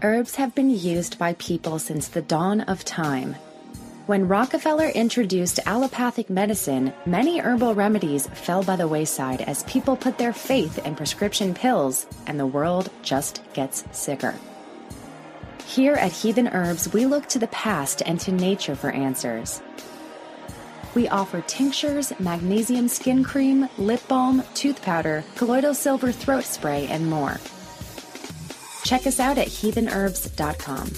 Herbs 0.00 0.36
have 0.36 0.54
been 0.54 0.70
used 0.70 1.18
by 1.18 1.32
people 1.34 1.80
since 1.80 2.06
the 2.06 2.22
dawn 2.22 2.60
of 2.60 2.84
time. 2.84 3.34
When 4.06 4.28
Rockefeller 4.28 4.90
introduced 4.90 5.58
allopathic 5.66 6.30
medicine, 6.30 6.92
many 7.04 7.40
herbal 7.40 7.74
remedies 7.74 8.28
fell 8.28 8.62
by 8.62 8.76
the 8.76 8.86
wayside 8.86 9.40
as 9.40 9.64
people 9.64 9.96
put 9.96 10.16
their 10.16 10.32
faith 10.32 10.78
in 10.86 10.94
prescription 10.94 11.52
pills, 11.52 12.06
and 12.28 12.38
the 12.38 12.46
world 12.46 12.90
just 13.02 13.42
gets 13.54 13.84
sicker. 13.90 14.36
Here 15.66 15.94
at 15.94 16.12
Heathen 16.12 16.46
Herbs, 16.46 16.92
we 16.92 17.04
look 17.04 17.26
to 17.30 17.40
the 17.40 17.48
past 17.48 18.00
and 18.06 18.20
to 18.20 18.30
nature 18.30 18.76
for 18.76 18.92
answers. 18.92 19.60
We 20.94 21.08
offer 21.08 21.40
tinctures, 21.40 22.12
magnesium 22.20 22.86
skin 22.86 23.24
cream, 23.24 23.68
lip 23.78 24.06
balm, 24.06 24.44
tooth 24.54 24.80
powder, 24.80 25.24
colloidal 25.34 25.74
silver 25.74 26.12
throat 26.12 26.44
spray, 26.44 26.86
and 26.86 27.10
more. 27.10 27.38
Check 28.88 29.06
us 29.06 29.20
out 29.20 29.36
at 29.36 29.48
heathenherbs.com. 29.48 30.88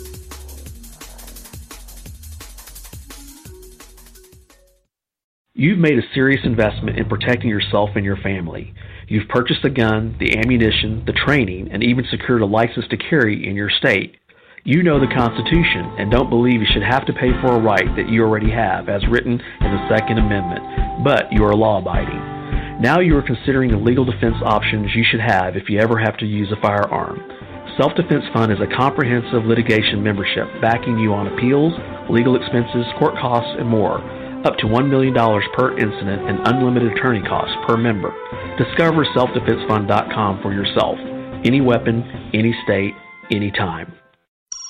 You've 5.55 5.79
made 5.81 5.99
a 5.99 6.15
serious 6.15 6.43
investment 6.45 7.01
in 7.01 7.09
protecting 7.09 7.51
yourself 7.51 7.91
and 7.97 8.05
your 8.05 8.17
family. 8.19 8.73
You've 9.09 9.27
purchased 9.29 9.63
the 9.65 9.71
gun, 9.71 10.15
the 10.21 10.39
ammunition, 10.39 11.03
the 11.05 11.13
training, 11.13 11.73
and 11.73 11.83
even 11.83 12.05
secured 12.09 12.43
a 12.43 12.47
license 12.47 12.87
to 12.91 12.97
carry 12.97 13.45
in 13.45 13.57
your 13.57 13.71
state. 13.71 14.19
You 14.63 14.85
know 14.85 15.01
the 15.01 15.13
Constitution 15.13 15.93
and 15.99 16.13
don't 16.13 16.31
believe 16.31 16.61
you 16.61 16.69
should 16.73 16.85
have 16.85 17.07
to 17.07 17.13
pay 17.13 17.33
for 17.43 17.57
a 17.57 17.61
right 17.61 17.97
that 17.97 18.09
you 18.09 18.23
already 18.23 18.53
have, 18.53 18.89
as 18.89 19.03
written 19.09 19.33
in 19.33 19.67
the 19.67 19.89
Second 19.89 20.19
Amendment, 20.19 21.03
but 21.03 21.25
you 21.33 21.45
are 21.45 21.57
law 21.57 21.81
abiding. 21.81 22.81
Now 22.81 23.01
you 23.01 23.17
are 23.17 23.27
considering 23.27 23.73
the 23.73 23.79
legal 23.79 24.05
defense 24.05 24.37
options 24.45 24.95
you 24.95 25.03
should 25.03 25.21
have 25.21 25.57
if 25.57 25.69
you 25.69 25.81
ever 25.81 25.99
have 25.99 26.17
to 26.19 26.25
use 26.25 26.53
a 26.53 26.63
firearm. 26.63 27.50
Self 27.81 27.95
Defense 27.95 28.25
Fund 28.35 28.53
is 28.53 28.59
a 28.61 28.67
comprehensive 28.77 29.47
litigation 29.47 30.03
membership 30.03 30.45
backing 30.61 30.99
you 30.99 31.15
on 31.15 31.29
appeals, 31.29 31.73
legal 32.11 32.37
expenses, 32.37 32.85
court 32.99 33.15
costs, 33.17 33.49
and 33.59 33.67
more 33.67 34.05
up 34.47 34.59
to 34.59 34.67
$1 34.67 34.91
million 34.91 35.15
per 35.15 35.79
incident 35.79 36.29
and 36.29 36.47
unlimited 36.47 36.93
attorney 36.93 37.23
costs 37.27 37.57
per 37.67 37.79
member. 37.79 38.13
Discover 38.59 39.07
selfdefensefund.com 39.17 40.43
for 40.43 40.53
yourself. 40.53 40.99
Any 41.47 41.63
weapon, 41.63 42.03
any 42.35 42.55
state, 42.65 42.93
anytime. 43.31 43.95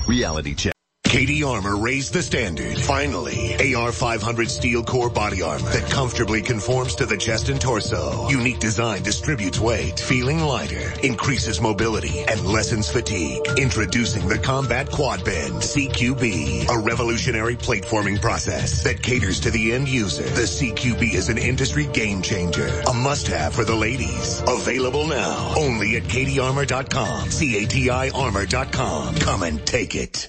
Reality 0.07 0.55
check. 0.55 0.73
CATI 1.11 1.43
Armor 1.43 1.77
raised 1.77 2.13
the 2.13 2.23
standard. 2.23 2.79
Finally, 2.79 3.57
AR500 3.59 4.49
steel 4.49 4.85
core 4.85 5.11
body 5.11 5.43
armor 5.43 5.69
that 5.71 5.91
comfortably 5.91 6.41
conforms 6.41 6.95
to 6.95 7.05
the 7.05 7.17
chest 7.17 7.49
and 7.49 7.61
torso. 7.61 8.29
Unique 8.29 8.61
design 8.61 9.03
distributes 9.03 9.59
weight, 9.59 9.99
feeling 9.99 10.39
lighter, 10.39 10.93
increases 11.03 11.61
mobility, 11.61 12.21
and 12.21 12.47
lessens 12.47 12.89
fatigue. 12.89 13.43
Introducing 13.59 14.29
the 14.29 14.39
Combat 14.39 14.89
Quad 14.89 15.25
Bend 15.25 15.55
CQB, 15.55 16.69
a 16.69 16.79
revolutionary 16.79 17.57
plate 17.57 17.85
forming 17.85 18.19
process 18.19 18.85
that 18.85 19.03
caters 19.03 19.41
to 19.41 19.51
the 19.51 19.73
end 19.73 19.89
user. 19.89 20.23
The 20.23 20.43
CQB 20.43 21.15
is 21.15 21.29
an 21.29 21.39
industry 21.39 21.87
game 21.87 22.23
changer, 22.23 22.69
a 22.89 22.95
must-have 22.95 23.53
for 23.53 23.65
the 23.65 23.75
ladies. 23.75 24.45
Available 24.47 25.09
now, 25.09 25.55
only 25.57 25.97
at 25.97 26.05
CATIArmor.com, 26.05 27.31
C-A-T-I 27.31 28.11
Armor.com. 28.11 29.17
Come 29.17 29.43
and 29.43 29.67
take 29.67 29.97
it. 29.97 30.29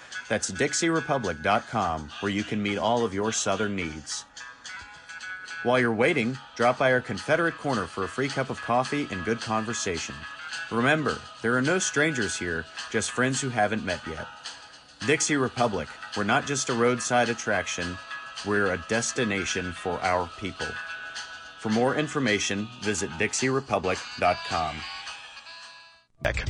That's 0.31 0.49
DixieRepublic.com, 0.49 2.09
where 2.21 2.31
you 2.31 2.45
can 2.45 2.63
meet 2.63 2.77
all 2.77 3.03
of 3.03 3.13
your 3.13 3.33
Southern 3.33 3.75
needs. 3.75 4.23
While 5.63 5.77
you're 5.77 5.93
waiting, 5.93 6.37
drop 6.55 6.77
by 6.77 6.93
our 6.93 7.01
Confederate 7.01 7.57
Corner 7.57 7.85
for 7.85 8.05
a 8.05 8.07
free 8.07 8.29
cup 8.29 8.49
of 8.49 8.61
coffee 8.61 9.09
and 9.11 9.25
good 9.25 9.41
conversation. 9.41 10.15
Remember, 10.71 11.19
there 11.41 11.57
are 11.57 11.61
no 11.61 11.79
strangers 11.79 12.37
here, 12.37 12.63
just 12.91 13.11
friends 13.11 13.41
who 13.41 13.49
haven't 13.49 13.83
met 13.83 13.99
yet. 14.07 14.25
Dixie 15.05 15.35
Republic, 15.35 15.89
we're 16.15 16.23
not 16.23 16.47
just 16.47 16.69
a 16.69 16.73
roadside 16.73 17.27
attraction, 17.27 17.97
we're 18.45 18.71
a 18.71 18.85
destination 18.87 19.73
for 19.73 19.99
our 19.99 20.29
people. 20.39 20.67
For 21.59 21.67
more 21.67 21.97
information, 21.97 22.69
visit 22.81 23.09
DixieRepublic.com. 23.19 24.75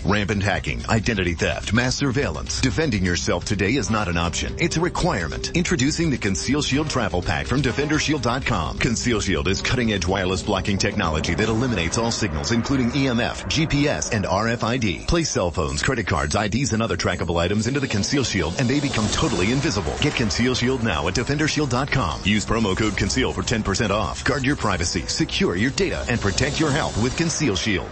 Rampant 0.04 0.44
hacking, 0.44 0.86
identity 0.90 1.34
theft, 1.34 1.72
mass 1.72 1.96
surveillance. 1.96 2.60
Defending 2.60 3.06
yourself 3.06 3.46
today 3.46 3.76
is 3.76 3.90
not 3.90 4.10
an 4.10 4.18
option. 4.18 4.54
It's 4.60 4.76
a 4.76 4.82
requirement. 4.82 5.56
Introducing 5.56 6.10
the 6.10 6.18
Conceal 6.18 6.62
Shield 6.62 6.90
Travel 6.90 7.22
Pack 7.22 7.48
from 7.48 7.62
DefenderShield.com. 7.62 8.80
Conceal 8.80 9.22
Shield 9.22 9.48
is 9.48 9.62
cutting 9.62 9.94
edge 9.94 10.06
wireless 10.06 10.44
blocking 10.44 10.78
technology 10.78 11.36
that 11.36 11.48
eliminates 11.48 11.98
all 11.98 12.12
signals, 12.12 12.52
including 12.52 12.92
EMF, 12.92 13.46
GPS, 13.46 14.14
and 14.14 14.26
RFID. 14.26 15.08
Place 15.08 15.30
cell 15.30 15.52
phones, 15.52 15.82
credit 15.82 16.06
cards, 16.06 16.36
IDs, 16.36 16.74
and 16.74 16.82
other 16.82 16.98
trackable 16.98 17.40
items 17.40 17.68
into 17.68 17.80
the 17.80 17.88
Conceal 17.88 18.26
Shield, 18.26 18.56
and 18.60 18.70
they 18.70 18.82
become 18.82 19.08
totally 19.10 19.54
invisible. 19.54 19.96
Get 20.02 20.16
Conceal 20.16 20.56
Shield 20.56 20.84
now 20.84 21.08
at 21.08 21.14
DefenderShield.com. 21.14 22.22
Use 22.26 22.46
promo 22.46 22.76
code 22.76 22.98
CONCEAL 22.98 23.32
for 23.34 23.44
10% 23.44 23.90
off. 23.90 24.24
Guard 24.26 24.44
your 24.44 24.58
privacy, 24.58 25.06
secure 25.08 25.56
your 25.56 25.72
data, 25.72 26.04
and 26.10 26.20
protect 26.20 26.60
your 26.60 26.72
health 26.72 27.02
with 27.02 27.16
Conceal 27.16 27.56
Shield. 27.56 27.90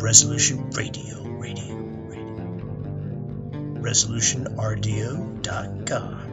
Resolution 0.00 0.70
Radio, 0.70 1.24
Radio, 1.24 1.74
Radio. 1.74 2.46
ResolutionRDO.com. 3.80 6.24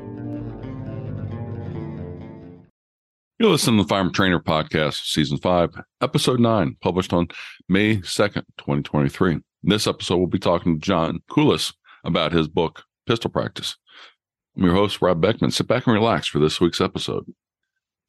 You're 3.39 3.49
listening 3.49 3.77
to 3.77 3.83
the 3.83 3.87
Firearm 3.87 4.13
Trainer 4.13 4.39
Podcast, 4.39 5.05
Season 5.05 5.39
5, 5.39 5.81
Episode 5.99 6.39
9, 6.39 6.77
published 6.79 7.11
on 7.11 7.29
May 7.67 7.97
2nd, 7.97 8.43
2023. 8.59 9.31
In 9.33 9.41
this 9.63 9.87
episode, 9.87 10.17
we'll 10.17 10.27
be 10.27 10.37
talking 10.37 10.75
to 10.75 10.85
John 10.85 11.21
Kolis 11.31 11.73
about 12.03 12.33
his 12.33 12.47
book, 12.47 12.83
Pistol 13.07 13.31
Practice. 13.31 13.77
I'm 14.55 14.63
your 14.63 14.75
host, 14.75 15.01
Rob 15.01 15.21
Beckman. 15.21 15.49
Sit 15.49 15.67
back 15.67 15.87
and 15.87 15.95
relax 15.95 16.27
for 16.27 16.37
this 16.37 16.61
week's 16.61 16.81
episode. 16.81 17.25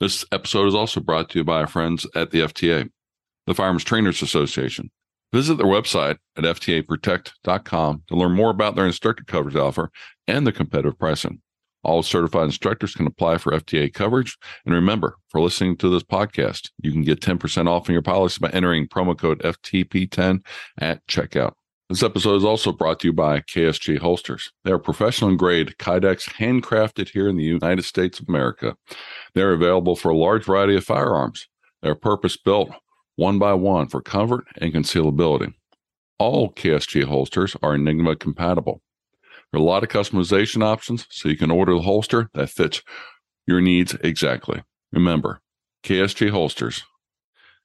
This 0.00 0.22
episode 0.30 0.66
is 0.66 0.74
also 0.74 1.00
brought 1.00 1.30
to 1.30 1.38
you 1.38 1.44
by 1.44 1.60
our 1.60 1.66
friends 1.66 2.06
at 2.14 2.30
the 2.30 2.40
FTA, 2.40 2.90
the 3.46 3.54
Firearms 3.54 3.84
Trainers 3.84 4.20
Association. 4.20 4.90
Visit 5.32 5.56
their 5.56 5.66
website 5.66 6.18
at 6.36 6.44
ftaprotect.com 6.44 8.02
to 8.08 8.16
learn 8.16 8.32
more 8.32 8.50
about 8.50 8.76
their 8.76 8.86
instructor 8.86 9.24
coverage 9.24 9.56
offer 9.56 9.90
and 10.26 10.46
the 10.46 10.52
competitive 10.52 10.98
pricing. 10.98 11.40
All 11.82 12.02
certified 12.02 12.46
instructors 12.46 12.94
can 12.94 13.06
apply 13.06 13.38
for 13.38 13.52
FTA 13.52 13.92
coverage. 13.92 14.36
And 14.64 14.74
remember, 14.74 15.16
for 15.28 15.40
listening 15.40 15.76
to 15.76 15.88
this 15.88 16.02
podcast, 16.02 16.70
you 16.82 16.90
can 16.90 17.02
get 17.02 17.20
10% 17.20 17.68
off 17.68 17.88
on 17.88 17.92
your 17.92 18.02
policy 18.02 18.38
by 18.40 18.50
entering 18.50 18.88
promo 18.88 19.16
code 19.16 19.40
FTP10 19.40 20.44
at 20.78 21.06
checkout. 21.06 21.52
This 21.88 22.02
episode 22.02 22.34
is 22.34 22.44
also 22.44 22.72
brought 22.72 22.98
to 23.00 23.08
you 23.08 23.12
by 23.12 23.42
KSG 23.42 23.98
Holsters. 23.98 24.50
They 24.64 24.72
are 24.72 24.78
professional 24.78 25.36
grade 25.36 25.76
Kydex 25.78 26.28
handcrafted 26.28 27.10
here 27.10 27.28
in 27.28 27.36
the 27.36 27.44
United 27.44 27.84
States 27.84 28.18
of 28.18 28.28
America. 28.28 28.76
They're 29.34 29.52
available 29.52 29.94
for 29.94 30.08
a 30.08 30.16
large 30.16 30.46
variety 30.46 30.74
of 30.74 30.82
firearms. 30.82 31.46
They're 31.82 31.94
purpose 31.94 32.36
built 32.36 32.70
one 33.16 33.38
by 33.38 33.54
one 33.54 33.88
for 33.88 34.00
comfort 34.00 34.46
and 34.58 34.72
concealability. 34.72 35.54
All 36.18 36.52
KSG 36.52 37.04
holsters 37.04 37.56
are 37.62 37.74
Enigma 37.74 38.16
compatible. 38.16 38.82
There 39.52 39.60
are 39.60 39.62
a 39.62 39.66
lot 39.66 39.82
of 39.82 39.88
customization 39.88 40.62
options, 40.62 41.06
so 41.10 41.28
you 41.28 41.36
can 41.36 41.50
order 41.50 41.74
the 41.74 41.82
holster 41.82 42.30
that 42.34 42.50
fits 42.50 42.82
your 43.46 43.60
needs 43.60 43.94
exactly. 44.02 44.62
Remember, 44.92 45.40
KSG 45.82 46.30
holsters. 46.30 46.84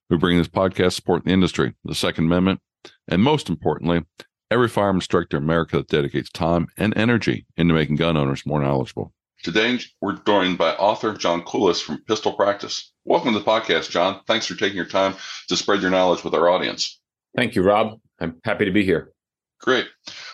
We 0.10 0.18
bring 0.18 0.38
this 0.38 0.48
podcast 0.48 0.94
support 0.94 1.24
in 1.24 1.30
the 1.30 1.34
industry, 1.34 1.74
the 1.84 1.96
Second 1.96 2.26
Amendment, 2.26 2.60
and 3.08 3.24
most 3.24 3.50
importantly, 3.50 4.04
every 4.52 4.68
firearm 4.68 4.98
instructor 4.98 5.38
in 5.38 5.44
America 5.44 5.78
that 5.78 5.88
dedicates 5.88 6.30
time 6.30 6.68
and 6.78 6.96
energy 6.98 7.46
into 7.56 7.74
making 7.74 7.96
gun 7.96 8.18
owners 8.18 8.46
more 8.46 8.62
knowledgeable. 8.62 9.14
Today, 9.44 9.80
we're 10.02 10.18
joined 10.18 10.58
by 10.58 10.76
author 10.76 11.14
John 11.14 11.42
Kolis 11.42 11.82
from 11.82 12.04
Pistol 12.04 12.34
Practice. 12.34 12.91
Welcome 13.04 13.34
to 13.34 13.40
the 13.40 13.46
podcast, 13.46 13.90
John. 13.90 14.22
Thanks 14.28 14.46
for 14.46 14.56
taking 14.56 14.76
your 14.76 14.86
time 14.86 15.16
to 15.50 15.58
spread 15.58 15.82
your 15.82 15.90
knowledge 15.90 16.24
with 16.24 16.36
our 16.36 16.50
audience. 16.50 17.00
Thank 17.36 17.56
you, 17.56 17.64
Rob. 17.64 18.00
I'm 18.20 18.40
happy 18.44 18.66
to 18.66 18.72
be 18.72 18.86
here. 18.86 19.12
Great. 19.60 19.88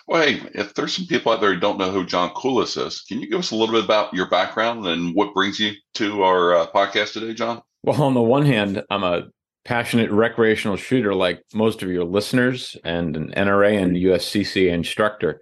Well, 0.06 0.22
hey, 0.22 0.42
if 0.54 0.74
there's 0.74 0.94
some 0.94 1.06
people 1.06 1.32
out 1.32 1.40
there 1.40 1.52
who 1.52 1.60
don't 1.60 1.78
know 1.78 1.90
who 1.90 2.04
John 2.04 2.30
Kolis 2.30 2.82
is, 2.86 3.02
can 3.02 3.20
you 3.20 3.28
give 3.28 3.38
us 3.38 3.52
a 3.52 3.56
little 3.56 3.74
bit 3.74 3.84
about 3.84 4.12
your 4.12 4.28
background 4.28 4.86
and 4.86 5.14
what 5.14 5.34
brings 5.34 5.58
you 5.58 5.72
to 5.94 6.22
our 6.22 6.54
uh, 6.56 6.66
podcast 6.66 7.14
today, 7.14 7.32
John? 7.32 7.62
Well, 7.84 8.02
on 8.02 8.14
the 8.14 8.22
one 8.22 8.44
hand, 8.44 8.82
I'm 8.90 9.04
a 9.04 9.28
passionate 9.64 10.10
recreational 10.10 10.76
shooter 10.76 11.14
like 11.14 11.42
most 11.54 11.82
of 11.82 11.90
your 11.90 12.04
listeners 12.04 12.76
and 12.84 13.16
an 13.16 13.32
NRA 13.36 13.82
and 13.82 13.96
USCCA 13.96 14.70
instructor. 14.72 15.40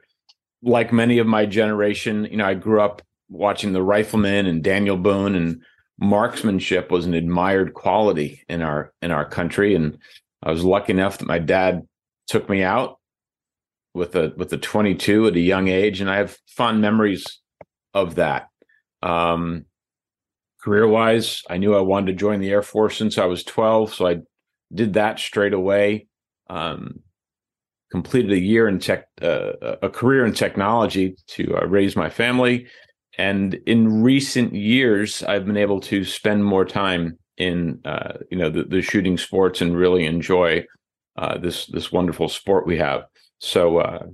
Like 0.63 0.93
many 0.93 1.19
of 1.19 1.27
my 1.27 1.47
generation, 1.47 2.27
you 2.31 2.37
know, 2.37 2.47
I 2.47 2.55
grew 2.55 2.81
up 2.81 3.03
watching 3.29 3.73
the 3.73 3.83
riflemen 3.83 4.47
and 4.47 4.63
Daniel 4.63 4.97
Boone 4.97 5.35
and 5.35 5.63
marksmanship 5.99 6.91
was 6.91 7.07
an 7.07 7.15
admired 7.15 7.75
quality 7.75 8.43
in 8.49 8.63
our 8.63 8.93
in 9.01 9.11
our 9.11 9.25
country 9.25 9.75
and 9.75 9.99
I 10.43 10.51
was 10.51 10.65
lucky 10.65 10.93
enough 10.93 11.19
that 11.19 11.29
my 11.29 11.39
dad 11.39 11.87
took 12.27 12.49
me 12.49 12.63
out 12.63 12.99
with 13.95 14.15
a 14.15 14.33
with 14.37 14.53
a 14.53 14.59
22 14.59 15.29
at 15.29 15.37
a 15.37 15.41
young 15.41 15.69
age 15.69 16.01
and 16.01 16.11
I 16.11 16.17
have 16.17 16.37
fond 16.47 16.81
memories 16.81 17.41
of 17.95 18.17
that. 18.17 18.49
Um, 19.03 19.65
career 20.61 20.87
wise, 20.87 21.43
I 21.49 21.57
knew 21.57 21.75
I 21.75 21.81
wanted 21.81 22.09
to 22.09 22.19
join 22.19 22.41
the 22.41 22.51
Air 22.51 22.63
Force 22.63 22.99
since 22.99 23.19
I 23.19 23.25
was 23.25 23.43
12, 23.45 23.95
so 23.95 24.07
I 24.07 24.19
did 24.75 24.95
that 24.95 25.19
straight 25.19 25.55
away. 25.55 26.09
Um, 26.49 27.01
completed 27.91 28.33
a 28.33 28.39
year 28.39 28.69
in 28.69 28.79
tech, 28.81 29.07
uh, 29.23 29.53
a 29.81 29.89
career 29.89 30.27
in 30.27 30.35
technology 30.35 31.17
to 31.29 31.57
uh, 31.57 31.67
raise 31.67 31.97
my 31.97 32.11
family, 32.11 32.67
and 33.19 33.55
in 33.67 34.03
recent 34.03 34.55
years, 34.55 35.23
I've 35.23 35.47
been 35.47 35.57
able 35.57 35.81
to 35.83 36.05
spend 36.05 36.45
more 36.45 36.65
time 36.65 37.19
in 37.37 37.81
uh, 37.85 38.15
you 38.31 38.39
know 38.39 38.51
the, 38.51 38.65
the, 38.65 38.83
shooting 38.83 39.19
sports 39.19 39.61
and 39.61 39.77
really 39.77 40.07
enjoy 40.07 40.65
uh, 41.17 41.39
this 41.39 41.67
this 41.67 41.93
wonderful 41.93 42.29
sport 42.29 42.67
we 42.67 42.79
have. 42.79 43.05
So, 43.39 43.79
uh, 43.79 44.07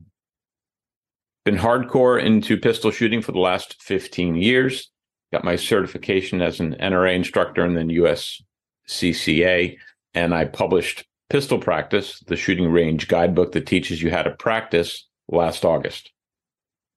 been 1.44 1.56
hardcore 1.56 2.22
into 2.22 2.56
pistol 2.56 2.90
shooting 2.90 3.22
for 3.22 3.32
the 3.32 3.38
last 3.38 3.80
15 3.82 4.36
years. 4.36 4.90
Got 5.32 5.44
my 5.44 5.56
certification 5.56 6.42
as 6.42 6.60
an 6.60 6.76
NRA 6.80 7.14
instructor 7.14 7.64
and 7.64 7.76
then 7.76 7.88
USCCA, 7.88 9.76
and 10.14 10.34
I 10.34 10.44
published 10.44 11.04
Pistol 11.30 11.58
Practice, 11.58 12.20
the 12.26 12.36
shooting 12.36 12.70
range 12.70 13.08
guidebook 13.08 13.52
that 13.52 13.66
teaches 13.66 14.02
you 14.02 14.10
how 14.10 14.22
to 14.22 14.32
practice 14.32 15.08
last 15.28 15.64
August. 15.64 16.10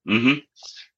Mm-hmm. 0.08 0.40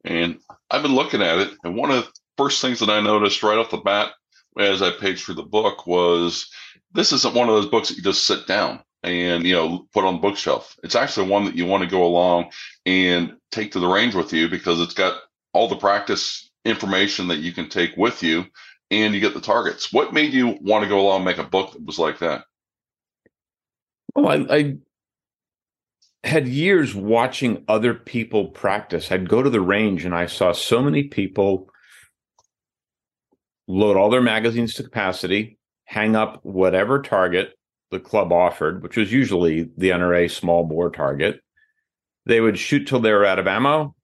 And 0.03 0.39
I've 0.69 0.81
been 0.81 0.95
looking 0.95 1.21
at 1.21 1.39
it, 1.39 1.51
and 1.63 1.75
one 1.75 1.91
of 1.91 2.05
the 2.05 2.11
first 2.37 2.61
things 2.61 2.79
that 2.79 2.89
I 2.89 3.01
noticed 3.01 3.43
right 3.43 3.57
off 3.57 3.71
the 3.71 3.77
bat 3.77 4.11
as 4.59 4.81
I 4.81 4.91
paged 4.91 5.23
through 5.23 5.35
the 5.35 5.43
book 5.43 5.87
was 5.87 6.49
this 6.93 7.11
isn't 7.11 7.35
one 7.35 7.47
of 7.47 7.55
those 7.55 7.69
books 7.69 7.89
that 7.89 7.97
you 7.97 8.03
just 8.03 8.25
sit 8.25 8.47
down 8.47 8.81
and 9.03 9.45
you 9.45 9.53
know 9.53 9.87
put 9.93 10.03
on 10.03 10.15
the 10.15 10.19
bookshelf. 10.19 10.75
It's 10.83 10.95
actually 10.95 11.29
one 11.29 11.45
that 11.45 11.55
you 11.55 11.65
want 11.65 11.83
to 11.83 11.89
go 11.89 12.05
along 12.05 12.51
and 12.85 13.33
take 13.51 13.71
to 13.73 13.79
the 13.79 13.87
range 13.87 14.15
with 14.15 14.33
you 14.33 14.49
because 14.49 14.79
it's 14.81 14.93
got 14.93 15.21
all 15.53 15.67
the 15.67 15.75
practice 15.75 16.49
information 16.65 17.27
that 17.29 17.39
you 17.39 17.51
can 17.51 17.69
take 17.69 17.95
with 17.95 18.23
you 18.23 18.45
and 18.91 19.13
you 19.13 19.19
get 19.19 19.33
the 19.33 19.41
targets. 19.41 19.91
What 19.93 20.13
made 20.13 20.33
you 20.33 20.57
want 20.61 20.83
to 20.83 20.89
go 20.89 20.99
along 20.99 21.17
and 21.17 21.25
make 21.25 21.37
a 21.37 21.43
book 21.43 21.73
that 21.73 21.85
was 21.85 21.99
like 21.99 22.19
that? 22.19 22.45
Well, 24.15 24.27
I, 24.27 24.55
I 24.55 24.77
had 26.23 26.47
years 26.47 26.95
watching 26.95 27.63
other 27.67 27.93
people 27.93 28.49
practice. 28.49 29.11
I'd 29.11 29.29
go 29.29 29.43
to 29.43 29.49
the 29.49 29.61
range 29.61 30.05
and 30.05 30.15
I 30.15 30.25
saw 30.25 30.51
so 30.51 30.81
many 30.81 31.03
people 31.03 31.69
load 33.67 33.97
all 33.97 34.09
their 34.09 34.21
magazines 34.21 34.73
to 34.75 34.83
capacity, 34.83 35.57
hang 35.85 36.15
up 36.15 36.39
whatever 36.43 37.01
target 37.01 37.53
the 37.91 37.99
club 37.99 38.31
offered, 38.31 38.83
which 38.83 38.97
was 38.97 39.11
usually 39.11 39.69
the 39.77 39.89
NRA 39.89 40.29
small 40.29 40.65
bore 40.65 40.89
target. 40.89 41.41
They 42.25 42.41
would 42.41 42.57
shoot 42.57 42.85
till 42.85 42.99
they 42.99 43.13
were 43.13 43.25
out 43.25 43.39
of 43.39 43.47
ammo 43.47 43.95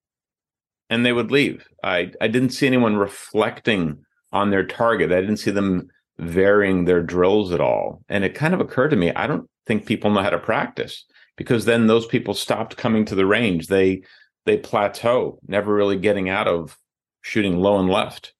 and 0.89 1.05
they 1.05 1.11
would 1.11 1.31
leave. 1.31 1.67
I, 1.83 2.11
I 2.21 2.27
didn't 2.27 2.51
see 2.51 2.67
anyone 2.67 2.95
reflecting 2.95 4.05
on 4.31 4.49
their 4.49 4.65
target. 4.65 5.11
I 5.11 5.19
didn't 5.19 5.37
see 5.37 5.51
them 5.51 5.89
varying 6.19 6.85
their 6.85 7.01
drills 7.01 7.51
at 7.51 7.59
all. 7.59 8.03
And 8.07 8.23
it 8.23 8.35
kind 8.35 8.53
of 8.53 8.61
occurred 8.61 8.89
to 8.89 8.95
me, 8.95 9.11
I 9.13 9.27
don't 9.27 9.49
think 9.65 9.85
people 9.85 10.11
know 10.11 10.21
how 10.21 10.29
to 10.29 10.39
practice 10.39 11.05
because 11.35 11.65
then 11.65 11.87
those 11.87 12.05
people 12.05 12.33
stopped 12.33 12.77
coming 12.77 13.05
to 13.05 13.15
the 13.15 13.25
range. 13.25 13.67
They 13.67 14.03
they 14.45 14.57
plateau, 14.57 15.39
never 15.47 15.73
really 15.73 15.97
getting 15.97 16.29
out 16.29 16.47
of 16.47 16.77
shooting 17.21 17.57
low 17.57 17.79
and 17.79 17.89
left. 17.89 18.33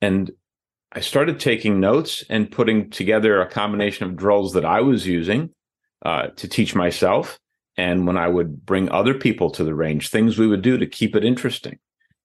And 0.00 0.30
I 0.90 1.00
started 1.00 1.38
taking 1.38 1.80
notes 1.80 2.24
and 2.28 2.50
putting 2.50 2.90
together 2.90 3.40
a 3.40 3.48
combination 3.48 4.06
of 4.06 4.16
drills 4.16 4.54
that 4.54 4.64
I 4.64 4.80
was 4.80 5.06
using 5.06 5.50
uh, 6.04 6.28
to 6.28 6.48
teach 6.48 6.74
myself. 6.74 7.38
And 7.76 8.06
when 8.06 8.18
I 8.18 8.28
would 8.28 8.66
bring 8.66 8.90
other 8.90 9.14
people 9.14 9.50
to 9.52 9.64
the 9.64 9.74
range, 9.74 10.08
things 10.08 10.38
we 10.38 10.46
would 10.46 10.62
do 10.62 10.76
to 10.76 10.86
keep 10.86 11.16
it 11.16 11.24
interesting. 11.24 11.78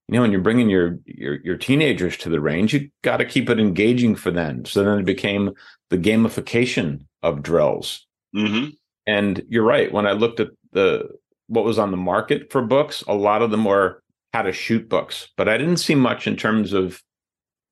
You 0.07 0.15
know, 0.15 0.21
when 0.21 0.31
you're 0.31 0.41
bringing 0.41 0.69
your 0.69 0.99
your, 1.05 1.35
your 1.41 1.57
teenagers 1.57 2.17
to 2.17 2.29
the 2.29 2.41
range, 2.41 2.73
you 2.73 2.89
got 3.03 3.17
to 3.17 3.25
keep 3.25 3.49
it 3.49 3.59
engaging 3.59 4.15
for 4.15 4.31
them. 4.31 4.65
So 4.65 4.83
then 4.83 4.99
it 4.99 5.05
became 5.05 5.51
the 5.89 5.97
gamification 5.97 7.05
of 7.21 7.43
drills. 7.43 8.05
Mm-hmm. 8.35 8.69
And 9.07 9.41
you're 9.49 9.63
right. 9.63 9.91
When 9.91 10.05
I 10.05 10.11
looked 10.11 10.39
at 10.39 10.49
the 10.73 11.09
what 11.47 11.63
was 11.63 11.79
on 11.79 11.91
the 11.91 11.97
market 11.97 12.51
for 12.51 12.61
books, 12.61 13.03
a 13.07 13.15
lot 13.15 13.41
of 13.41 13.51
them 13.51 13.63
were 13.63 14.03
how 14.33 14.41
to 14.41 14.51
shoot 14.51 14.89
books, 14.89 15.29
but 15.37 15.47
I 15.47 15.57
didn't 15.57 15.77
see 15.77 15.95
much 15.95 16.27
in 16.27 16.35
terms 16.35 16.73
of 16.73 17.01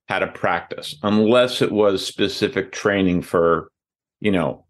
how 0.07 0.19
to 0.19 0.27
practice, 0.27 0.95
unless 1.03 1.61
it 1.61 1.71
was 1.71 2.05
specific 2.05 2.71
training 2.71 3.21
for, 3.21 3.69
you 4.21 4.31
know, 4.31 4.65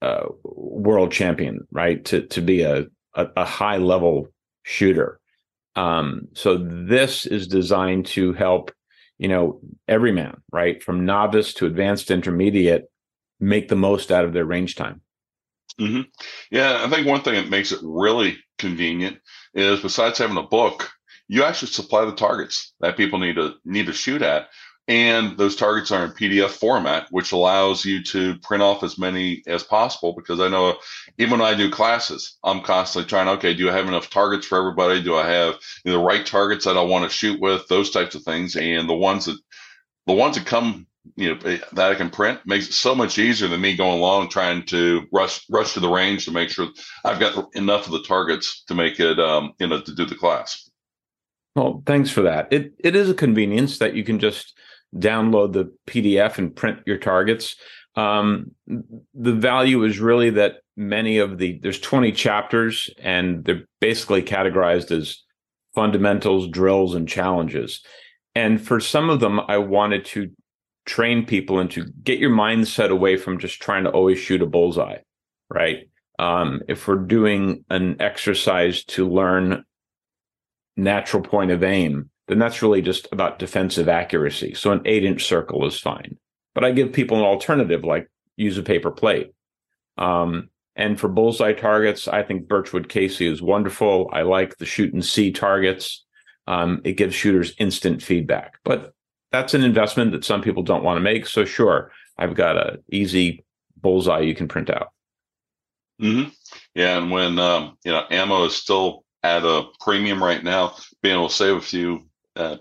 uh, 0.00 0.26
world 0.44 1.10
champion, 1.10 1.66
right? 1.72 2.04
To 2.06 2.22
to 2.28 2.40
be 2.40 2.62
a 2.62 2.86
a, 3.14 3.26
a 3.36 3.44
high 3.44 3.78
level 3.78 4.28
shooter. 4.62 5.18
Um, 5.74 6.28
so 6.34 6.56
this 6.58 7.26
is 7.26 7.48
designed 7.48 8.06
to 8.06 8.32
help, 8.32 8.70
you 9.18 9.28
know, 9.28 9.60
every 9.88 10.12
man, 10.12 10.36
right, 10.52 10.82
from 10.82 11.04
novice 11.04 11.52
to 11.54 11.66
advanced 11.66 12.10
intermediate, 12.10 12.84
make 13.40 13.68
the 13.68 13.76
most 13.76 14.12
out 14.12 14.24
of 14.24 14.32
their 14.32 14.44
range 14.44 14.76
time. 14.76 15.00
Mm-hmm. 15.80 16.02
Yeah, 16.50 16.82
I 16.84 16.88
think 16.88 17.06
one 17.06 17.22
thing 17.22 17.34
that 17.34 17.50
makes 17.50 17.72
it 17.72 17.80
really 17.82 18.38
convenient 18.58 19.18
is 19.54 19.80
besides 19.80 20.18
having 20.18 20.38
a 20.38 20.42
book, 20.42 20.90
you 21.28 21.44
actually 21.44 21.68
supply 21.68 22.04
the 22.04 22.14
targets 22.14 22.72
that 22.80 22.96
people 22.96 23.18
need 23.18 23.36
to 23.36 23.54
need 23.64 23.86
to 23.86 23.92
shoot 23.92 24.22
at, 24.22 24.48
and 24.88 25.36
those 25.36 25.56
targets 25.56 25.90
are 25.90 26.04
in 26.04 26.12
PDF 26.12 26.50
format, 26.50 27.08
which 27.10 27.32
allows 27.32 27.84
you 27.84 28.04
to 28.04 28.38
print 28.38 28.62
off 28.62 28.84
as 28.84 28.98
many 28.98 29.42
as 29.46 29.64
possible. 29.64 30.14
Because 30.14 30.38
I 30.38 30.48
know 30.48 30.78
even 31.18 31.40
when 31.40 31.48
I 31.48 31.56
do 31.56 31.70
classes, 31.70 32.38
I'm 32.44 32.62
constantly 32.62 33.08
trying. 33.08 33.28
Okay, 33.28 33.52
do 33.52 33.68
I 33.68 33.72
have 33.72 33.88
enough 33.88 34.08
targets 34.10 34.46
for 34.46 34.58
everybody? 34.58 35.02
Do 35.02 35.16
I 35.16 35.28
have 35.28 35.56
the 35.84 35.98
right 35.98 36.24
targets 36.24 36.64
that 36.66 36.76
I 36.76 36.82
want 36.82 37.04
to 37.04 37.14
shoot 37.14 37.40
with? 37.40 37.66
Those 37.66 37.90
types 37.90 38.14
of 38.14 38.22
things, 38.22 38.56
and 38.56 38.88
the 38.88 38.94
ones 38.94 39.26
that 39.26 39.38
the 40.06 40.14
ones 40.14 40.36
that 40.36 40.46
come 40.46 40.86
you 41.16 41.34
know 41.34 41.40
eh, 41.44 41.58
that 41.72 41.92
I 41.92 41.94
can 41.94 42.10
print 42.10 42.40
makes 42.46 42.68
it 42.68 42.72
so 42.72 42.94
much 42.94 43.18
easier 43.18 43.48
than 43.48 43.60
me 43.60 43.76
going 43.76 43.98
along 43.98 44.28
trying 44.28 44.64
to 44.66 45.06
rush 45.12 45.44
rush 45.50 45.74
to 45.74 45.80
the 45.80 45.88
range 45.88 46.24
to 46.24 46.32
make 46.32 46.50
sure 46.50 46.68
I've 47.04 47.20
got 47.20 47.46
enough 47.54 47.86
of 47.86 47.92
the 47.92 48.02
targets 48.02 48.64
to 48.64 48.74
make 48.74 49.00
it 49.00 49.18
um, 49.18 49.52
you 49.58 49.66
know 49.66 49.80
to 49.80 49.94
do 49.94 50.04
the 50.04 50.14
class. 50.14 50.70
Well, 51.54 51.82
thanks 51.86 52.10
for 52.10 52.22
that. 52.22 52.48
It 52.52 52.72
it 52.78 52.96
is 52.96 53.08
a 53.08 53.14
convenience 53.14 53.78
that 53.78 53.94
you 53.94 54.04
can 54.04 54.18
just 54.18 54.58
download 54.94 55.52
the 55.52 55.72
PDF 55.86 56.38
and 56.38 56.54
print 56.54 56.80
your 56.86 56.98
targets. 56.98 57.56
Um, 57.94 58.52
the 58.66 59.32
value 59.32 59.82
is 59.84 59.98
really 59.98 60.30
that 60.30 60.56
many 60.76 61.18
of 61.18 61.38
the 61.38 61.58
there's 61.62 61.80
20 61.80 62.12
chapters 62.12 62.90
and 62.98 63.44
they're 63.44 63.64
basically 63.80 64.22
categorized 64.22 64.90
as 64.90 65.22
fundamentals, 65.74 66.48
drills, 66.48 66.94
and 66.94 67.08
challenges. 67.08 67.82
And 68.34 68.60
for 68.60 68.80
some 68.80 69.08
of 69.08 69.20
them, 69.20 69.40
I 69.48 69.58
wanted 69.58 70.04
to 70.06 70.30
train 70.86 71.26
people 71.26 71.58
and 71.58 71.70
to 71.72 71.84
get 72.02 72.18
your 72.18 72.30
mindset 72.30 72.90
away 72.90 73.16
from 73.16 73.38
just 73.38 73.60
trying 73.60 73.84
to 73.84 73.90
always 73.90 74.18
shoot 74.18 74.40
a 74.40 74.46
bullseye, 74.46 74.98
right? 75.50 75.88
Um, 76.18 76.62
if 76.68 76.88
we're 76.88 76.96
doing 76.96 77.64
an 77.68 77.96
exercise 78.00 78.84
to 78.84 79.08
learn 79.08 79.64
natural 80.76 81.22
point 81.22 81.50
of 81.50 81.62
aim, 81.62 82.10
then 82.28 82.38
that's 82.38 82.62
really 82.62 82.82
just 82.82 83.08
about 83.12 83.38
defensive 83.38 83.88
accuracy. 83.88 84.54
So 84.54 84.72
an 84.72 84.82
eight 84.84 85.04
inch 85.04 85.24
circle 85.24 85.66
is 85.66 85.78
fine. 85.78 86.16
But 86.54 86.64
I 86.64 86.72
give 86.72 86.92
people 86.92 87.18
an 87.18 87.24
alternative 87.24 87.84
like 87.84 88.08
use 88.36 88.56
a 88.56 88.62
paper 88.62 88.90
plate. 88.90 89.32
Um, 89.98 90.48
and 90.74 90.98
for 90.98 91.08
bullseye 91.08 91.54
targets, 91.54 92.06
I 92.06 92.22
think 92.22 92.48
Birchwood 92.48 92.88
Casey 92.88 93.26
is 93.26 93.42
wonderful. 93.42 94.10
I 94.12 94.22
like 94.22 94.58
the 94.58 94.66
shoot 94.66 94.92
and 94.92 95.04
see 95.04 95.32
targets. 95.32 96.04
Um, 96.46 96.80
it 96.84 96.92
gives 96.92 97.14
shooters 97.14 97.54
instant 97.58 98.02
feedback. 98.02 98.58
But 98.64 98.92
that's 99.36 99.54
an 99.54 99.62
investment 99.62 100.12
that 100.12 100.24
some 100.24 100.42
people 100.42 100.62
don't 100.62 100.82
want 100.82 100.96
to 100.96 101.02
make. 101.02 101.26
So 101.26 101.44
sure, 101.44 101.92
I've 102.18 102.34
got 102.34 102.56
a 102.56 102.80
easy 102.90 103.44
bullseye 103.76 104.20
you 104.20 104.34
can 104.34 104.48
print 104.48 104.70
out. 104.70 104.88
Mm-hmm. 106.00 106.30
Yeah, 106.74 106.98
and 106.98 107.10
when 107.10 107.38
um, 107.38 107.76
you 107.84 107.92
know 107.92 108.04
ammo 108.10 108.44
is 108.44 108.56
still 108.56 109.04
at 109.22 109.44
a 109.44 109.64
premium 109.80 110.22
right 110.22 110.42
now, 110.42 110.74
being 111.02 111.16
able 111.16 111.28
to 111.28 111.34
save 111.34 111.56
a 111.56 111.60
few 111.60 112.06
uh, 112.36 112.56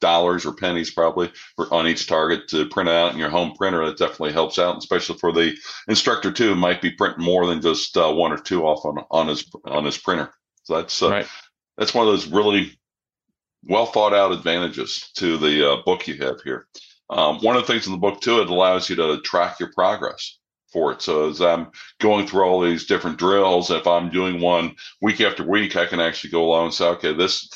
dollars 0.00 0.44
or 0.44 0.52
pennies 0.52 0.90
probably 0.90 1.30
for, 1.56 1.72
on 1.72 1.86
each 1.86 2.06
target 2.06 2.48
to 2.48 2.68
print 2.68 2.88
out 2.88 3.12
in 3.12 3.18
your 3.18 3.30
home 3.30 3.54
printer, 3.56 3.86
that 3.86 3.98
definitely 3.98 4.32
helps 4.32 4.58
out, 4.58 4.78
especially 4.78 5.18
for 5.18 5.32
the 5.32 5.54
instructor 5.88 6.32
too. 6.32 6.54
Might 6.54 6.82
be 6.82 6.90
printing 6.90 7.24
more 7.24 7.46
than 7.46 7.60
just 7.60 7.96
uh, 7.96 8.12
one 8.12 8.32
or 8.32 8.38
two 8.38 8.64
off 8.64 8.84
on 8.84 9.04
on 9.10 9.28
his 9.28 9.48
on 9.64 9.84
his 9.84 9.98
printer. 9.98 10.30
So 10.64 10.76
that's 10.76 11.02
uh, 11.02 11.10
right. 11.10 11.26
that's 11.78 11.94
one 11.94 12.06
of 12.06 12.12
those 12.12 12.26
really 12.26 12.78
well 13.64 13.86
thought 13.86 14.14
out 14.14 14.32
advantages 14.32 15.10
to 15.16 15.36
the 15.38 15.72
uh, 15.72 15.82
book 15.84 16.06
you 16.06 16.16
have 16.16 16.40
here. 16.42 16.66
Um, 17.10 17.38
one 17.40 17.56
of 17.56 17.66
the 17.66 17.72
things 17.72 17.86
in 17.86 17.92
the 17.92 17.98
book 17.98 18.20
too, 18.20 18.40
it 18.40 18.48
allows 18.48 18.88
you 18.88 18.96
to 18.96 19.20
track 19.20 19.60
your 19.60 19.70
progress 19.72 20.38
for 20.72 20.92
it. 20.92 21.02
So 21.02 21.28
as 21.28 21.40
I'm 21.40 21.68
going 22.00 22.26
through 22.26 22.44
all 22.44 22.60
these 22.60 22.86
different 22.86 23.18
drills, 23.18 23.70
if 23.70 23.86
I'm 23.86 24.08
doing 24.08 24.40
one 24.40 24.74
week 25.02 25.20
after 25.20 25.46
week, 25.46 25.76
I 25.76 25.86
can 25.86 26.00
actually 26.00 26.30
go 26.30 26.44
along 26.44 26.66
and 26.66 26.74
say, 26.74 26.86
okay, 26.86 27.12
this 27.12 27.48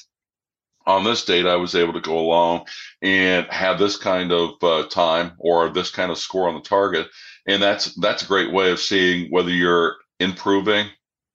on 0.87 1.03
this 1.03 1.25
date, 1.25 1.47
I 1.47 1.57
was 1.57 1.75
able 1.75 1.93
to 1.95 2.01
go 2.01 2.19
along 2.19 2.67
and 3.03 3.47
have 3.47 3.79
this 3.79 3.97
kind 3.97 4.31
of 4.33 4.51
uh, 4.63 4.87
time 4.89 5.33
or 5.39 5.69
this 5.69 5.91
kind 5.91 6.13
of 6.13 6.19
score 6.19 6.49
on 6.49 6.55
the 6.55 6.61
target, 6.61 7.09
and 7.47 7.61
that's 7.61 7.95
that's 7.97 8.23
a 8.23 8.29
great 8.29 8.53
way 8.53 8.71
of 8.71 8.79
seeing 8.79 9.31
whether 9.31 9.51
you're 9.51 9.97
improving, 10.21 10.87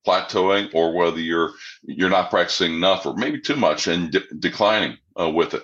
plateauing, 0.06 0.74
or 0.74 0.94
whether 0.94 1.20
you're 1.20 1.52
you're 1.84 2.10
not 2.10 2.30
practicing 2.30 2.74
enough 2.74 3.06
or 3.06 3.16
maybe 3.16 3.40
too 3.40 3.56
much 3.56 3.88
and 3.88 4.12
de- 4.12 4.34
declining 4.40 4.98
uh, 5.20 5.30
with 5.30 5.54
it. 5.54 5.64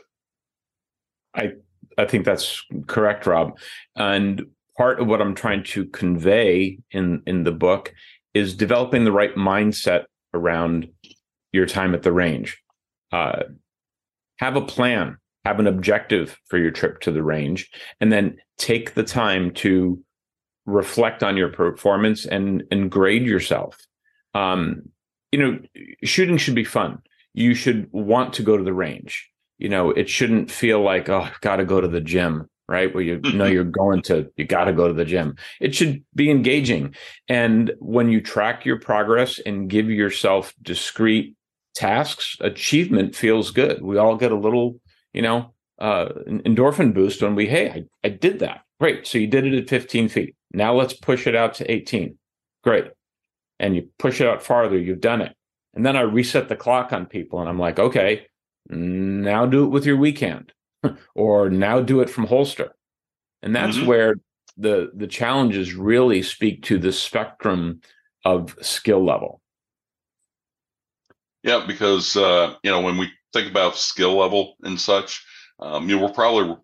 I 1.36 1.54
I 1.98 2.06
think 2.06 2.26
that's 2.26 2.64
correct, 2.88 3.26
Rob. 3.26 3.58
And 3.96 4.46
part 4.78 5.00
of 5.00 5.08
what 5.08 5.22
I'm 5.22 5.36
trying 5.36 5.64
to 5.64 5.86
convey 5.86 6.80
in 6.92 7.24
in 7.26 7.44
the 7.44 7.52
book 7.52 7.94
is 8.34 8.56
developing 8.56 9.04
the 9.04 9.12
right 9.12 9.36
mindset 9.36 10.06
around 10.34 10.90
your 11.52 11.66
time 11.66 11.96
at 11.96 12.04
the 12.04 12.12
range. 12.12 12.62
Uh, 13.12 13.44
have 14.38 14.56
a 14.56 14.62
plan, 14.62 15.18
have 15.46 15.60
an 15.60 15.66
objective 15.66 16.38
for 16.48 16.60
your 16.60 16.72
trip 16.72 17.00
to 17.02 17.12
the 17.12 17.24
range, 17.24 17.70
and 18.00 18.12
then 18.12 18.38
take 18.58 18.94
the 18.94 19.04
time 19.04 19.52
to 19.52 20.04
reflect 20.66 21.24
on 21.24 21.38
your 21.38 21.50
performance 21.50 22.26
and 22.26 22.64
and 22.70 22.92
grade 22.92 23.26
yourself. 23.26 23.78
Um, 24.34 24.90
you 25.32 25.40
know, 25.40 25.60
shooting 26.04 26.38
should 26.38 26.56
be 26.56 26.64
fun. 26.64 27.00
You 27.34 27.54
should 27.54 27.90
want 27.92 28.34
to 28.34 28.44
go 28.44 28.58
to 28.58 28.64
the 28.64 28.74
range. 28.74 29.30
You 29.58 29.70
know, 29.70 29.92
it 29.92 30.10
shouldn't 30.10 30.52
feel 30.52 30.82
like 30.82 31.10
oh, 31.10 31.22
I've 31.22 31.42
got 31.42 31.58
to 31.58 31.66
go 31.66 31.82
to 31.82 31.88
the 31.88 32.02
gym, 32.02 32.48
right? 32.68 32.94
Where 32.94 33.04
you 33.04 33.20
know 33.34 33.46
you're 33.46 33.64
going 33.64 34.02
to, 34.04 34.32
you 34.38 34.46
got 34.46 34.66
to 34.66 34.74
go 34.74 34.88
to 34.88 34.94
the 34.94 35.06
gym. 35.06 35.36
It 35.60 35.74
should 35.74 36.04
be 36.16 36.30
engaging. 36.30 36.96
And 37.28 37.74
when 37.80 38.10
you 38.10 38.22
track 38.22 38.66
your 38.66 38.80
progress 38.80 39.40
and 39.40 39.70
give 39.70 39.90
yourself 39.90 40.54
discrete 40.62 41.36
tasks, 41.76 42.38
achievement 42.42 43.16
feels 43.16 43.52
good. 43.52 43.82
We 43.82 43.98
all 43.98 44.16
get 44.16 44.32
a 44.32 44.38
little, 44.38 44.80
you 45.14 45.22
know, 45.22 45.54
uh, 45.80 46.10
endorphin 46.28 46.94
boost 46.94 47.22
when 47.22 47.36
we, 47.36 47.48
hey, 47.48 47.70
I, 47.70 47.84
I 48.04 48.10
did 48.10 48.40
that. 48.40 48.62
Great. 48.80 49.08
So 49.08 49.18
you 49.18 49.28
did 49.28 49.46
it 49.46 49.54
at 49.54 49.70
15 49.70 50.10
feet. 50.10 50.36
Now 50.54 50.74
let's 50.74 50.94
push 50.94 51.28
it 51.28 51.36
out 51.36 51.56
to 51.56 51.72
18. 51.72 52.18
Great. 52.64 52.86
And 53.60 53.76
you 53.76 53.90
push 53.98 54.22
it 54.22 54.28
out 54.28 54.44
farther. 54.44 54.78
You've 54.78 55.02
done 55.02 55.22
it. 55.22 55.36
And 55.74 55.86
then 55.86 55.96
I 55.96 56.02
reset 56.02 56.50
the 56.50 56.56
clock 56.56 56.94
on 56.94 57.06
people 57.06 57.40
and 57.40 57.50
I'm 57.50 57.60
like, 57.60 57.80
okay, 57.80 58.28
now 58.70 59.46
do 59.46 59.64
it 59.64 59.70
with 59.70 59.86
your 59.86 59.98
weak 59.98 60.20
hand 60.20 60.52
or 61.16 61.50
now 61.50 61.82
do 61.82 62.02
it 62.02 62.10
from 62.10 62.26
holster. 62.26 62.76
And 63.42 63.56
that's 63.56 63.78
mm-hmm. 63.78 63.88
where 63.88 64.16
the 64.58 64.92
the 64.96 65.08
challenges 65.08 65.74
really 65.74 66.24
speak 66.24 66.64
to 66.64 66.80
the 66.80 66.92
spectrum 66.92 67.82
of 68.26 68.58
skill 68.62 69.06
level. 69.06 69.42
Yeah, 71.44 71.64
because 71.66 72.18
uh, 72.18 72.56
you 72.64 72.72
know 72.72 72.82
when 72.82 72.98
we 72.98 73.12
think 73.34 73.50
about 73.50 73.78
skill 73.78 74.18
level 74.18 74.56
and 74.64 74.80
such, 74.80 75.24
um, 75.60 75.88
you 75.88 75.96
know 75.96 76.04
we're 76.04 76.14
probably 76.14 76.56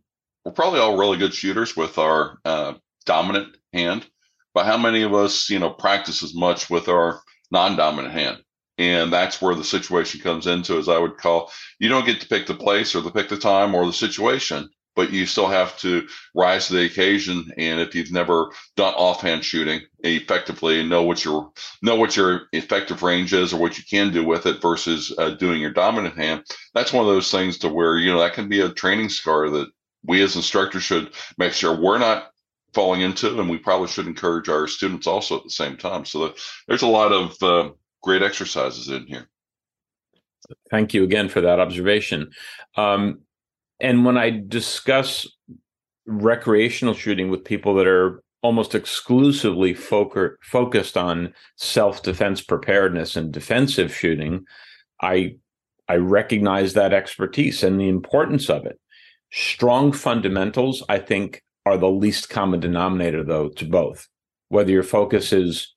we're 0.44 0.52
probably 0.52 0.80
all 0.80 0.98
really 0.98 1.18
good 1.18 1.34
shooters 1.34 1.78
with 1.78 1.98
our 1.98 2.40
uh, 2.44 2.74
dominant 3.06 3.56
hand, 3.72 4.08
but 4.54 4.66
how 4.66 4.78
many 4.78 5.04
of 5.04 5.14
us 5.14 5.50
you 5.50 5.60
know 5.60 5.70
practice 5.70 6.24
as 6.24 6.34
much 6.36 6.70
with 6.70 6.88
our 6.88 7.22
non-dominant 7.52 8.14
hand? 8.14 8.38
And 8.78 9.14
that's 9.14 9.42
where 9.42 9.54
the 9.54 9.64
situation 9.64 10.20
comes 10.22 10.48
into, 10.48 10.78
as 10.80 10.90
I 10.90 10.98
would 10.98 11.18
call, 11.18 11.52
you 11.80 11.90
don't 11.90 12.08
get 12.08 12.22
to 12.22 12.28
pick 12.28 12.48
the 12.48 12.56
place 12.56 12.96
or 12.96 13.02
the 13.02 13.12
pick 13.12 13.30
the 13.30 13.38
time 13.38 13.76
or 13.76 13.86
the 13.86 13.94
situation 13.94 14.70
but 14.96 15.12
you 15.12 15.26
still 15.26 15.48
have 15.48 15.78
to 15.80 16.08
rise 16.36 16.68
to 16.68 16.74
the 16.74 16.86
occasion. 16.86 17.52
And 17.58 17.80
if 17.80 17.96
you've 17.96 18.12
never 18.12 18.52
done 18.76 18.94
offhand 18.94 19.44
shooting 19.44 19.82
effectively 20.00 20.80
and 20.80 20.90
know 20.90 21.04
what 21.04 21.24
your 21.26 21.52
know 21.82 21.96
what 21.96 22.16
your 22.16 22.44
effective 22.52 23.04
range 23.04 23.34
is 23.34 23.54
or 23.54 23.60
what 23.60 23.78
you 23.78 23.84
can 23.90 24.12
do 24.12 24.24
with 24.24 24.46
it 24.46 24.62
versus 24.62 25.14
uh, 25.18 25.32
doing 25.32 25.62
your 25.62 25.72
dominant 25.72 26.16
hand, 26.16 26.44
that's 26.74 26.94
one 26.94 27.06
of 27.06 27.12
those 27.12 27.32
things 27.32 27.58
to 27.60 27.70
where 27.70 27.98
you 27.98 28.12
know 28.12 28.20
that 28.20 28.34
can 28.34 28.50
be 28.50 28.62
a 28.62 28.70
training 28.70 29.10
scar 29.10 29.50
that 29.50 29.68
we 30.06 30.22
as 30.22 30.36
instructors 30.36 30.84
should 30.84 31.14
make 31.38 31.54
sure 31.54 31.80
we're 31.80 31.98
not 31.98 32.30
falling 32.74 33.02
into, 33.02 33.40
and 33.40 33.50
we 33.50 33.58
probably 33.58 33.88
should 33.88 34.08
encourage 34.08 34.50
our 34.50 34.68
students 34.68 35.08
also 35.08 35.38
at 35.38 35.44
the 35.44 35.50
same 35.50 35.78
time. 35.78 36.06
So 36.06 36.34
there's 36.68 36.82
a 36.82 36.88
lot 36.88 37.12
of 37.12 37.42
uh, 37.44 37.72
great 38.02 38.22
exercises 38.22 38.90
in 38.90 39.06
here. 39.08 39.30
Thank 40.70 40.94
you 40.94 41.04
again 41.04 41.30
for 41.30 41.42
that 41.42 41.60
observation. 41.60 42.32
Um, 42.76 43.22
and 43.80 44.06
when 44.06 44.18
I 44.18 44.42
discuss 44.48 45.28
recreational 46.06 46.94
shooting 46.94 47.30
with 47.30 47.46
people 47.46 47.76
that 47.76 47.88
are 47.88 48.22
almost 48.42 48.76
exclusively 48.76 49.74
foc- 49.74 50.36
focused 50.42 50.98
on 50.98 51.34
self-defense 51.56 52.42
preparedness 52.42 53.16
and 53.16 53.32
defensive 53.32 53.96
shooting, 53.96 54.46
I 55.02 55.38
I 55.88 55.96
recognize 55.98 56.74
that 56.74 56.94
expertise 56.94 57.64
and 57.64 57.80
the 57.80 57.90
importance 57.90 58.50
of 58.50 58.66
it. 58.66 58.80
Strong 59.32 59.94
fundamentals, 59.94 60.84
I 60.88 61.00
think, 61.00 61.42
are 61.66 61.78
the 61.78 61.90
least 61.90 62.30
common 62.30 62.60
denominator, 62.60 63.24
though, 63.24 63.50
to 63.50 63.66
both. 63.66 64.08
Whether 64.50 64.72
your 64.72 64.84
focus 64.84 65.34
is 65.34 65.74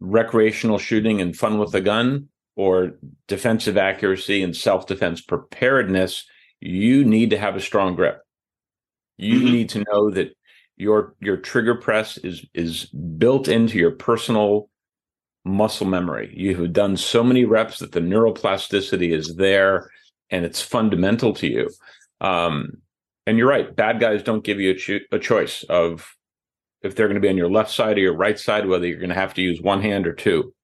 recreational 0.00 0.78
shooting 0.78 1.20
and 1.20 1.36
fun 1.36 1.58
with 1.58 1.74
a 1.74 1.80
gun 1.80 2.28
or 2.56 2.92
defensive 3.26 3.76
accuracy 3.76 4.42
and 4.42 4.56
self 4.56 4.86
defense 4.86 5.20
preparedness, 5.20 6.24
you 6.60 7.04
need 7.04 7.30
to 7.30 7.38
have 7.38 7.56
a 7.56 7.60
strong 7.60 7.94
grip. 7.94 8.20
You 9.16 9.40
mm-hmm. 9.40 9.52
need 9.52 9.68
to 9.70 9.84
know 9.90 10.10
that 10.10 10.36
your 10.76 11.14
your 11.20 11.36
trigger 11.36 11.74
press 11.74 12.16
is 12.18 12.46
is 12.54 12.86
built 12.86 13.48
into 13.48 13.78
your 13.78 13.92
personal 13.92 14.68
muscle 15.44 15.86
memory. 15.86 16.32
You 16.34 16.56
have 16.56 16.72
done 16.72 16.96
so 16.96 17.22
many 17.22 17.44
reps 17.44 17.78
that 17.78 17.92
the 17.92 18.00
neuroplasticity 18.00 19.12
is 19.12 19.36
there 19.36 19.90
and 20.30 20.44
it's 20.44 20.62
fundamental 20.62 21.34
to 21.34 21.46
you. 21.46 21.70
Um, 22.20 22.78
and 23.26 23.38
you're 23.38 23.48
right, 23.48 23.74
bad 23.74 24.00
guys 24.00 24.22
don't 24.22 24.44
give 24.44 24.60
you 24.60 24.72
a, 24.72 24.74
cho- 24.74 25.06
a 25.12 25.18
choice 25.18 25.64
of 25.64 26.14
if 26.82 26.94
they're 26.94 27.08
going 27.08 27.14
to 27.14 27.20
be 27.20 27.28
on 27.28 27.36
your 27.36 27.50
left 27.50 27.70
side 27.70 27.96
or 27.96 28.00
your 28.00 28.16
right 28.16 28.38
side, 28.38 28.66
whether 28.66 28.86
you're 28.86 28.98
going 28.98 29.08
to 29.08 29.14
have 29.14 29.34
to 29.34 29.42
use 29.42 29.60
one 29.60 29.80
hand 29.80 30.06
or 30.06 30.12
two. 30.12 30.54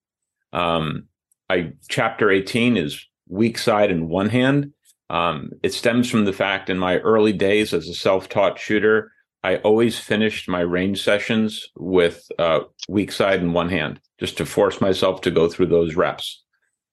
Um, 0.52 1.04
I 1.48 1.72
chapter 1.88 2.30
18 2.30 2.76
is 2.76 3.06
weak 3.28 3.56
side 3.58 3.90
and 3.90 4.08
one 4.08 4.28
hand. 4.28 4.72
Um, 5.08 5.50
it 5.62 5.72
stems 5.72 6.08
from 6.08 6.24
the 6.24 6.32
fact 6.32 6.70
in 6.70 6.78
my 6.78 6.98
early 6.98 7.32
days 7.32 7.74
as 7.74 7.88
a 7.88 7.94
self-taught 7.94 8.58
shooter, 8.58 9.12
I 9.42 9.56
always 9.56 9.98
finished 9.98 10.48
my 10.48 10.60
range 10.60 11.02
sessions 11.02 11.66
with 11.76 12.30
uh, 12.38 12.60
weak 12.88 13.10
side 13.10 13.40
in 13.40 13.52
one 13.52 13.70
hand, 13.70 14.00
just 14.18 14.36
to 14.36 14.46
force 14.46 14.80
myself 14.80 15.22
to 15.22 15.30
go 15.30 15.48
through 15.48 15.66
those 15.66 15.96
reps. 15.96 16.44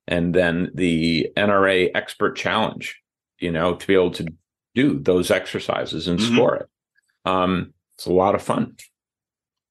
And 0.07 0.33
then 0.33 0.71
the 0.73 1.29
NRA 1.35 1.91
Expert 1.93 2.37
Challenge, 2.37 2.97
you 3.39 3.51
know, 3.51 3.75
to 3.75 3.85
be 3.85 3.93
able 3.93 4.11
to 4.11 4.25
do 4.77 4.99
those 4.99 5.31
exercises 5.31 6.07
and 6.07 6.19
mm-hmm. 6.19 6.35
score 6.35 6.55
it. 6.55 6.69
Um, 7.25 7.73
it's 7.97 8.05
a 8.05 8.13
lot 8.13 8.35
of 8.35 8.43
fun. 8.43 8.75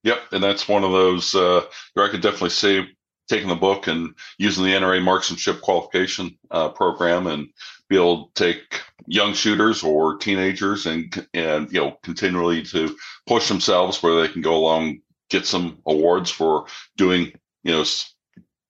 Yep, 0.02 0.18
and 0.32 0.42
that's 0.42 0.68
one 0.68 0.82
of 0.84 0.90
those 0.90 1.34
uh, 1.34 1.62
where 1.94 2.06
I 2.06 2.10
could 2.10 2.22
definitely 2.22 2.50
see 2.50 2.86
taking 3.28 3.48
the 3.48 3.54
book 3.54 3.86
and 3.86 4.14
using 4.38 4.64
the 4.64 4.72
NRA 4.72 5.02
marksmanship 5.02 5.60
qualification 5.60 6.36
uh, 6.50 6.68
program 6.70 7.26
and 7.26 7.48
be 7.88 7.96
able 7.96 8.30
to 8.34 8.44
take 8.44 8.82
young 9.06 9.32
shooters 9.32 9.82
or 9.82 10.16
teenagers 10.16 10.86
and 10.86 11.26
and 11.34 11.70
you 11.72 11.80
know 11.80 11.96
continually 12.02 12.62
to 12.62 12.96
push 13.26 13.48
themselves 13.48 14.02
where 14.02 14.20
they 14.20 14.32
can 14.32 14.42
go 14.42 14.56
along 14.56 14.98
get 15.30 15.46
some 15.46 15.78
awards 15.86 16.30
for 16.30 16.66
doing 16.96 17.32
you 17.62 17.72
know 17.72 17.84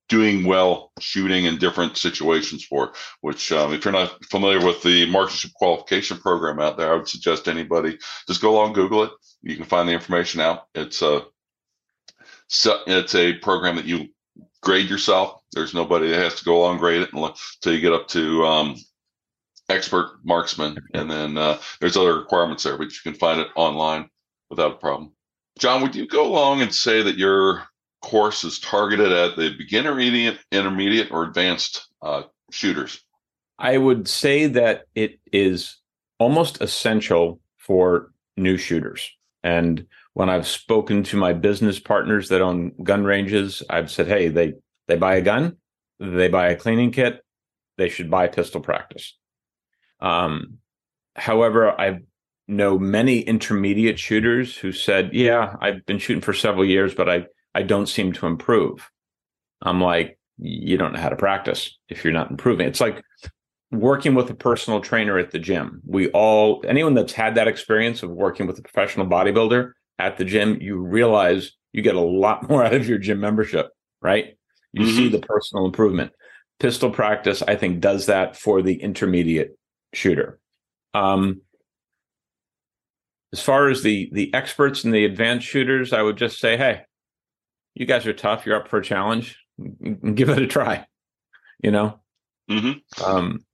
doing 0.09 0.45
well 0.45 0.91
shooting 0.99 1.45
in 1.45 1.57
different 1.57 1.97
situations 1.97 2.63
for 2.63 2.93
which 3.21 3.51
um, 3.51 3.73
if 3.73 3.83
you're 3.83 3.91
not 3.91 4.23
familiar 4.25 4.65
with 4.65 4.81
the 4.83 5.09
marksmanship 5.11 5.51
qualification 5.53 6.17
program 6.17 6.59
out 6.59 6.77
there 6.77 6.93
i 6.93 6.95
would 6.95 7.07
suggest 7.07 7.47
anybody 7.47 7.97
just 8.27 8.41
go 8.41 8.51
along 8.51 8.73
google 8.73 9.03
it. 9.03 9.11
You 9.41 9.55
can 9.55 9.65
find 9.65 9.87
the 9.87 9.93
information 9.93 10.41
out. 10.41 10.67
It's 10.75 11.01
a 11.01 11.25
it's 12.87 13.15
a 13.15 13.33
program 13.33 13.75
that 13.75 13.85
you 13.85 14.07
grade 14.61 14.89
yourself. 14.89 15.41
There's 15.53 15.73
nobody 15.73 16.09
that 16.09 16.19
has 16.19 16.35
to 16.35 16.45
go 16.45 16.57
along 16.57 16.79
grade 16.79 17.01
it 17.01 17.13
until 17.13 17.73
you 17.73 17.81
get 17.81 17.93
up 17.93 18.07
to 18.09 18.45
um, 18.45 18.75
expert 19.69 20.19
marksman, 20.23 20.77
and 20.93 21.09
then 21.09 21.37
uh, 21.37 21.59
there's 21.79 21.97
other 21.97 22.17
requirements 22.17 22.63
there, 22.63 22.77
but 22.77 22.91
you 22.91 22.99
can 23.03 23.13
find 23.13 23.39
it 23.39 23.47
online 23.55 24.09
without 24.49 24.73
a 24.73 24.77
problem. 24.77 25.11
John, 25.59 25.81
would 25.81 25.95
you 25.95 26.07
go 26.07 26.27
along 26.27 26.61
and 26.61 26.73
say 26.73 27.01
that 27.01 27.17
your 27.17 27.63
course 28.01 28.43
is 28.43 28.59
targeted 28.59 29.11
at 29.11 29.35
the 29.35 29.55
beginner, 29.57 29.99
intermediate, 30.51 31.11
or 31.11 31.23
advanced 31.23 31.87
uh, 32.01 32.23
shooters? 32.51 33.01
I 33.59 33.77
would 33.77 34.07
say 34.07 34.47
that 34.47 34.83
it 34.95 35.19
is 35.31 35.77
almost 36.19 36.61
essential 36.61 37.39
for 37.57 38.11
new 38.35 38.57
shooters. 38.57 39.09
And 39.43 39.85
when 40.13 40.29
I've 40.29 40.47
spoken 40.47 41.03
to 41.03 41.17
my 41.17 41.33
business 41.33 41.79
partners 41.79 42.29
that 42.29 42.41
own 42.41 42.71
gun 42.83 43.03
ranges, 43.03 43.63
I've 43.69 43.91
said, 43.91 44.07
"Hey, 44.07 44.29
they 44.29 44.53
they 44.87 44.95
buy 44.95 45.15
a 45.15 45.21
gun, 45.21 45.57
they 45.99 46.27
buy 46.27 46.49
a 46.49 46.55
cleaning 46.55 46.91
kit, 46.91 47.23
they 47.77 47.89
should 47.89 48.09
buy 48.09 48.27
pistol 48.27 48.61
practice. 48.61 49.17
Um, 49.99 50.59
however, 51.15 51.79
I 51.79 51.99
know 52.47 52.79
many 52.79 53.19
intermediate 53.19 53.99
shooters 53.99 54.55
who 54.55 54.71
said, 54.71 55.11
"Yeah, 55.13 55.55
I've 55.61 55.85
been 55.85 55.99
shooting 55.99 56.21
for 56.21 56.33
several 56.33 56.65
years, 56.65 56.93
but 56.93 57.09
I 57.09 57.25
I 57.57 57.63
don't 57.63 57.87
seem 57.87 58.13
to 58.13 58.27
improve." 58.27 58.89
I'm 59.61 59.81
like, 59.81 60.17
you 60.37 60.77
don't 60.77 60.93
know 60.93 60.99
how 60.99 61.09
to 61.09 61.15
practice 61.15 61.77
if 61.89 62.03
you're 62.03 62.13
not 62.13 62.29
improving. 62.29 62.67
It's 62.67 62.81
like 62.81 63.03
working 63.71 64.15
with 64.15 64.29
a 64.29 64.35
personal 64.35 64.81
trainer 64.81 65.17
at 65.17 65.31
the 65.31 65.39
gym. 65.39 65.81
We 65.85 66.09
all, 66.09 66.63
anyone 66.67 66.93
that's 66.93 67.13
had 67.13 67.35
that 67.35 67.47
experience 67.47 68.03
of 68.03 68.09
working 68.11 68.47
with 68.47 68.59
a 68.59 68.61
professional 68.61 69.07
bodybuilder 69.07 69.71
at 69.99 70.17
the 70.17 70.25
gym, 70.25 70.59
you 70.61 70.77
realize 70.77 71.51
you 71.73 71.81
get 71.81 71.95
a 71.95 72.01
lot 72.01 72.47
more 72.49 72.63
out 72.63 72.73
of 72.73 72.87
your 72.87 72.97
gym 72.97 73.19
membership, 73.19 73.69
right? 74.01 74.37
You 74.73 74.85
mm-hmm. 74.85 74.95
see 74.95 75.09
the 75.09 75.19
personal 75.19 75.65
improvement. 75.65 76.11
Pistol 76.59 76.89
practice, 76.89 77.41
I 77.41 77.55
think, 77.55 77.81
does 77.81 78.07
that 78.07 78.35
for 78.35 78.61
the 78.61 78.81
intermediate 78.81 79.57
shooter. 79.93 80.39
Um, 80.93 81.41
as 83.31 83.41
far 83.41 83.69
as 83.69 83.83
the 83.83 84.09
the 84.11 84.33
experts 84.33 84.83
and 84.83 84.93
the 84.93 85.05
advanced 85.05 85.45
shooters, 85.45 85.93
I 85.93 86.01
would 86.01 86.17
just 86.17 86.39
say, 86.39 86.57
hey, 86.57 86.81
you 87.77 87.85
guys 87.85 88.07
are 88.07 88.13
tough. 88.13 88.45
You're 88.45 88.55
up 88.55 88.67
for 88.67 88.79
a 88.79 88.83
challenge. 88.83 89.37
Give 90.13 90.29
it 90.29 90.41
a 90.41 90.47
try. 90.47 90.87
You 91.61 91.71
know, 91.71 91.99
mm-hmm. 92.49 93.03
um, 93.03 93.45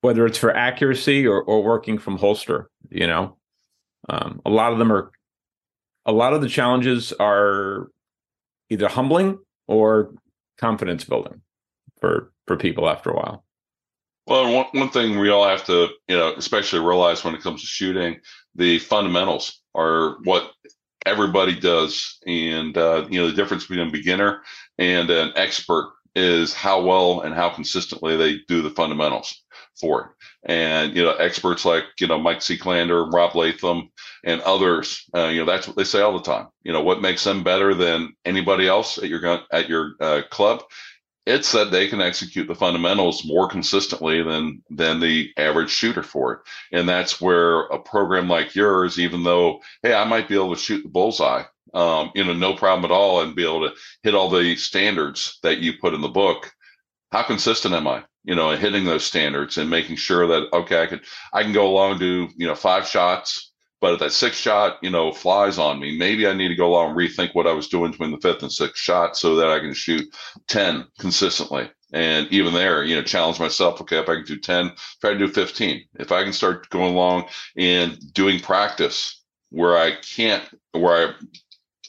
whether 0.00 0.26
it's 0.26 0.38
for 0.38 0.54
accuracy 0.54 1.26
or 1.26 1.40
or 1.42 1.62
working 1.62 1.98
from 1.98 2.18
holster. 2.18 2.68
You 2.90 3.06
know, 3.06 3.36
um, 4.08 4.42
a 4.44 4.50
lot 4.50 4.72
of 4.72 4.78
them 4.78 4.92
are. 4.92 5.10
A 6.06 6.12
lot 6.12 6.34
of 6.34 6.42
the 6.42 6.50
challenges 6.50 7.14
are 7.14 7.88
either 8.68 8.88
humbling 8.88 9.38
or 9.66 10.12
confidence 10.58 11.04
building 11.04 11.40
for 12.00 12.32
for 12.46 12.56
people 12.56 12.88
after 12.88 13.10
a 13.10 13.16
while. 13.16 13.44
Well, 14.26 14.52
one, 14.52 14.66
one 14.72 14.90
thing 14.90 15.18
we 15.18 15.30
all 15.30 15.46
have 15.46 15.64
to, 15.66 15.88
you 16.08 16.16
know, 16.16 16.34
especially 16.36 16.80
realize 16.80 17.24
when 17.24 17.34
it 17.34 17.42
comes 17.42 17.60
to 17.60 17.66
shooting, 17.66 18.20
the 18.54 18.78
fundamentals 18.78 19.62
are 19.74 20.16
what 20.24 20.50
everybody 21.06 21.58
does. 21.58 22.18
And, 22.26 22.76
uh, 22.76 23.06
you 23.10 23.20
know, 23.20 23.28
the 23.28 23.36
difference 23.36 23.66
between 23.66 23.88
a 23.88 23.90
beginner 23.90 24.42
and 24.78 25.10
an 25.10 25.32
expert 25.36 25.92
is 26.14 26.54
how 26.54 26.82
well 26.82 27.20
and 27.22 27.34
how 27.34 27.50
consistently 27.50 28.16
they 28.16 28.38
do 28.48 28.62
the 28.62 28.70
fundamentals 28.70 29.42
for 29.80 30.00
it. 30.00 30.06
And, 30.46 30.96
you 30.96 31.02
know, 31.02 31.12
experts 31.12 31.64
like, 31.64 31.84
you 31.98 32.06
know, 32.06 32.18
Mike 32.18 32.38
Seeklander, 32.38 33.12
Rob 33.12 33.34
Leatham, 33.34 33.90
and 34.24 34.40
others, 34.42 35.04
uh, 35.14 35.26
you 35.26 35.40
know, 35.40 35.46
that's 35.46 35.66
what 35.66 35.76
they 35.76 35.84
say 35.84 36.00
all 36.00 36.12
the 36.12 36.22
time. 36.22 36.46
You 36.62 36.72
know, 36.72 36.82
what 36.82 37.02
makes 37.02 37.24
them 37.24 37.42
better 37.42 37.74
than 37.74 38.14
anybody 38.24 38.68
else 38.68 38.98
at 38.98 39.08
your, 39.08 39.40
at 39.52 39.68
your 39.68 39.94
uh, 40.00 40.22
club 40.30 40.62
it's 41.26 41.52
that 41.52 41.70
they 41.70 41.88
can 41.88 42.00
execute 42.00 42.48
the 42.48 42.54
fundamentals 42.54 43.24
more 43.24 43.48
consistently 43.48 44.22
than 44.22 44.62
than 44.70 45.00
the 45.00 45.30
average 45.36 45.70
shooter 45.70 46.02
for 46.02 46.32
it. 46.34 46.40
And 46.72 46.88
that's 46.88 47.20
where 47.20 47.60
a 47.62 47.78
program 47.78 48.28
like 48.28 48.54
yours 48.54 48.98
even 48.98 49.22
though 49.22 49.60
hey 49.82 49.94
i 49.94 50.04
might 50.04 50.28
be 50.28 50.34
able 50.34 50.54
to 50.54 50.60
shoot 50.60 50.82
the 50.82 50.88
bullseye 50.88 51.44
um, 51.74 52.10
you 52.14 52.24
know 52.24 52.32
no 52.32 52.54
problem 52.54 52.84
at 52.90 52.94
all 52.94 53.20
and 53.22 53.34
be 53.34 53.44
able 53.44 53.68
to 53.68 53.74
hit 54.02 54.14
all 54.14 54.30
the 54.30 54.56
standards 54.56 55.38
that 55.42 55.58
you 55.58 55.72
put 55.80 55.94
in 55.94 56.00
the 56.00 56.08
book 56.08 56.52
how 57.12 57.22
consistent 57.22 57.74
am 57.74 57.86
i 57.88 58.02
you 58.24 58.34
know 58.34 58.50
hitting 58.56 58.84
those 58.84 59.04
standards 59.04 59.58
and 59.58 59.70
making 59.70 59.96
sure 59.96 60.26
that 60.26 60.48
okay 60.52 60.82
i 60.82 60.86
can 60.86 61.00
i 61.32 61.42
can 61.42 61.52
go 61.52 61.66
along 61.68 61.92
and 61.92 62.00
do 62.00 62.28
you 62.36 62.46
know 62.46 62.54
five 62.54 62.86
shots 62.86 63.52
but 63.84 63.92
if 63.92 64.00
that 64.00 64.12
sixth 64.12 64.40
shot, 64.40 64.78
you 64.80 64.88
know, 64.88 65.12
flies 65.12 65.58
on 65.58 65.78
me, 65.78 65.94
maybe 65.98 66.26
I 66.26 66.32
need 66.32 66.48
to 66.48 66.54
go 66.54 66.68
along 66.68 66.92
and 66.92 66.96
rethink 66.96 67.34
what 67.34 67.46
I 67.46 67.52
was 67.52 67.68
doing 67.68 67.90
between 67.90 68.12
the 68.12 68.16
fifth 68.16 68.42
and 68.42 68.50
sixth 68.50 68.78
shot 68.78 69.14
so 69.14 69.36
that 69.36 69.50
I 69.50 69.58
can 69.58 69.74
shoot 69.74 70.06
10 70.48 70.86
consistently. 70.98 71.70
And 71.92 72.26
even 72.32 72.54
there, 72.54 72.82
you 72.82 72.96
know, 72.96 73.02
challenge 73.02 73.38
myself. 73.38 73.82
Okay, 73.82 73.98
if 73.98 74.08
I 74.08 74.14
can 74.14 74.24
do 74.24 74.38
10, 74.38 74.72
try 75.02 75.10
to 75.10 75.18
do 75.18 75.28
15. 75.28 75.84
If 75.96 76.12
I 76.12 76.24
can 76.24 76.32
start 76.32 76.70
going 76.70 76.94
along 76.94 77.26
and 77.58 77.98
doing 78.14 78.40
practice 78.40 79.22
where 79.50 79.76
I 79.76 79.96
can't, 79.96 80.44
where 80.72 81.08
I, 81.08 81.12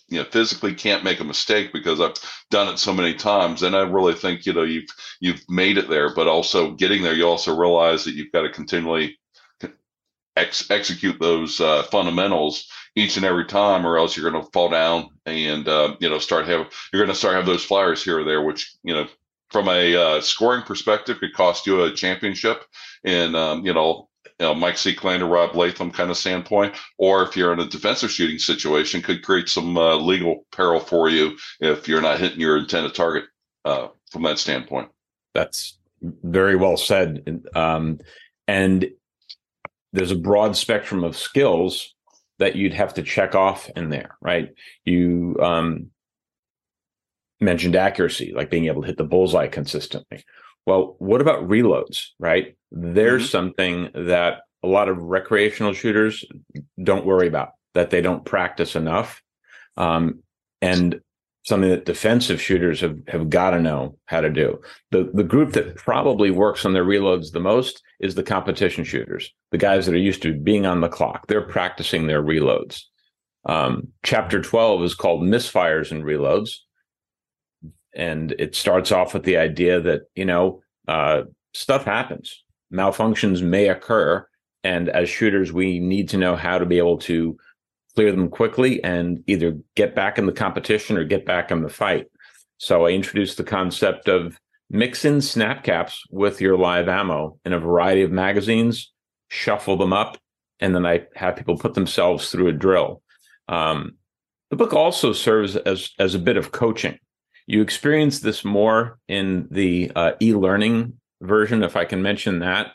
you 0.09 0.17
know, 0.17 0.25
physically 0.25 0.75
can't 0.75 1.05
make 1.05 1.21
a 1.21 1.23
mistake 1.23 1.71
because 1.71 2.01
I've 2.01 2.17
done 2.51 2.67
it 2.73 2.77
so 2.77 2.91
many 2.91 3.13
times, 3.13 3.61
then 3.61 3.73
I 3.73 3.83
really 3.83 4.15
think, 4.15 4.45
you 4.45 4.51
know, 4.51 4.63
you've, 4.63 4.89
you've 5.21 5.45
made 5.47 5.77
it 5.77 5.87
there, 5.87 6.13
but 6.13 6.27
also 6.27 6.71
getting 6.71 7.03
there, 7.03 7.13
you 7.13 7.25
also 7.25 7.55
realize 7.55 8.03
that 8.03 8.15
you've 8.15 8.33
got 8.33 8.41
to 8.41 8.49
continually 8.49 9.17
ex- 10.35 10.69
execute 10.69 11.19
those 11.19 11.59
uh, 11.61 11.83
fundamentals 11.83 12.67
each 12.95 13.17
and 13.17 13.25
every 13.25 13.45
time, 13.45 13.85
or 13.85 13.97
else 13.97 14.15
you're 14.15 14.29
going 14.29 14.43
to 14.43 14.51
fall 14.51 14.69
down 14.69 15.09
and 15.25 15.67
uh, 15.67 15.95
you 15.99 16.09
know 16.09 16.19
start 16.19 16.47
have 16.47 16.67
you're 16.91 17.03
going 17.03 17.13
to 17.13 17.17
start 17.17 17.35
have 17.35 17.45
those 17.45 17.65
flyers 17.65 18.03
here 18.03 18.19
or 18.19 18.23
there, 18.23 18.41
which 18.41 18.75
you 18.83 18.93
know 18.93 19.07
from 19.49 19.67
a 19.69 19.95
uh, 19.95 20.21
scoring 20.21 20.63
perspective 20.63 21.19
could 21.19 21.33
cost 21.33 21.67
you 21.67 21.83
a 21.83 21.93
championship. 21.93 22.63
And 23.03 23.35
um, 23.35 23.65
you 23.65 23.73
know 23.73 24.09
you 24.39 24.45
know, 24.45 24.53
Mike 24.53 24.75
Seeklander, 24.75 25.31
Rob 25.31 25.55
Leatham 25.55 25.91
kind 25.91 26.11
of 26.11 26.17
standpoint, 26.17 26.75
or 26.97 27.23
if 27.23 27.37
you're 27.37 27.53
in 27.53 27.59
a 27.59 27.65
defensive 27.65 28.11
shooting 28.11 28.37
situation, 28.39 29.01
could 29.01 29.23
create 29.23 29.47
some 29.47 29.77
uh, 29.77 29.95
legal 29.95 30.45
peril 30.51 30.79
for 30.79 31.09
you 31.09 31.37
if 31.61 31.87
you're 31.87 32.01
not 32.01 32.19
hitting 32.19 32.39
your 32.39 32.57
intended 32.57 32.93
target 32.93 33.25
uh, 33.63 33.87
from 34.11 34.23
that 34.23 34.37
standpoint. 34.37 34.89
That's 35.33 35.77
very 36.01 36.55
well 36.55 36.75
said. 36.75 37.41
Um, 37.55 37.99
and 38.47 38.89
there's 39.95 40.11
a 40.11 40.15
broad 40.15 40.55
spectrum 40.55 41.03
of 41.03 41.17
skills 41.17 41.95
that 42.37 42.55
you'd 42.55 42.73
have 42.73 42.93
to 42.95 43.01
check 43.01 43.33
off 43.33 43.69
in 43.75 43.89
there, 43.89 44.17
right? 44.21 44.49
You 44.83 45.37
um, 45.41 45.87
mentioned 47.39 47.75
accuracy, 47.75 48.33
like 48.35 48.49
being 48.49 48.65
able 48.65 48.81
to 48.81 48.87
hit 48.87 48.97
the 48.97 49.05
bullseye 49.05 49.47
consistently. 49.47 50.25
Well, 50.65 50.95
what 50.99 51.21
about 51.21 51.47
reloads, 51.47 52.07
right? 52.19 52.57
There's 52.71 53.23
mm-hmm. 53.23 53.31
something 53.31 53.89
that 53.93 54.41
a 54.63 54.67
lot 54.67 54.89
of 54.89 54.97
recreational 54.97 55.73
shooters 55.73 56.25
don't 56.83 57.05
worry 57.05 57.27
about, 57.27 57.51
that 57.73 57.89
they 57.89 58.01
don't 58.01 58.25
practice 58.25 58.75
enough. 58.75 59.21
Um, 59.77 60.23
and 60.61 60.99
something 61.45 61.69
that 61.69 61.85
defensive 61.85 62.41
shooters 62.41 62.81
have, 62.81 62.97
have 63.07 63.29
got 63.29 63.51
to 63.51 63.61
know 63.61 63.97
how 64.05 64.19
to 64.19 64.29
do. 64.29 64.59
The 64.91 65.09
the 65.13 65.23
group 65.23 65.53
that 65.53 65.75
probably 65.75 66.31
works 66.31 66.65
on 66.65 66.73
their 66.73 66.85
reloads 66.85 67.31
the 67.31 67.39
most 67.39 67.81
is 67.99 68.15
the 68.15 68.23
competition 68.23 68.83
shooters, 68.83 69.33
the 69.51 69.57
guys 69.57 69.85
that 69.85 69.95
are 69.95 69.99
used 69.99 70.21
to 70.23 70.33
being 70.33 70.65
on 70.65 70.81
the 70.81 70.89
clock. 70.89 71.27
They're 71.27 71.41
practicing 71.41 72.07
their 72.07 72.23
reloads. 72.23 72.81
Um, 73.45 73.89
chapter 74.03 74.41
12 74.41 74.83
is 74.83 74.95
called 74.95 75.21
Misfires 75.21 75.91
and 75.91 76.03
Reloads. 76.03 76.57
And 77.95 78.33
it 78.39 78.55
starts 78.55 78.91
off 78.91 79.13
with 79.13 79.23
the 79.23 79.37
idea 79.37 79.79
that, 79.79 80.01
you 80.15 80.25
know, 80.25 80.61
uh, 80.87 81.23
stuff 81.53 81.85
happens, 81.85 82.43
malfunctions 82.73 83.41
may 83.41 83.69
occur. 83.69 84.27
And 84.63 84.89
as 84.89 85.09
shooters, 85.09 85.53
we 85.53 85.79
need 85.79 86.09
to 86.09 86.17
know 86.17 86.35
how 86.35 86.57
to 86.57 86.65
be 86.65 86.79
able 86.79 86.97
to 86.99 87.37
clear 87.95 88.11
them 88.11 88.29
quickly 88.29 88.83
and 88.83 89.23
either 89.27 89.57
get 89.75 89.95
back 89.95 90.17
in 90.17 90.25
the 90.25 90.31
competition 90.31 90.97
or 90.97 91.03
get 91.03 91.25
back 91.25 91.51
in 91.51 91.61
the 91.61 91.69
fight. 91.69 92.07
So 92.57 92.85
I 92.85 92.91
introduced 92.91 93.37
the 93.37 93.43
concept 93.43 94.07
of 94.07 94.39
mix 94.69 95.05
in 95.05 95.21
snap 95.21 95.63
caps 95.63 96.03
with 96.09 96.41
your 96.41 96.57
live 96.57 96.87
ammo 96.87 97.39
in 97.45 97.53
a 97.53 97.59
variety 97.59 98.01
of 98.01 98.11
magazines, 98.11 98.91
shuffle 99.29 99.77
them 99.77 99.93
up, 99.93 100.17
and 100.59 100.73
then 100.73 100.85
I 100.85 101.05
have 101.15 101.35
people 101.35 101.57
put 101.57 101.73
themselves 101.73 102.31
through 102.31 102.47
a 102.47 102.53
drill. 102.53 103.01
Um, 103.47 103.95
the 104.49 104.55
book 104.55 104.73
also 104.73 105.11
serves 105.13 105.55
as 105.55 105.91
as 105.99 106.15
a 106.15 106.19
bit 106.19 106.37
of 106.37 106.51
coaching. 106.51 106.97
You 107.47 107.61
experience 107.61 108.19
this 108.19 108.43
more 108.43 108.97
in 109.07 109.47
the 109.51 109.91
uh, 109.95 110.13
e-learning 110.21 110.93
version, 111.21 111.63
if 111.63 111.75
I 111.75 111.85
can 111.85 112.01
mention 112.01 112.39
that. 112.39 112.71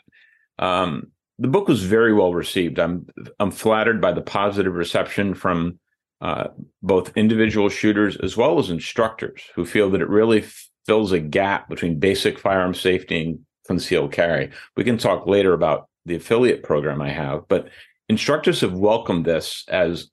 Um, 0.59 1.10
the 1.41 1.47
book 1.47 1.67
was 1.67 1.83
very 1.83 2.13
well 2.13 2.33
received. 2.35 2.79
I'm 2.79 3.07
I'm 3.39 3.49
flattered 3.49 3.99
by 3.99 4.11
the 4.11 4.21
positive 4.21 4.75
reception 4.75 5.33
from 5.33 5.79
uh, 6.21 6.49
both 6.83 7.17
individual 7.17 7.67
shooters 7.67 8.15
as 8.17 8.37
well 8.37 8.59
as 8.59 8.69
instructors 8.69 9.41
who 9.55 9.65
feel 9.65 9.89
that 9.89 10.01
it 10.01 10.09
really 10.09 10.43
f- 10.43 10.69
fills 10.85 11.11
a 11.11 11.19
gap 11.19 11.67
between 11.67 11.97
basic 11.99 12.37
firearm 12.37 12.75
safety 12.75 13.23
and 13.23 13.39
concealed 13.65 14.11
carry. 14.11 14.51
We 14.77 14.83
can 14.83 14.99
talk 14.99 15.25
later 15.25 15.53
about 15.53 15.89
the 16.05 16.15
affiliate 16.15 16.61
program 16.61 17.01
I 17.01 17.09
have, 17.09 17.47
but 17.47 17.69
instructors 18.07 18.61
have 18.61 18.73
welcomed 18.73 19.25
this 19.25 19.65
as 19.67 20.11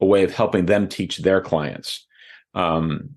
a 0.00 0.06
way 0.06 0.22
of 0.22 0.32
helping 0.32 0.66
them 0.66 0.88
teach 0.88 1.18
their 1.18 1.40
clients. 1.40 2.06
Um, 2.54 3.16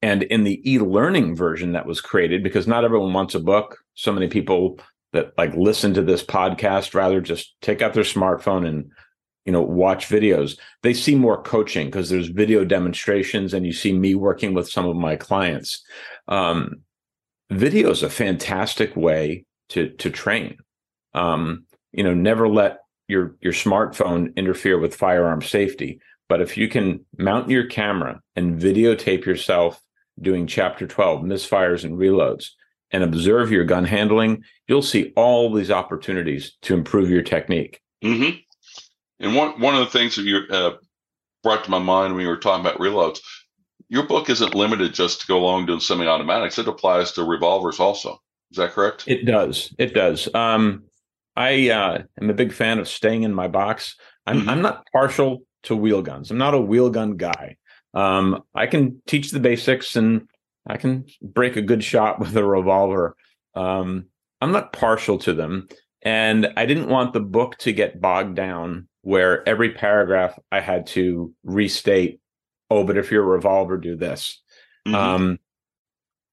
and 0.00 0.22
in 0.22 0.44
the 0.44 0.62
e-learning 0.70 1.36
version 1.36 1.72
that 1.72 1.86
was 1.86 2.00
created, 2.00 2.42
because 2.42 2.66
not 2.66 2.84
everyone 2.84 3.12
wants 3.12 3.34
a 3.34 3.40
book, 3.40 3.78
so 3.94 4.12
many 4.12 4.28
people 4.28 4.78
that 5.12 5.32
like 5.38 5.54
listen 5.54 5.94
to 5.94 6.02
this 6.02 6.22
podcast 6.22 6.94
rather 6.94 7.20
just 7.20 7.54
take 7.62 7.82
out 7.82 7.94
their 7.94 8.04
smartphone 8.04 8.66
and 8.66 8.90
you 9.44 9.52
know 9.52 9.62
watch 9.62 10.08
videos. 10.08 10.58
They 10.82 10.94
see 10.94 11.14
more 11.14 11.42
coaching 11.42 11.86
because 11.86 12.10
there's 12.10 12.28
video 12.28 12.64
demonstrations 12.64 13.54
and 13.54 13.64
you 13.64 13.72
see 13.72 13.92
me 13.92 14.14
working 14.14 14.54
with 14.54 14.70
some 14.70 14.86
of 14.86 14.96
my 14.96 15.16
clients. 15.16 15.82
Um, 16.26 16.82
video 17.50 17.90
is 17.90 18.02
a 18.02 18.10
fantastic 18.10 18.94
way 18.96 19.44
to 19.70 19.90
to 19.90 20.10
train. 20.10 20.58
Um, 21.14 21.64
you 21.92 22.04
know 22.04 22.14
never 22.14 22.48
let 22.48 22.80
your 23.06 23.36
your 23.40 23.54
smartphone 23.54 24.34
interfere 24.36 24.78
with 24.78 24.94
firearm 24.94 25.40
safety 25.40 26.00
but 26.28 26.42
if 26.42 26.56
you 26.56 26.68
can 26.68 27.04
mount 27.16 27.50
your 27.50 27.66
camera 27.66 28.20
and 28.36 28.60
videotape 28.60 29.24
yourself 29.24 29.82
doing 30.20 30.46
chapter 30.46 30.86
12, 30.86 31.22
misfires 31.22 31.84
and 31.84 31.96
reloads, 31.96 32.50
and 32.90 33.02
observe 33.02 33.52
your 33.52 33.64
gun 33.64 33.84
handling, 33.84 34.42
you'll 34.66 34.82
see 34.82 35.12
all 35.16 35.52
these 35.52 35.70
opportunities 35.70 36.56
to 36.62 36.74
improve 36.74 37.10
your 37.10 37.22
technique. 37.22 37.80
Mm-hmm. 38.02 38.38
And 39.20 39.34
one 39.34 39.60
one 39.60 39.74
of 39.74 39.80
the 39.80 39.98
things 39.98 40.16
that 40.16 40.22
you 40.22 40.40
uh, 40.50 40.76
brought 41.42 41.64
to 41.64 41.70
my 41.70 41.78
mind 41.78 42.14
when 42.14 42.22
you 42.22 42.28
were 42.28 42.36
talking 42.36 42.64
about 42.64 42.78
reloads, 42.78 43.18
your 43.88 44.06
book 44.06 44.30
isn't 44.30 44.54
limited 44.54 44.94
just 44.94 45.20
to 45.20 45.26
go 45.26 45.38
along 45.38 45.66
doing 45.66 45.80
semi-automatics. 45.80 46.58
It 46.58 46.68
applies 46.68 47.12
to 47.12 47.24
revolvers 47.24 47.80
also. 47.80 48.20
Is 48.50 48.56
that 48.58 48.72
correct? 48.72 49.04
It 49.06 49.26
does. 49.26 49.74
It 49.78 49.92
does. 49.94 50.32
Um, 50.34 50.84
I 51.36 51.70
uh, 51.70 52.02
am 52.20 52.30
a 52.30 52.34
big 52.34 52.52
fan 52.52 52.78
of 52.78 52.88
staying 52.88 53.22
in 53.22 53.34
my 53.34 53.48
box. 53.48 53.96
I'm 54.26 54.40
mm-hmm. 54.40 54.48
I'm 54.48 54.62
not 54.62 54.86
partial 54.92 55.42
to 55.64 55.76
wheel 55.76 56.02
guns. 56.02 56.30
I'm 56.30 56.38
not 56.38 56.54
a 56.54 56.60
wheel 56.60 56.90
gun 56.90 57.16
guy. 57.16 57.56
Um, 57.94 58.42
I 58.54 58.66
can 58.66 59.02
teach 59.06 59.30
the 59.30 59.40
basics 59.40 59.96
and 59.96 60.28
I 60.68 60.76
can 60.76 61.06
break 61.22 61.56
a 61.56 61.62
good 61.62 61.82
shot 61.82 62.18
with 62.20 62.36
a 62.36 62.44
revolver. 62.44 63.16
Um, 63.54 64.06
I'm 64.40 64.52
not 64.52 64.72
partial 64.72 65.18
to 65.18 65.32
them. 65.32 65.68
And 66.02 66.52
I 66.56 66.66
didn't 66.66 66.88
want 66.88 67.12
the 67.12 67.20
book 67.20 67.58
to 67.58 67.72
get 67.72 68.00
bogged 68.00 68.36
down 68.36 68.88
where 69.02 69.46
every 69.48 69.72
paragraph 69.72 70.38
I 70.52 70.60
had 70.60 70.86
to 70.88 71.34
restate, 71.42 72.20
oh, 72.70 72.84
but 72.84 72.96
if 72.96 73.10
you're 73.10 73.24
a 73.24 73.26
revolver, 73.26 73.76
do 73.78 73.96
this. 73.96 74.40
Mm-hmm. 74.86 74.94
Um, 74.94 75.38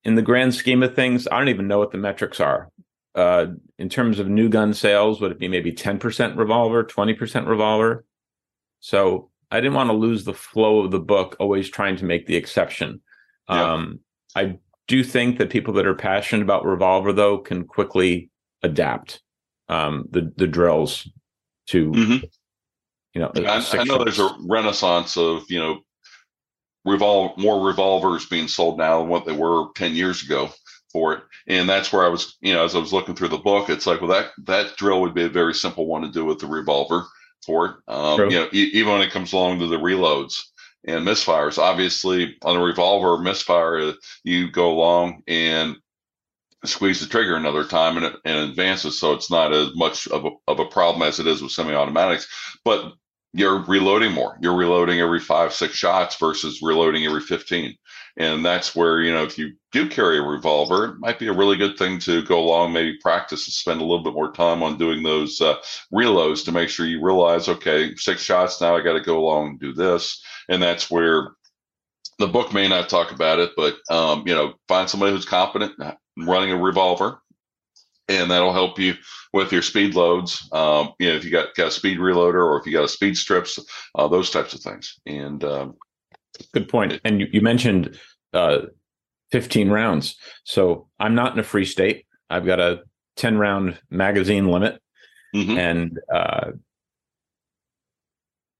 in 0.04 0.14
the 0.14 0.22
grand 0.22 0.54
scheme 0.54 0.82
of 0.82 0.94
things, 0.94 1.26
I 1.26 1.38
don't 1.38 1.48
even 1.48 1.66
know 1.66 1.78
what 1.78 1.90
the 1.90 1.98
metrics 1.98 2.38
are. 2.38 2.70
Uh, 3.14 3.46
in 3.78 3.88
terms 3.88 4.18
of 4.18 4.28
new 4.28 4.48
gun 4.48 4.74
sales, 4.74 5.20
would 5.20 5.32
it 5.32 5.38
be 5.38 5.48
maybe 5.48 5.72
10% 5.72 6.36
revolver, 6.36 6.84
20% 6.84 7.48
revolver? 7.48 8.04
So 8.80 9.30
I 9.50 9.60
didn't 9.60 9.74
want 9.74 9.90
to 9.90 9.96
lose 9.96 10.24
the 10.24 10.34
flow 10.34 10.80
of 10.80 10.90
the 10.90 11.00
book, 11.00 11.36
always 11.40 11.68
trying 11.68 11.96
to 11.96 12.04
make 12.04 12.26
the 12.26 12.36
exception. 12.36 13.00
Yeah. 13.48 13.72
Um, 13.72 14.00
I 14.36 14.58
do 14.86 15.02
think 15.02 15.38
that 15.38 15.50
people 15.50 15.74
that 15.74 15.86
are 15.86 15.94
passionate 15.94 16.42
about 16.42 16.64
revolver, 16.64 17.12
though, 17.12 17.38
can 17.38 17.64
quickly 17.64 18.30
adapt 18.62 19.22
um, 19.68 20.06
the 20.10 20.32
the 20.36 20.46
drills 20.46 21.08
to 21.68 21.90
mm-hmm. 21.90 22.24
you 23.14 23.20
know. 23.20 23.32
I, 23.34 23.66
I 23.72 23.84
know 23.84 24.04
there's 24.04 24.20
a 24.20 24.30
renaissance 24.40 25.16
of 25.16 25.44
you 25.48 25.58
know 25.58 25.80
revolve 26.84 27.36
more 27.36 27.66
revolvers 27.66 28.26
being 28.26 28.46
sold 28.46 28.78
now 28.78 29.00
than 29.00 29.08
what 29.08 29.26
they 29.26 29.32
were 29.32 29.66
10 29.74 29.94
years 29.94 30.22
ago 30.22 30.48
for 30.92 31.14
it 31.14 31.22
and 31.48 31.68
that's 31.68 31.92
where 31.92 32.04
i 32.04 32.08
was 32.08 32.36
you 32.40 32.54
know 32.54 32.64
as 32.64 32.76
i 32.76 32.78
was 32.78 32.92
looking 32.92 33.16
through 33.16 33.26
the 33.26 33.36
book 33.36 33.68
it's 33.68 33.88
like 33.88 34.00
well 34.00 34.08
that 34.08 34.30
that 34.44 34.76
drill 34.76 35.00
would 35.00 35.12
be 35.12 35.24
a 35.24 35.28
very 35.28 35.52
simple 35.52 35.86
one 35.86 36.02
to 36.02 36.10
do 36.12 36.24
with 36.24 36.38
the 36.38 36.46
revolver 36.46 37.04
for 37.44 37.66
it 37.66 37.74
um, 37.88 38.30
you 38.30 38.38
know 38.38 38.48
e- 38.52 38.70
even 38.72 38.92
when 38.92 39.02
it 39.02 39.10
comes 39.10 39.32
along 39.32 39.58
to 39.58 39.66
the 39.66 39.76
reloads 39.76 40.44
and 40.86 41.06
misfires 41.06 41.58
obviously 41.58 42.36
on 42.42 42.56
a 42.56 42.62
revolver 42.62 43.22
misfire 43.22 43.92
you 44.24 44.50
go 44.50 44.70
along 44.70 45.22
and 45.26 45.76
squeeze 46.64 47.00
the 47.00 47.06
trigger 47.06 47.36
another 47.36 47.64
time 47.64 47.96
and 47.96 48.06
it 48.06 48.14
and 48.24 48.38
advances 48.38 48.98
so 48.98 49.12
it's 49.12 49.30
not 49.30 49.52
as 49.52 49.74
much 49.74 50.08
of 50.08 50.24
a, 50.24 50.30
of 50.48 50.58
a 50.58 50.66
problem 50.66 51.06
as 51.06 51.20
it 51.20 51.26
is 51.26 51.42
with 51.42 51.52
semi-automatics 51.52 52.26
but 52.64 52.92
you're 53.36 53.62
reloading 53.64 54.12
more. 54.12 54.38
You're 54.40 54.56
reloading 54.56 55.00
every 55.00 55.20
five, 55.20 55.52
six 55.52 55.74
shots 55.74 56.16
versus 56.16 56.62
reloading 56.62 57.04
every 57.04 57.20
15. 57.20 57.76
And 58.18 58.44
that's 58.44 58.74
where, 58.74 59.02
you 59.02 59.12
know, 59.12 59.24
if 59.24 59.36
you 59.36 59.52
do 59.72 59.88
carry 59.88 60.18
a 60.18 60.22
revolver, 60.22 60.86
it 60.86 60.98
might 60.98 61.18
be 61.18 61.26
a 61.26 61.32
really 61.32 61.56
good 61.56 61.76
thing 61.76 61.98
to 62.00 62.22
go 62.22 62.40
along, 62.40 62.72
maybe 62.72 62.96
practice 63.02 63.46
and 63.46 63.52
spend 63.52 63.80
a 63.80 63.84
little 63.84 64.02
bit 64.02 64.14
more 64.14 64.32
time 64.32 64.62
on 64.62 64.78
doing 64.78 65.02
those 65.02 65.40
uh, 65.40 65.56
reloads 65.92 66.44
to 66.44 66.52
make 66.52 66.70
sure 66.70 66.86
you 66.86 67.04
realize, 67.04 67.48
okay, 67.48 67.94
six 67.96 68.22
shots 68.22 68.60
now, 68.60 68.74
I 68.74 68.80
got 68.80 68.94
to 68.94 69.02
go 69.02 69.18
along 69.18 69.48
and 69.48 69.60
do 69.60 69.74
this. 69.74 70.22
And 70.48 70.62
that's 70.62 70.90
where 70.90 71.32
the 72.18 72.26
book 72.26 72.54
may 72.54 72.68
not 72.68 72.88
talk 72.88 73.12
about 73.12 73.38
it, 73.38 73.50
but, 73.54 73.76
um, 73.90 74.22
you 74.26 74.34
know, 74.34 74.54
find 74.66 74.88
somebody 74.88 75.12
who's 75.12 75.26
competent 75.26 75.74
running 76.16 76.52
a 76.52 76.56
revolver 76.56 77.20
and 78.08 78.30
that'll 78.30 78.52
help 78.52 78.78
you 78.78 78.94
with 79.32 79.52
your 79.52 79.62
speed 79.62 79.94
loads. 79.94 80.48
Um, 80.52 80.94
you 80.98 81.08
know, 81.08 81.16
if 81.16 81.24
you 81.24 81.30
got, 81.30 81.54
got 81.54 81.68
a 81.68 81.70
speed 81.70 81.98
reloader 81.98 82.44
or 82.44 82.58
if 82.58 82.66
you 82.66 82.72
got 82.72 82.84
a 82.84 82.88
speed 82.88 83.16
strips, 83.16 83.58
uh, 83.94 84.08
those 84.08 84.30
types 84.30 84.54
of 84.54 84.60
things. 84.60 84.98
And 85.06 85.42
um, 85.44 85.76
good 86.52 86.68
point. 86.68 87.00
And 87.04 87.20
you, 87.20 87.28
you 87.32 87.40
mentioned 87.40 87.98
uh, 88.32 88.62
15 89.32 89.70
rounds. 89.70 90.16
So 90.44 90.88
I'm 90.98 91.14
not 91.14 91.32
in 91.32 91.38
a 91.38 91.44
free 91.44 91.64
state. 91.64 92.06
I've 92.30 92.46
got 92.46 92.60
a 92.60 92.82
10 93.16 93.38
round 93.38 93.78
magazine 93.90 94.48
limit, 94.48 94.80
mm-hmm. 95.34 95.58
and 95.58 95.98
uh, 96.12 96.52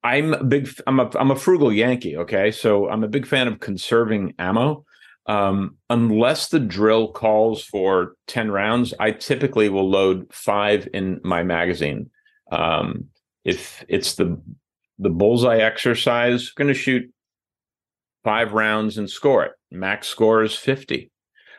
I'm 0.03 0.35
a 0.35 0.45
big. 0.45 0.69
I'm 0.87 1.01
a 1.01 1.11
I'm 1.19 1.31
a 1.31 1.37
frugal 1.37 1.73
Yankee. 1.73 2.17
Okay, 2.17 2.51
so 2.51 2.89
I'm 2.89 3.05
a 3.05 3.09
big 3.09 3.27
fan 3.27 3.49
of 3.49 3.61
conserving 3.61 4.35
ammo. 4.39 4.85
Um, 5.27 5.77
unless 5.91 6.49
the 6.49 6.61
drill 6.61 7.11
calls 7.11 7.65
for 7.65 8.15
10 8.29 8.53
rounds, 8.53 8.95
I 9.01 9.11
typically 9.11 9.69
will 9.69 9.91
load 9.91 10.33
five 10.33 10.89
in 10.95 11.21
my 11.25 11.43
magazine. 11.43 12.11
Um, 12.53 13.07
if 13.45 13.85
it's 13.89 14.15
the 14.15 14.41
the 14.99 15.11
bullseye 15.11 15.59
exercise, 15.59 16.51
going 16.51 16.69
to 16.69 16.75
shoot 16.75 17.12
five 18.27 18.55
rounds 18.55 18.99
and 18.99 19.09
score 19.09 19.45
it. 19.45 19.53
Max 19.71 20.09
score 20.09 20.43
is 20.43 20.57
50. 20.57 21.12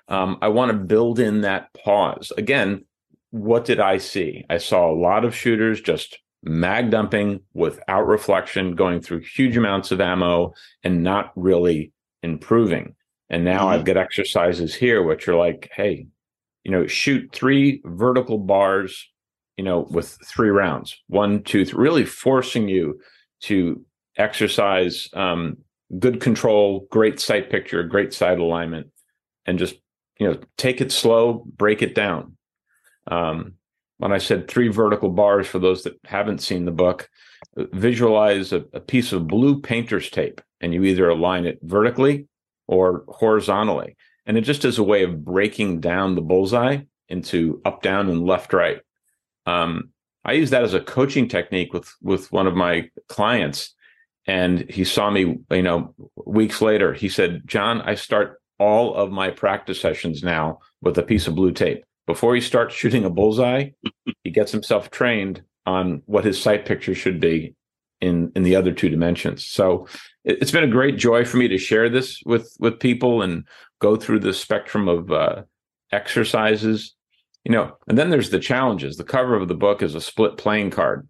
Um, 0.10 0.38
I 0.42 0.50
want 0.50 0.70
to 0.74 0.78
build 0.78 1.18
in 1.18 1.40
that 1.42 1.74
pause. 1.74 2.34
Again, 2.38 2.84
what 3.32 3.64
did 3.64 3.80
I 3.80 4.00
see? 4.00 4.44
I 4.50 4.58
saw 4.58 4.92
a 4.92 5.00
lot 5.00 5.24
of 5.24 5.34
shooters 5.34 5.80
just 5.80 6.20
mag 6.44 6.92
dumping 6.92 7.40
without 7.54 8.06
reflection, 8.06 8.76
going 8.76 9.00
through 9.00 9.22
huge 9.22 9.56
amounts 9.56 9.94
of 9.94 10.02
ammo 10.02 10.54
and 10.84 11.04
not 11.04 11.32
really 11.38 11.94
improving. 12.22 12.96
And 13.30 13.46
now 13.46 13.60
mm-hmm. 13.62 13.68
I've 13.70 13.86
got 13.86 13.96
exercises 13.96 14.76
here 14.76 15.02
which 15.02 15.30
are 15.30 15.36
like, 15.36 15.70
hey, 15.74 16.08
you 16.66 16.72
know, 16.72 16.86
shoot 16.86 17.32
three 17.32 17.82
vertical 17.86 18.40
bars, 18.40 19.10
you 19.56 19.64
know, 19.64 19.88
with 19.90 20.18
three 20.26 20.50
rounds, 20.50 21.02
one, 21.08 21.44
two, 21.44 21.64
three, 21.64 21.82
really 21.82 22.06
forcing 22.06 22.68
you 22.68 23.00
to 23.44 23.86
exercise 24.18 25.08
um, 25.14 25.56
good 26.00 26.22
control, 26.22 26.88
great 26.92 27.20
sight 27.20 27.50
picture, 27.50 27.84
great 27.84 28.14
sight 28.14 28.40
alignment, 28.40 28.88
and 29.46 29.60
just 29.60 29.76
you 30.20 30.28
know 30.28 30.40
take 30.58 30.82
it 30.82 30.92
slow, 30.92 31.46
break 31.46 31.82
it 31.82 31.96
down. 31.96 32.38
Um, 33.08 33.54
when 33.98 34.12
I 34.12 34.20
said 34.20 34.48
three 34.48 34.68
vertical 34.68 35.10
bars, 35.10 35.48
for 35.48 35.60
those 35.60 35.84
that 35.84 36.00
haven't 36.06 36.42
seen 36.42 36.66
the 36.66 36.72
book, 36.72 37.10
visualize 37.56 38.54
a, 38.54 38.66
a 38.74 38.80
piece 38.80 39.12
of 39.12 39.28
blue 39.28 39.62
painter's 39.62 40.10
tape, 40.10 40.42
and 40.62 40.74
you 40.74 40.84
either 40.84 41.10
align 41.10 41.46
it 41.46 41.60
vertically 41.64 42.28
or 42.68 43.06
horizontally. 43.08 43.96
And 44.26 44.38
it 44.38 44.42
just 44.42 44.66
is 44.66 44.78
a 44.78 44.84
way 44.84 45.04
of 45.04 45.24
breaking 45.24 45.80
down 45.80 46.16
the 46.16 46.22
bullseye 46.22 46.80
into 47.08 47.62
up, 47.66 47.82
down, 47.82 48.10
and 48.10 48.26
left, 48.26 48.54
right. 48.54 48.82
Um, 49.46 49.92
I 50.26 50.34
use 50.34 50.50
that 50.50 50.64
as 50.64 50.74
a 50.74 50.82
coaching 50.82 51.30
technique 51.30 51.74
with 51.74 51.90
with 52.02 52.32
one 52.32 52.48
of 52.48 52.56
my 52.56 52.90
clients, 53.08 53.74
and 54.28 54.70
he 54.70 54.84
saw 54.84 55.10
me, 55.10 55.38
you 55.50 55.62
know, 55.62 55.96
weeks 56.26 56.62
later. 56.62 56.94
He 56.94 57.10
said, 57.10 57.44
"John, 57.46 57.82
I 57.82 57.96
start 57.96 58.42
all 58.60 58.94
of 58.96 59.12
my 59.12 59.30
practice 59.30 59.80
sessions 59.80 60.24
now 60.24 60.60
with 60.82 60.98
a 60.98 61.04
piece 61.04 61.28
of 61.28 61.36
blue 61.36 61.52
tape. 61.52 61.84
Before 62.06 62.36
he 62.36 62.42
starts 62.42 62.76
shooting 62.76 63.06
a 63.06 63.10
bullseye, 63.10 63.70
he 64.24 64.32
gets 64.32 64.52
himself 64.52 64.92
trained 64.92 65.42
on 65.66 66.02
what 66.06 66.26
his 66.26 66.42
sight 66.42 66.66
picture 66.66 66.96
should 66.96 67.20
be 67.20 67.56
in 68.02 68.32
in 68.36 68.44
the 68.44 68.56
other 68.56 68.72
two 68.72 68.90
dimensions. 68.90 69.46
So 69.46 69.88
it, 70.24 70.40
has 70.40 70.52
been 70.52 70.64
a 70.64 70.72
great 70.72 70.98
joy 70.98 71.26
for 71.26 71.38
me 71.38 71.48
to 71.48 71.58
share 71.58 71.90
this 71.90 72.22
with 72.26 72.56
with 72.60 72.80
people 72.80 73.22
and 73.22 73.46
go 73.80 73.96
through 73.96 74.20
the 74.20 74.34
spectrum 74.34 74.88
of 74.88 75.12
uh, 75.12 75.44
exercises. 75.92 76.94
You 77.44 77.54
know, 77.54 77.78
and 77.88 77.98
then 77.98 78.10
there's 78.10 78.30
the 78.30 78.40
challenges. 78.40 78.98
The 78.98 79.06
cover 79.06 79.36
of 79.36 79.48
the 79.48 79.56
book 79.56 79.82
is 79.82 79.96
a 79.96 80.02
split 80.02 80.38
playing 80.38 80.72
card, 80.72 81.08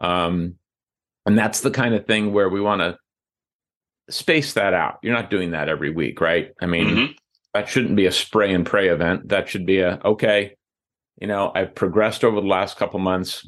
um, 0.00 0.54
and 1.26 1.36
that's 1.36 1.60
the 1.60 1.70
kind 1.70 1.94
of 1.94 2.06
thing 2.06 2.32
where 2.32 2.48
we 2.48 2.60
want 2.60 2.80
to 2.80 2.96
space 4.08 4.52
that 4.54 4.72
out. 4.72 4.98
You're 5.02 5.14
not 5.14 5.30
doing 5.30 5.50
that 5.50 5.68
every 5.68 5.90
week, 5.90 6.20
right? 6.20 6.52
I 6.60 6.66
mean, 6.66 6.86
mm-hmm. 6.86 7.12
that 7.52 7.68
shouldn't 7.68 7.96
be 7.96 8.06
a 8.06 8.12
spray 8.12 8.54
and 8.54 8.64
pray 8.64 8.88
event. 8.88 9.28
That 9.28 9.48
should 9.48 9.66
be 9.66 9.80
a 9.80 10.00
okay. 10.04 10.56
You 11.20 11.26
know, 11.26 11.50
I've 11.54 11.74
progressed 11.74 12.24
over 12.24 12.40
the 12.40 12.46
last 12.46 12.76
couple 12.76 13.00
months. 13.00 13.46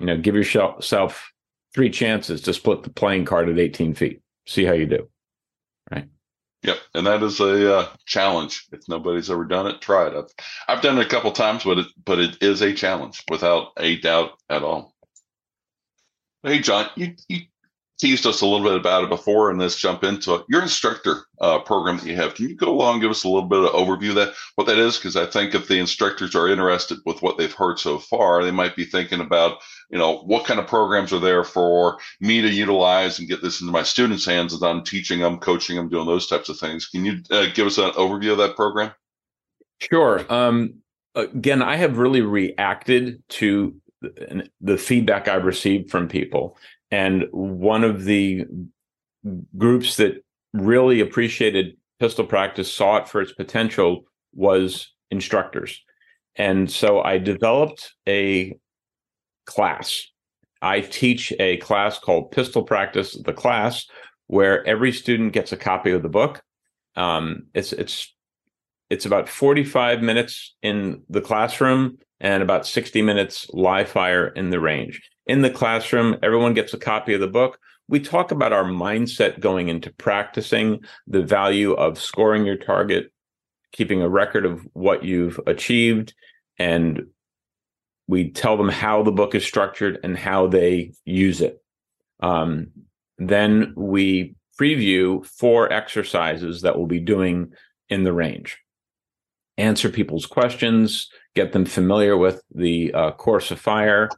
You 0.00 0.06
know, 0.06 0.16
give 0.16 0.34
yourself 0.34 1.30
three 1.74 1.90
chances 1.90 2.40
to 2.42 2.52
split 2.52 2.82
the 2.82 2.90
playing 2.90 3.26
card 3.26 3.48
at 3.48 3.58
18 3.58 3.94
feet. 3.94 4.22
See 4.46 4.64
how 4.64 4.72
you 4.72 4.86
do. 4.86 5.08
Right. 5.90 6.08
Yep, 6.62 6.78
and 6.94 7.06
that 7.06 7.22
is 7.22 7.40
a 7.40 7.76
uh, 7.76 7.88
challenge. 8.06 8.66
If 8.72 8.88
nobody's 8.88 9.30
ever 9.30 9.44
done 9.44 9.66
it, 9.66 9.80
try 9.80 10.08
it. 10.08 10.14
I've, 10.14 10.34
I've 10.68 10.82
done 10.82 10.98
it 10.98 11.06
a 11.06 11.08
couple 11.08 11.30
times, 11.32 11.64
but 11.64 11.78
it 11.78 11.86
but 12.04 12.18
it 12.18 12.42
is 12.42 12.60
a 12.60 12.74
challenge 12.74 13.22
without 13.30 13.68
a 13.78 13.96
doubt 13.98 14.32
at 14.48 14.62
all. 14.62 14.94
Hey, 16.42 16.60
John, 16.60 16.88
you 16.96 17.14
you 17.28 17.40
teased 17.98 18.24
us 18.24 18.40
a 18.40 18.46
little 18.46 18.66
bit 18.66 18.78
about 18.80 19.04
it 19.04 19.10
before, 19.10 19.50
and 19.50 19.58
let's 19.58 19.76
jump 19.76 20.02
into 20.04 20.34
it. 20.34 20.44
Your 20.48 20.62
instructor 20.62 21.26
uh, 21.40 21.58
program 21.58 21.98
that 21.98 22.06
you 22.06 22.16
have, 22.16 22.34
can 22.34 22.48
you 22.48 22.56
go 22.56 22.70
along 22.70 22.94
and 22.94 23.02
give 23.02 23.10
us 23.10 23.24
a 23.24 23.28
little 23.28 23.48
bit 23.48 23.58
of 23.58 23.72
overview 23.72 24.10
of 24.10 24.14
that, 24.14 24.32
what 24.54 24.66
that 24.66 24.78
is? 24.78 24.96
Because 24.96 25.16
I 25.16 25.26
think 25.26 25.54
if 25.54 25.68
the 25.68 25.78
instructors 25.78 26.34
are 26.34 26.48
interested 26.48 26.98
with 27.04 27.20
what 27.20 27.36
they've 27.36 27.52
heard 27.52 27.78
so 27.78 27.98
far, 27.98 28.42
they 28.42 28.50
might 28.50 28.74
be 28.74 28.86
thinking 28.86 29.20
about, 29.20 29.58
you 29.90 29.98
know, 29.98 30.20
what 30.20 30.46
kind 30.46 30.58
of 30.58 30.66
programs 30.66 31.12
are 31.12 31.18
there 31.18 31.44
for 31.44 31.98
me 32.20 32.40
to 32.40 32.48
utilize 32.48 33.18
and 33.18 33.28
get 33.28 33.42
this 33.42 33.60
into 33.60 33.72
my 33.72 33.82
students' 33.82 34.24
hands 34.24 34.54
as 34.54 34.62
I'm 34.62 34.82
teaching 34.82 35.20
them, 35.20 35.38
coaching 35.38 35.76
them, 35.76 35.90
doing 35.90 36.06
those 36.06 36.26
types 36.26 36.48
of 36.48 36.58
things. 36.58 36.86
Can 36.86 37.04
you 37.04 37.18
uh, 37.30 37.48
give 37.54 37.66
us 37.66 37.76
an 37.76 37.90
overview 37.90 38.32
of 38.32 38.38
that 38.38 38.56
program? 38.56 38.92
Sure. 39.78 40.24
Um, 40.32 40.76
again, 41.14 41.60
I 41.60 41.76
have 41.76 41.98
really 41.98 42.22
reacted 42.22 43.22
to 43.28 43.74
the 44.60 44.78
feedback 44.78 45.28
I've 45.28 45.44
received 45.44 45.90
from 45.90 46.08
people. 46.08 46.56
And 46.90 47.24
one 47.30 47.84
of 47.84 48.04
the 48.04 48.44
groups 49.56 49.96
that 49.96 50.24
really 50.52 51.00
appreciated 51.00 51.76
pistol 51.98 52.24
practice, 52.24 52.72
saw 52.72 52.96
it 52.96 53.08
for 53.08 53.20
its 53.20 53.32
potential, 53.32 54.04
was 54.34 54.92
instructors. 55.10 55.82
And 56.36 56.70
so 56.70 57.02
I 57.02 57.18
developed 57.18 57.94
a 58.08 58.56
class. 59.44 60.06
I 60.62 60.80
teach 60.80 61.32
a 61.38 61.58
class 61.58 61.98
called 61.98 62.30
Pistol 62.30 62.62
Practice, 62.62 63.20
the 63.24 63.32
class, 63.32 63.86
where 64.26 64.66
every 64.66 64.92
student 64.92 65.32
gets 65.32 65.52
a 65.52 65.56
copy 65.56 65.90
of 65.90 66.02
the 66.02 66.08
book. 66.08 66.42
Um, 66.96 67.46
it's 67.54 67.72
it's 67.72 68.14
it's 68.90 69.06
about 69.06 69.28
45 69.28 70.02
minutes 70.02 70.56
in 70.62 71.02
the 71.08 71.20
classroom 71.20 71.98
and 72.20 72.42
about 72.42 72.66
60 72.66 73.00
minutes 73.02 73.48
live 73.52 73.88
fire 73.88 74.26
in 74.26 74.50
the 74.50 74.60
range. 74.60 75.00
In 75.26 75.42
the 75.42 75.50
classroom, 75.50 76.16
everyone 76.22 76.54
gets 76.54 76.74
a 76.74 76.78
copy 76.78 77.14
of 77.14 77.20
the 77.20 77.28
book. 77.28 77.58
We 77.88 78.00
talk 78.00 78.32
about 78.32 78.52
our 78.52 78.64
mindset 78.64 79.38
going 79.38 79.68
into 79.68 79.92
practicing, 79.92 80.80
the 81.06 81.22
value 81.22 81.72
of 81.72 82.00
scoring 82.00 82.44
your 82.44 82.56
target, 82.56 83.12
keeping 83.72 84.02
a 84.02 84.08
record 84.08 84.44
of 84.44 84.66
what 84.72 85.04
you've 85.04 85.40
achieved, 85.46 86.12
and 86.58 87.06
we 88.08 88.30
tell 88.32 88.56
them 88.56 88.68
how 88.68 89.04
the 89.04 89.12
book 89.12 89.36
is 89.36 89.46
structured 89.46 90.00
and 90.02 90.18
how 90.18 90.48
they 90.48 90.92
use 91.04 91.40
it. 91.40 91.62
Um, 92.18 92.72
then 93.18 93.72
we 93.76 94.34
preview 94.60 95.24
four 95.24 95.72
exercises 95.72 96.62
that 96.62 96.76
we'll 96.76 96.88
be 96.88 97.00
doing 97.00 97.52
in 97.88 98.02
the 98.02 98.12
range 98.12 98.58
answer 99.60 99.88
people's 99.88 100.26
questions, 100.26 101.10
get 101.34 101.52
them 101.52 101.64
familiar 101.64 102.16
with 102.16 102.42
the 102.54 102.92
uh, 102.94 103.10
course 103.12 103.50
of 103.50 103.60
fire, 103.60 104.08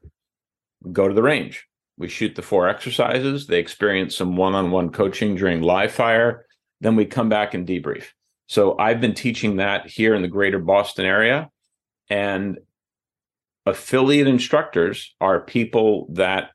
go 0.93 1.09
to 1.09 1.15
the 1.15 1.23
range. 1.23 1.67
We 1.99 2.09
shoot 2.09 2.35
the 2.35 2.43
four 2.43 2.69
exercises. 2.69 3.47
They 3.47 3.59
experience 3.59 4.17
some 4.17 4.37
one 4.37 4.55
on 4.55 4.71
one 4.71 4.91
coaching 4.91 5.35
during 5.35 5.61
live 5.61 5.93
fire. 5.93 6.47
Then 6.81 6.97
we 6.97 7.05
come 7.05 7.29
back 7.29 7.55
and 7.55 7.67
debrief. 7.67 8.07
So 8.49 8.77
I've 8.79 9.01
been 9.01 9.15
teaching 9.15 9.57
that 9.57 9.87
here 9.87 10.15
in 10.15 10.23
the 10.23 10.29
greater 10.29 10.59
Boston 10.59 11.07
area. 11.07 11.51
And 12.09 12.59
affiliate 13.67 14.27
instructors 14.27 15.15
are 15.21 15.41
people 15.41 16.09
that 16.15 16.51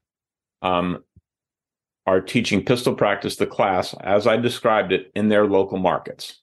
um, 0.61 1.03
are 2.05 2.21
teaching 2.21 2.65
pistol 2.65 2.95
practice, 2.95 3.35
the 3.35 3.47
class, 3.47 3.93
as 4.01 4.27
I 4.27 4.37
described 4.37 4.91
it, 4.91 5.11
in 5.15 5.29
their 5.29 5.45
local 5.45 5.77
markets. 5.77 6.41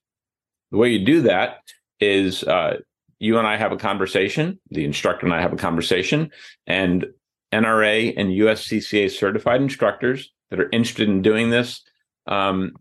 The 0.70 0.78
way 0.78 0.90
you 0.90 1.04
do 1.04 1.22
that 1.22 1.58
is 2.00 2.44
uh, 2.44 2.78
you 3.18 3.38
and 3.38 3.46
I 3.46 3.56
have 3.56 3.72
a 3.72 3.76
conversation, 3.76 4.58
the 4.70 4.84
instructor 4.84 5.26
and 5.26 5.34
I 5.34 5.40
have 5.40 5.52
a 5.52 5.56
conversation, 5.56 6.30
and 6.66 7.06
NRA 7.52 8.12
and 8.16 8.30
USCCA 8.30 9.10
certified 9.10 9.62
instructors 9.62 10.32
that 10.50 10.60
are 10.60 10.68
interested 10.72 11.08
in 11.08 11.22
doing 11.22 11.50
this. 11.50 11.82
Um, 12.26 12.72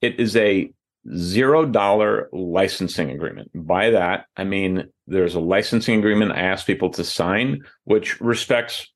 it 0.00 0.18
is 0.20 0.36
a 0.36 0.70
zero 1.14 1.64
dollar 1.64 2.28
licensing 2.32 3.10
agreement. 3.10 3.50
By 3.54 3.90
that, 3.90 4.26
I 4.36 4.44
mean 4.44 4.88
there's 5.06 5.34
a 5.34 5.40
licensing 5.40 5.98
agreement 5.98 6.32
I 6.32 6.40
ask 6.40 6.66
people 6.66 6.90
to 6.90 7.04
sign, 7.04 7.62
which 7.84 8.20
respects 8.20 8.92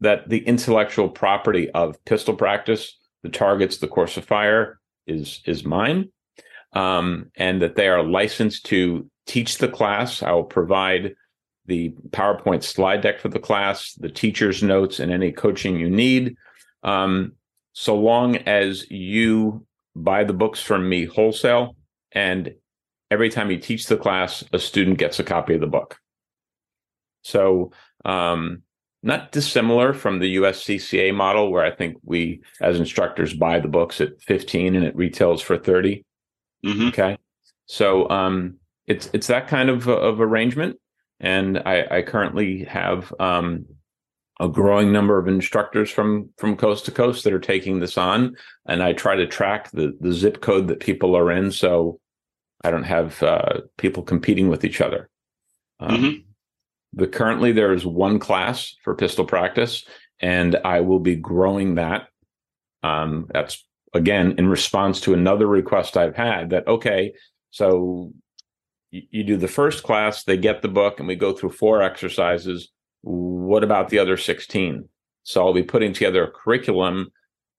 that 0.00 0.28
the 0.28 0.46
intellectual 0.46 1.08
property 1.08 1.68
of 1.70 2.02
pistol 2.04 2.34
practice, 2.34 2.96
the 3.24 3.28
targets, 3.28 3.78
the 3.78 3.88
course 3.88 4.16
of 4.16 4.24
fire 4.24 4.78
is 5.06 5.40
is 5.44 5.64
mine 5.64 6.10
um, 6.72 7.30
and 7.36 7.62
that 7.62 7.76
they 7.76 7.88
are 7.88 8.02
licensed 8.02 8.66
to 8.66 9.08
teach 9.26 9.58
the 9.58 9.68
class. 9.68 10.22
I 10.22 10.32
will 10.32 10.44
provide 10.44 11.14
the 11.66 11.90
PowerPoint 12.10 12.62
slide 12.62 13.02
deck 13.02 13.20
for 13.20 13.28
the 13.28 13.38
class, 13.38 13.92
the 13.94 14.08
teacher's 14.08 14.62
notes, 14.62 15.00
and 15.00 15.12
any 15.12 15.32
coaching 15.32 15.78
you 15.78 15.90
need. 15.90 16.36
Um, 16.82 17.32
so 17.72 17.96
long 17.96 18.36
as 18.38 18.90
you 18.90 19.66
buy 19.94 20.24
the 20.24 20.32
books 20.32 20.60
from 20.60 20.88
me 20.88 21.04
wholesale, 21.04 21.76
and 22.12 22.54
every 23.10 23.28
time 23.28 23.50
you 23.50 23.58
teach 23.58 23.86
the 23.86 23.96
class, 23.96 24.42
a 24.52 24.58
student 24.58 24.98
gets 24.98 25.18
a 25.18 25.24
copy 25.24 25.54
of 25.54 25.60
the 25.60 25.66
book. 25.66 25.98
So, 27.22 27.72
um, 28.04 28.62
not 29.02 29.30
dissimilar 29.30 29.92
from 29.92 30.18
the 30.18 30.36
USCCA 30.36 31.14
model, 31.14 31.52
where 31.52 31.64
I 31.64 31.70
think 31.70 31.96
we, 32.02 32.40
as 32.60 32.80
instructors, 32.80 33.32
buy 33.32 33.60
the 33.60 33.68
books 33.68 34.00
at 34.00 34.20
15 34.22 34.74
and 34.74 34.84
it 34.84 34.96
retails 34.96 35.40
for 35.40 35.56
30. 35.56 36.04
Mm-hmm. 36.64 36.88
Okay. 36.88 37.18
So 37.66 38.08
um, 38.08 38.56
it's 38.86 39.10
it's 39.12 39.26
that 39.26 39.48
kind 39.48 39.68
of 39.68 39.88
of 39.88 40.20
arrangement, 40.20 40.78
and 41.20 41.58
I, 41.58 41.86
I 41.90 42.02
currently 42.02 42.64
have 42.64 43.12
um, 43.20 43.66
a 44.40 44.48
growing 44.48 44.92
number 44.92 45.18
of 45.18 45.28
instructors 45.28 45.90
from 45.90 46.30
from 46.38 46.56
coast 46.56 46.86
to 46.86 46.90
coast 46.90 47.24
that 47.24 47.32
are 47.32 47.38
taking 47.38 47.80
this 47.80 47.98
on, 47.98 48.36
and 48.66 48.82
I 48.82 48.92
try 48.92 49.16
to 49.16 49.26
track 49.26 49.70
the 49.72 49.96
the 50.00 50.12
zip 50.12 50.40
code 50.40 50.68
that 50.68 50.80
people 50.80 51.16
are 51.16 51.30
in, 51.30 51.52
so 51.52 52.00
I 52.64 52.70
don't 52.70 52.84
have 52.84 53.22
uh, 53.22 53.60
people 53.76 54.02
competing 54.02 54.48
with 54.48 54.64
each 54.64 54.80
other. 54.80 55.08
Um, 55.80 55.90
mm-hmm. 55.90 56.20
The 56.94 57.06
currently 57.06 57.52
there 57.52 57.72
is 57.72 57.84
one 57.84 58.18
class 58.18 58.74
for 58.82 58.94
pistol 58.94 59.24
practice, 59.24 59.84
and 60.20 60.56
I 60.64 60.80
will 60.80 61.00
be 61.00 61.16
growing 61.16 61.74
that. 61.74 62.08
Um, 62.82 63.28
that's 63.32 63.64
again 63.94 64.34
in 64.38 64.48
response 64.48 65.00
to 65.02 65.14
another 65.14 65.46
request 65.46 65.96
I've 65.96 66.16
had 66.16 66.50
that 66.50 66.66
okay, 66.66 67.12
so 67.50 68.12
you, 68.90 69.02
you 69.10 69.24
do 69.24 69.36
the 69.36 69.48
first 69.48 69.82
class, 69.82 70.24
they 70.24 70.36
get 70.36 70.62
the 70.62 70.68
book, 70.68 70.98
and 70.98 71.08
we 71.08 71.16
go 71.16 71.32
through 71.32 71.50
four 71.50 71.82
exercises. 71.82 72.70
What 73.02 73.64
about 73.64 73.88
the 73.88 73.98
other 73.98 74.16
sixteen? 74.16 74.88
So 75.22 75.44
I'll 75.44 75.52
be 75.52 75.62
putting 75.62 75.92
together 75.92 76.24
a 76.24 76.30
curriculum 76.30 77.12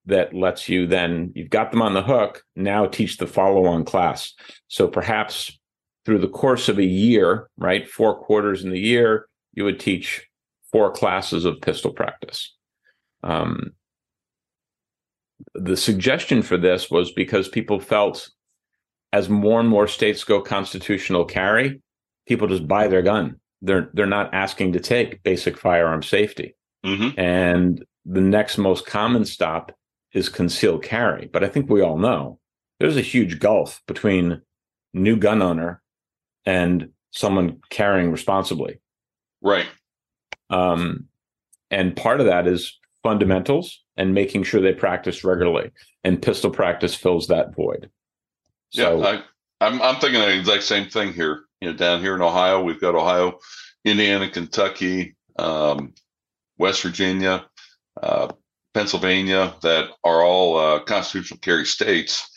that 0.10 0.34
lets 0.34 0.68
you 0.68 0.88
then 0.88 1.32
you've 1.36 1.50
got 1.50 1.72
them 1.72 1.82
on 1.82 1.94
the 1.94 2.02
hook 2.02 2.44
now 2.56 2.86
teach 2.86 3.18
the 3.18 3.28
follow-on 3.28 3.86
class 3.86 4.34
so 4.68 4.88
perhaps 4.88 5.58
through 6.06 6.20
the 6.20 6.28
course 6.28 6.68
of 6.68 6.80
a 6.80 6.86
year 6.86 7.50
right 7.58 7.88
four 7.88 8.18
quarters 8.18 8.64
in 8.64 8.72
the 8.72 8.80
year 8.80 9.28
you 9.54 9.64
would 9.64 9.80
teach 9.80 10.28
four 10.72 10.92
classes 10.92 11.46
of 11.46 11.62
pistol 11.62 11.92
practice 11.92 12.56
um, 13.24 13.72
the 15.56 15.78
suggestion 15.78 16.42
for 16.42 16.58
this 16.58 16.90
was 16.90 17.12
because 17.12 17.48
people 17.48 17.80
felt 17.80 18.30
as 19.12 19.30
more 19.30 19.60
and 19.60 19.70
more 19.70 19.88
states 19.88 20.24
go 20.24 20.42
constitutional 20.42 21.26
carry, 21.26 21.82
people 22.28 22.48
just 22.48 22.68
buy 22.68 22.88
their 22.88 23.02
gun. 23.02 23.40
They're 23.62 23.90
they're 23.94 24.06
not 24.06 24.34
asking 24.34 24.74
to 24.74 24.80
take 24.80 25.24
basic 25.24 25.58
firearm 25.58 26.04
safety. 26.04 26.56
Mm-hmm. 26.86 27.20
And 27.20 27.84
the 28.06 28.22
next 28.22 28.58
most 28.58 28.86
common 28.86 29.26
stop 29.26 29.72
is 30.14 30.30
concealed 30.30 30.84
carry. 30.84 31.30
But 31.32 31.44
I 31.44 31.48
think 31.48 31.70
we 31.70 31.82
all 31.82 31.98
know 31.98 32.40
there's 32.80 32.98
a 32.98 33.02
huge 33.02 33.40
gulf 33.40 33.82
between 33.88 34.42
new 34.94 35.18
gun 35.18 35.42
owner 35.42 35.82
and 36.46 36.90
someone 37.12 37.60
carrying 37.70 38.12
responsibly. 38.12 38.80
Right. 39.42 39.68
Um, 40.50 41.06
and 41.70 41.96
part 41.96 42.20
of 42.20 42.26
that 42.26 42.48
is 42.48 42.80
fundamentals 43.04 43.84
and 44.00 44.14
making 44.14 44.44
sure 44.44 44.62
they 44.62 44.74
practice 44.74 45.24
regularly. 45.24 45.70
And 46.04 46.22
pistol 46.22 46.50
practice 46.50 46.96
fills 46.96 47.28
that 47.28 47.54
void. 47.54 47.92
So, 48.70 49.02
yeah, 49.02 49.22
I, 49.60 49.68
I'm 49.68 49.82
I'm 49.82 50.00
thinking 50.00 50.22
the 50.22 50.40
exact 50.40 50.64
same 50.64 50.90
thing 50.90 51.14
here. 51.14 51.42
You 51.60 51.70
know, 51.70 51.78
down 51.78 52.00
here 52.00 52.16
in 52.16 52.22
Ohio, 52.22 52.64
we've 52.64 52.80
got 52.80 52.96
Ohio, 52.96 53.38
Indiana, 53.84 54.30
Kentucky, 54.30 55.16
um, 55.38 55.94
West 56.58 56.82
Virginia, 56.82 57.46
uh, 58.02 58.30
Pennsylvania, 58.74 59.54
that 59.62 59.90
are 60.06 60.24
all 60.24 60.58
uh, 60.58 60.80
constitutional 60.80 61.40
carry 61.40 61.66
states. 61.66 62.30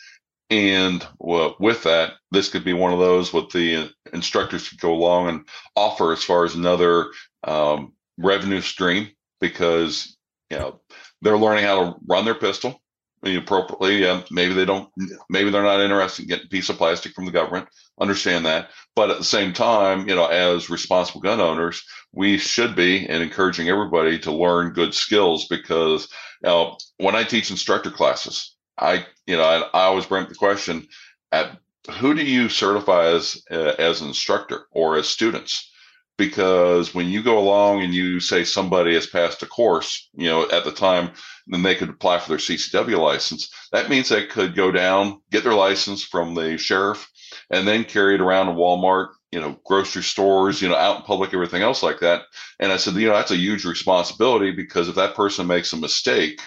And 0.49 1.07
well, 1.19 1.55
with 1.59 1.83
that, 1.83 2.13
this 2.31 2.49
could 2.49 2.65
be 2.65 2.73
one 2.73 2.91
of 2.91 2.99
those 2.99 3.31
with 3.31 3.49
the 3.51 3.89
instructors 4.11 4.69
to 4.69 4.75
go 4.75 4.93
along 4.93 5.29
and 5.29 5.47
offer 5.75 6.11
as 6.11 6.23
far 6.23 6.43
as 6.43 6.55
another 6.55 7.07
um, 7.45 7.93
revenue 8.17 8.61
stream 8.61 9.09
because 9.39 10.17
you 10.49 10.57
know 10.57 10.81
they're 11.23 11.37
learning 11.37 11.65
how 11.65 11.83
to 11.83 11.95
run 12.07 12.25
their 12.25 12.35
pistol 12.35 12.81
appropriately. 13.25 14.03
Yeah, 14.03 14.21
maybe 14.31 14.53
they 14.53 14.65
don't. 14.65 14.89
Maybe 15.29 15.49
they're 15.49 15.63
not 15.63 15.79
interested 15.81 16.23
in 16.23 16.27
getting 16.29 16.45
a 16.45 16.49
piece 16.49 16.69
of 16.69 16.77
plastic 16.77 17.13
from 17.13 17.25
the 17.25 17.31
government. 17.31 17.69
Understand 18.01 18.45
that, 18.45 18.69
but 18.95 19.11
at 19.11 19.17
the 19.19 19.23
same 19.23 19.53
time, 19.53 20.07
you 20.09 20.15
know, 20.15 20.27
as 20.27 20.69
responsible 20.69 21.21
gun 21.21 21.39
owners, 21.39 21.83
we 22.11 22.37
should 22.37 22.75
be 22.75 23.07
and 23.07 23.23
encouraging 23.23 23.69
everybody 23.69 24.19
to 24.19 24.31
learn 24.31 24.73
good 24.73 24.93
skills 24.93 25.47
because 25.47 26.07
Now, 26.43 26.77
when 26.97 27.15
I 27.15 27.23
teach 27.23 27.49
instructor 27.51 27.91
classes, 27.91 28.55
I, 28.77 29.05
you 29.25 29.37
know, 29.37 29.43
I, 29.43 29.59
I 29.73 29.83
always 29.85 30.05
bring 30.05 30.23
up 30.23 30.29
the 30.29 30.35
question 30.35 30.87
at 31.31 31.57
who 31.99 32.13
do 32.13 32.23
you 32.23 32.49
certify 32.49 33.07
as 33.07 33.41
uh, 33.51 33.73
as 33.79 34.01
an 34.01 34.09
instructor 34.09 34.67
or 34.71 34.97
as 34.97 35.07
students? 35.07 35.71
Because 36.17 36.93
when 36.93 37.09
you 37.09 37.23
go 37.23 37.39
along 37.39 37.81
and 37.81 37.93
you 37.93 38.19
say 38.19 38.43
somebody 38.43 38.93
has 38.93 39.07
passed 39.07 39.41
a 39.41 39.47
course, 39.47 40.09
you 40.13 40.29
know, 40.29 40.47
at 40.49 40.63
the 40.63 40.71
time, 40.71 41.11
then 41.47 41.63
they 41.63 41.75
could 41.75 41.89
apply 41.89 42.19
for 42.19 42.29
their 42.29 42.37
CCW 42.37 42.99
license. 42.99 43.49
That 43.71 43.89
means 43.89 44.09
they 44.09 44.25
could 44.27 44.55
go 44.55 44.71
down, 44.71 45.21
get 45.31 45.43
their 45.43 45.55
license 45.55 46.03
from 46.03 46.35
the 46.35 46.57
sheriff, 46.57 47.09
and 47.49 47.67
then 47.67 47.83
carry 47.83 48.15
it 48.15 48.21
around 48.21 48.45
to 48.45 48.53
Walmart, 48.53 49.09
you 49.31 49.41
know, 49.41 49.59
grocery 49.65 50.03
stores, 50.03 50.61
you 50.61 50.69
know, 50.69 50.75
out 50.75 50.97
in 50.97 51.01
public, 51.03 51.33
everything 51.33 51.63
else 51.63 51.81
like 51.81 51.99
that. 52.01 52.21
And 52.59 52.71
I 52.71 52.77
said, 52.77 52.93
you 52.93 53.07
know, 53.07 53.15
that's 53.15 53.31
a 53.31 53.35
huge 53.35 53.65
responsibility 53.65 54.51
because 54.51 54.87
if 54.87 54.95
that 54.95 55.15
person 55.15 55.47
makes 55.47 55.73
a 55.73 55.77
mistake 55.77 56.39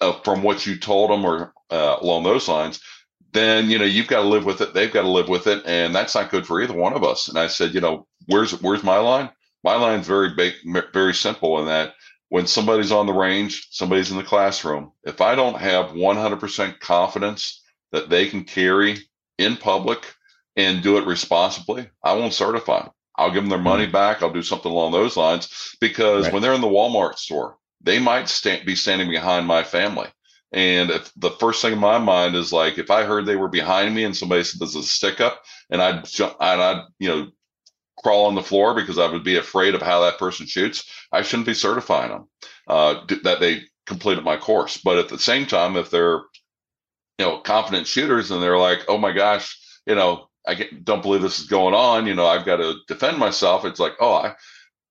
uh, 0.00 0.12
from 0.24 0.42
what 0.42 0.66
you 0.66 0.76
told 0.78 1.10
them 1.10 1.24
or 1.24 1.52
uh, 1.70 1.96
along 2.00 2.24
those 2.24 2.48
lines, 2.48 2.80
then 3.32 3.70
you 3.70 3.78
know 3.78 3.84
you've 3.84 4.08
got 4.08 4.22
to 4.22 4.28
live 4.28 4.44
with 4.44 4.60
it. 4.60 4.74
They've 4.74 4.92
got 4.92 5.02
to 5.02 5.08
live 5.08 5.28
with 5.28 5.46
it, 5.46 5.64
and 5.66 5.94
that's 5.94 6.14
not 6.14 6.30
good 6.30 6.46
for 6.46 6.60
either 6.60 6.74
one 6.74 6.94
of 6.94 7.04
us. 7.04 7.28
And 7.28 7.38
I 7.38 7.46
said, 7.46 7.74
you 7.74 7.80
know, 7.80 8.06
where's 8.26 8.60
where's 8.60 8.82
my 8.82 8.98
line? 8.98 9.30
My 9.62 9.74
line's 9.74 10.06
very 10.06 10.34
big, 10.34 10.54
very 10.92 11.14
simple 11.14 11.60
in 11.60 11.66
that 11.66 11.94
when 12.30 12.46
somebody's 12.46 12.92
on 12.92 13.06
the 13.06 13.12
range, 13.12 13.68
somebody's 13.70 14.10
in 14.10 14.16
the 14.16 14.22
classroom. 14.22 14.92
If 15.04 15.20
I 15.20 15.34
don't 15.34 15.58
have 15.58 15.90
100% 15.90 16.80
confidence 16.80 17.60
that 17.92 18.08
they 18.08 18.28
can 18.28 18.44
carry 18.44 18.98
in 19.36 19.56
public 19.56 20.14
and 20.56 20.82
do 20.82 20.96
it 20.96 21.06
responsibly, 21.06 21.90
I 22.02 22.14
won't 22.14 22.32
certify 22.32 22.82
them. 22.82 22.90
I'll 23.16 23.32
give 23.32 23.42
them 23.42 23.50
their 23.50 23.58
money 23.58 23.86
hmm. 23.86 23.92
back. 23.92 24.22
I'll 24.22 24.32
do 24.32 24.42
something 24.42 24.70
along 24.70 24.92
those 24.92 25.16
lines 25.16 25.76
because 25.80 26.24
right. 26.24 26.32
when 26.32 26.40
they're 26.40 26.54
in 26.54 26.60
the 26.60 26.68
Walmart 26.68 27.18
store, 27.18 27.56
they 27.82 27.98
might 27.98 28.28
stand, 28.28 28.64
be 28.64 28.76
standing 28.76 29.10
behind 29.10 29.46
my 29.46 29.62
family. 29.62 30.08
And 30.52 30.90
if 30.90 31.12
the 31.16 31.30
first 31.30 31.62
thing 31.62 31.74
in 31.74 31.78
my 31.78 31.98
mind 31.98 32.34
is 32.34 32.52
like, 32.52 32.78
if 32.78 32.90
I 32.90 33.04
heard 33.04 33.26
they 33.26 33.36
were 33.36 33.48
behind 33.48 33.94
me 33.94 34.04
and 34.04 34.16
somebody 34.16 34.42
said 34.42 34.60
there's 34.60 34.74
a 34.74 34.82
stick 34.82 35.20
up 35.20 35.42
and 35.70 35.80
I'd 35.82 36.04
jump 36.04 36.36
and 36.40 36.60
I'd, 36.60 36.84
you 36.98 37.08
know, 37.08 37.30
crawl 38.02 38.26
on 38.26 38.34
the 38.34 38.42
floor 38.42 38.74
because 38.74 38.98
I 38.98 39.10
would 39.10 39.24
be 39.24 39.36
afraid 39.36 39.74
of 39.74 39.82
how 39.82 40.00
that 40.00 40.18
person 40.18 40.46
shoots, 40.46 40.90
I 41.12 41.22
shouldn't 41.22 41.46
be 41.46 41.54
certifying 41.54 42.10
them 42.10 42.28
uh, 42.66 43.04
that 43.24 43.40
they 43.40 43.62
completed 43.86 44.24
my 44.24 44.36
course. 44.36 44.78
But 44.78 44.98
at 44.98 45.08
the 45.08 45.18
same 45.18 45.46
time, 45.46 45.76
if 45.76 45.90
they're, 45.90 46.22
you 47.18 47.26
know, 47.26 47.38
confident 47.38 47.86
shooters 47.86 48.30
and 48.30 48.42
they're 48.42 48.58
like, 48.58 48.84
oh 48.88 48.98
my 48.98 49.12
gosh, 49.12 49.58
you 49.86 49.94
know, 49.94 50.28
I 50.46 50.68
don't 50.82 51.02
believe 51.02 51.22
this 51.22 51.40
is 51.40 51.46
going 51.46 51.74
on. 51.74 52.06
You 52.06 52.14
know, 52.14 52.26
I've 52.26 52.46
got 52.46 52.56
to 52.56 52.76
defend 52.88 53.18
myself. 53.18 53.64
It's 53.64 53.80
like, 53.80 53.92
oh, 54.00 54.14
I, 54.14 54.34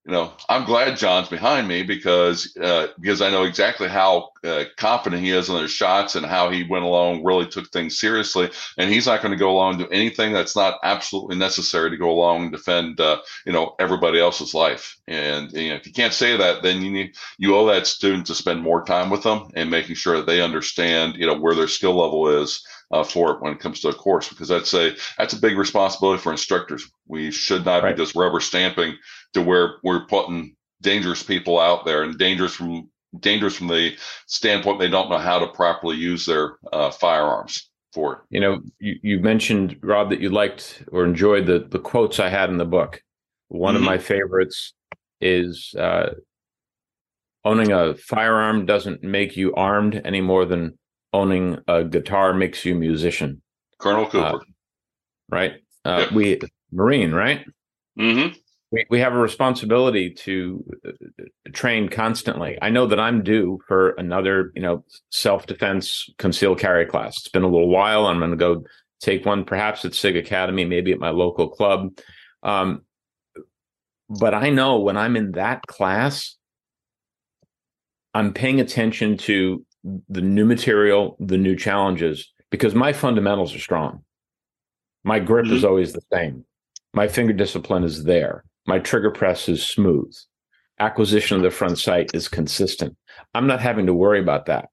you 0.10 0.16
know, 0.16 0.34
I'm 0.50 0.66
glad 0.66 0.98
John's 0.98 1.30
behind 1.30 1.68
me 1.68 1.84
because 1.84 2.58
uh, 2.58 2.88
because 3.00 3.22
I 3.22 3.30
know 3.30 3.44
exactly 3.44 3.88
how 3.88 4.32
uh, 4.44 4.64
confident 4.76 5.22
he 5.22 5.30
is 5.30 5.50
in 5.50 5.62
his 5.62 5.70
shots 5.70 6.16
and 6.16 6.26
how 6.26 6.50
he 6.50 6.64
went 6.64 6.84
along, 6.84 7.24
really 7.24 7.46
took 7.46 7.70
things 7.70 8.00
seriously, 8.00 8.50
and 8.80 8.92
he's 8.92 9.06
not 9.06 9.22
going 9.22 9.34
to 9.34 9.38
go 9.38 9.52
along 9.52 9.76
and 9.76 9.84
do 9.84 9.90
anything 9.96 10.34
that's 10.34 10.56
not 10.56 10.80
absolutely 10.82 11.36
necessary 11.36 11.92
to 11.92 11.98
go 11.98 12.10
along 12.10 12.42
and 12.42 12.52
defend, 12.52 13.00
uh, 13.00 13.22
you 13.46 13.54
know, 13.54 13.76
everybody 13.78 14.20
else's 14.20 14.56
life. 14.56 14.98
And 15.08 15.52
you 15.52 15.70
know, 15.70 15.76
if 15.76 15.86
you 15.86 15.94
can't 15.94 16.12
say 16.12 16.36
that, 16.36 16.64
then 16.64 16.82
you 16.82 16.90
need, 16.90 17.16
you 17.38 17.56
owe 17.56 17.68
that 17.68 17.86
student 17.86 18.26
to 18.28 18.34
spend 18.36 18.64
more 18.64 18.84
time 18.84 19.12
with 19.12 19.22
them 19.22 19.52
and 19.54 19.70
making 19.70 19.94
sure 19.94 20.18
that 20.18 20.26
they 20.26 20.42
understand, 20.42 21.18
you 21.18 21.28
know, 21.28 21.38
where 21.38 21.54
their 21.54 21.68
skill 21.68 21.94
level 21.94 22.28
is 22.42 22.66
uh, 22.92 23.04
for 23.04 23.32
it 23.32 23.42
when 23.42 23.54
it 23.54 23.60
comes 23.60 23.80
to 23.82 23.90
a 23.90 23.94
course 23.94 24.30
because 24.30 24.48
that's 24.48 24.74
a 24.74 24.96
that's 25.18 25.34
a 25.34 25.40
big 25.40 25.58
responsibility 25.58 26.22
for 26.22 26.32
instructors. 26.32 26.90
We 27.08 27.32
should 27.32 27.66
not 27.66 27.84
right. 27.84 27.96
be 27.96 28.02
just 28.02 28.16
rubber 28.16 28.40
stamping 28.40 28.96
to 29.34 29.42
where 29.42 29.76
we're 29.84 30.06
putting 30.06 30.56
dangerous 30.82 31.24
people 31.24 31.60
out 31.60 31.86
there 31.86 32.04
and 32.04 32.18
dangerous 32.18 32.56
from 32.56 32.90
dangerous 33.20 33.56
from 33.56 33.68
the 33.68 33.96
standpoint 34.28 34.80
they 34.80 34.90
don't 34.90 35.10
know 35.10 35.18
how 35.18 35.40
to 35.40 35.48
properly 35.48 35.98
use 35.98 36.26
their 36.26 36.58
uh, 36.72 36.92
firearms 36.92 37.70
for 37.94 38.14
it. 38.14 38.20
You 38.30 38.40
know, 38.40 38.62
you, 38.80 38.96
you 39.02 39.20
mentioned 39.20 39.78
Rob 39.82 40.10
that 40.12 40.20
you 40.20 40.30
liked 40.30 40.84
or 40.92 41.06
enjoyed 41.06 41.46
the 41.46 41.68
the 41.70 41.80
quotes 41.80 42.20
I 42.20 42.30
had 42.30 42.50
in 42.50 42.58
the 42.58 42.66
book. 42.66 43.02
One 43.50 43.76
mm-hmm. 43.76 43.84
of 43.84 43.90
my 43.90 43.98
favorites 43.98 44.74
is 45.22 45.74
uh, 45.78 46.12
owning 47.44 47.72
a 47.72 47.96
firearm 47.96 48.66
doesn't 48.66 49.04
make 49.04 49.36
you 49.36 49.54
armed 49.56 50.02
any 50.06 50.22
more 50.22 50.46
than 50.46 50.79
owning 51.14 51.58
a 51.68 51.84
guitar 51.84 52.34
makes 52.34 52.66
you 52.66 52.76
a 52.76 52.80
musician. 52.80 53.42
Colonel 53.80 54.06
uh, 54.06 54.10
Cooper. 54.10 54.36
Uh, 54.36 54.40
right? 55.30 55.54
Uh, 55.86 56.00
yep. 56.00 56.12
We, 56.12 56.40
Marine, 56.72 57.12
right? 57.12 57.46
Mm-hmm. 57.98 58.38
We, 58.72 58.86
we 58.90 59.00
have 59.00 59.14
a 59.14 59.18
responsibility 59.18 60.12
to 60.12 60.64
uh, 60.88 60.92
train 61.54 61.90
constantly. 61.90 62.58
I 62.62 62.70
know 62.70 62.86
that 62.88 63.00
I'm 63.00 63.24
due 63.24 63.60
for 63.68 63.92
another, 63.92 64.52
you 64.56 64.62
know, 64.62 64.84
self 65.12 65.46
defense 65.48 66.10
concealed 66.18 66.60
carry 66.60 66.86
class. 66.86 67.18
It's 67.18 67.30
been 67.30 67.44
a 67.44 67.48
little 67.48 67.70
while. 67.70 68.06
I'm 68.06 68.20
going 68.20 68.32
to 68.32 68.38
go 68.38 68.64
take 69.00 69.26
one, 69.26 69.46
perhaps 69.46 69.86
at 69.86 69.96
SIG 69.96 70.18
Academy, 70.18 70.66
maybe 70.66 70.92
at 70.92 71.00
my 71.00 71.10
local 71.10 71.50
club. 71.50 71.98
Um, 72.44 72.84
but 74.10 74.34
I 74.34 74.50
know 74.50 74.80
when 74.80 74.98
I'm 74.98 75.16
in 75.16 75.32
that 75.34 75.66
class, 75.68 76.36
I'm 78.14 78.34
paying 78.34 78.60
attention 78.60 79.18
to 79.20 79.66
the 79.84 80.22
new 80.22 80.46
material, 80.46 81.16
the 81.20 81.38
new 81.38 81.56
challenges, 81.56 82.32
because 82.50 82.76
my 82.76 82.94
fundamentals 82.94 83.56
are 83.56 83.60
strong. 83.60 84.04
My 85.04 85.20
grip 85.20 85.46
mm-hmm. 85.46 85.56
is 85.56 85.64
always 85.66 85.94
the 85.94 86.02
same. 86.12 86.46
My 86.94 87.08
finger 87.08 87.34
discipline 87.34 87.84
is 87.84 88.04
there. 88.04 88.44
My 88.66 88.80
trigger 88.80 89.12
press 89.12 89.48
is 89.48 89.66
smooth. 89.66 90.14
Acquisition 90.80 91.38
of 91.38 91.44
the 91.44 91.52
front 91.52 91.78
sight 91.78 92.12
is 92.14 92.28
consistent. 92.28 92.96
I'm 93.34 93.48
not 93.48 93.60
having 93.60 93.86
to 93.88 93.94
worry 93.94 94.20
about 94.20 94.46
that. 94.48 94.70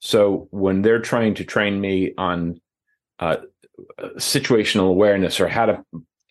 So 0.00 0.48
when 0.50 0.82
they're 0.82 1.00
trying 1.00 1.34
to 1.34 1.44
train 1.44 1.80
me 1.80 2.12
on 2.18 2.60
uh, 3.18 3.38
situational 4.16 4.88
awareness 4.88 5.40
or 5.40 5.48
how 5.48 5.66
to 5.66 5.84